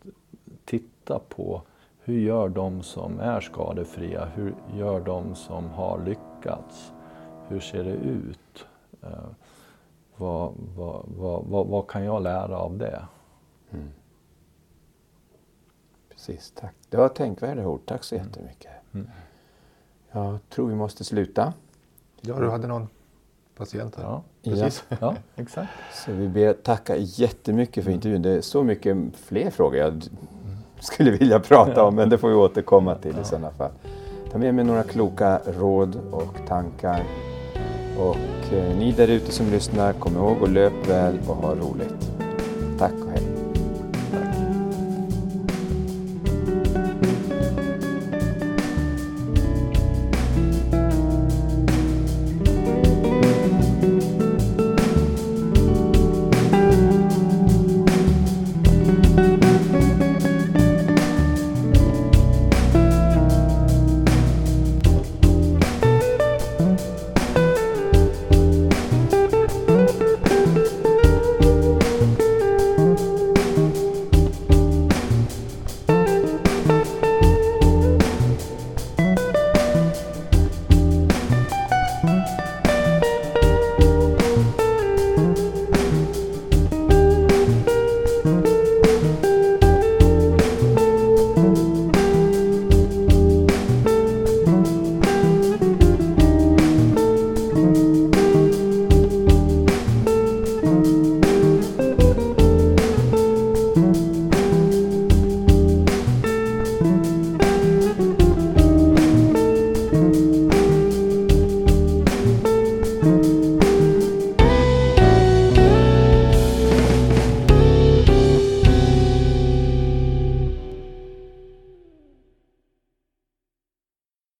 titta 0.66 1.20
på 1.20 1.62
hur 2.04 2.20
gör 2.20 2.50
de 2.50 2.84
som 2.84 3.20
är 3.20 3.42
skadefria? 3.42 4.26
Hur 4.26 4.56
gör 4.74 5.00
de 5.00 5.36
som 5.36 5.70
har 5.70 6.06
lyckats? 6.06 6.94
Hur 7.48 7.60
ser 7.60 7.84
det 7.84 7.94
ut? 7.94 8.66
Uh, 9.04 9.10
vad, 10.16 10.54
vad, 10.76 11.06
vad, 11.18 11.46
vad, 11.46 11.68
vad 11.68 11.88
kan 11.88 12.04
jag 12.04 12.24
lära 12.24 12.58
av 12.58 12.78
det? 12.78 13.06
Mm. 13.72 13.90
Precis, 16.10 16.54
tack. 16.56 16.76
Det 16.90 16.98
var 16.98 17.10
tänkvärda 17.10 17.68
ord. 17.68 17.82
Tack 17.86 18.04
så 18.04 18.16
jättemycket. 18.16 18.72
Mm. 18.94 19.10
Jag 20.12 20.40
tror 20.50 20.68
vi 20.68 20.76
måste 20.76 21.04
sluta. 21.04 21.54
Ja, 22.22 22.40
du 22.40 22.50
hade 22.50 22.68
någon 22.68 22.88
patient 23.56 23.96
här. 23.96 24.04
Ja, 24.04 24.24
precis. 24.44 24.84
Ja, 24.90 24.98
ja 25.02 25.16
exakt. 25.36 25.70
Så 26.06 26.12
vi 26.12 26.28
ber 26.28 26.54
tacka 26.54 26.96
jättemycket 26.98 27.84
för 27.84 27.92
intervjun. 27.92 28.22
Det 28.22 28.30
är 28.30 28.42
så 28.42 28.64
mycket 28.64 28.98
fler 29.16 29.50
frågor 29.50 29.80
jag 29.80 30.04
skulle 30.80 31.12
vilja 31.12 31.40
prata 31.40 31.84
om, 31.84 31.96
men 31.96 32.10
det 32.10 32.18
får 32.18 32.30
vi 32.30 32.36
återkomma 32.36 32.96
till 32.96 33.16
i 33.22 33.26
sådana 33.26 33.52
fall. 33.52 33.72
Ta 34.32 34.38
med 34.38 34.56
mig 34.56 34.66
några 34.66 34.84
kloka 34.84 35.40
råd 35.46 36.00
och 36.12 36.48
tankar. 36.48 37.04
Och 38.00 38.54
eh, 38.54 38.78
ni 38.78 38.92
där 38.92 39.08
ute 39.08 39.32
som 39.32 39.52
lyssnar, 39.52 39.94
kom 39.94 40.16
ihåg 40.16 40.44
att 40.44 40.50
löp 40.50 40.90
väl 40.90 41.20
och 41.28 41.36
ha 41.36 41.56
roligt. 41.56 42.12
Tack 42.80 42.94
och 42.94 43.13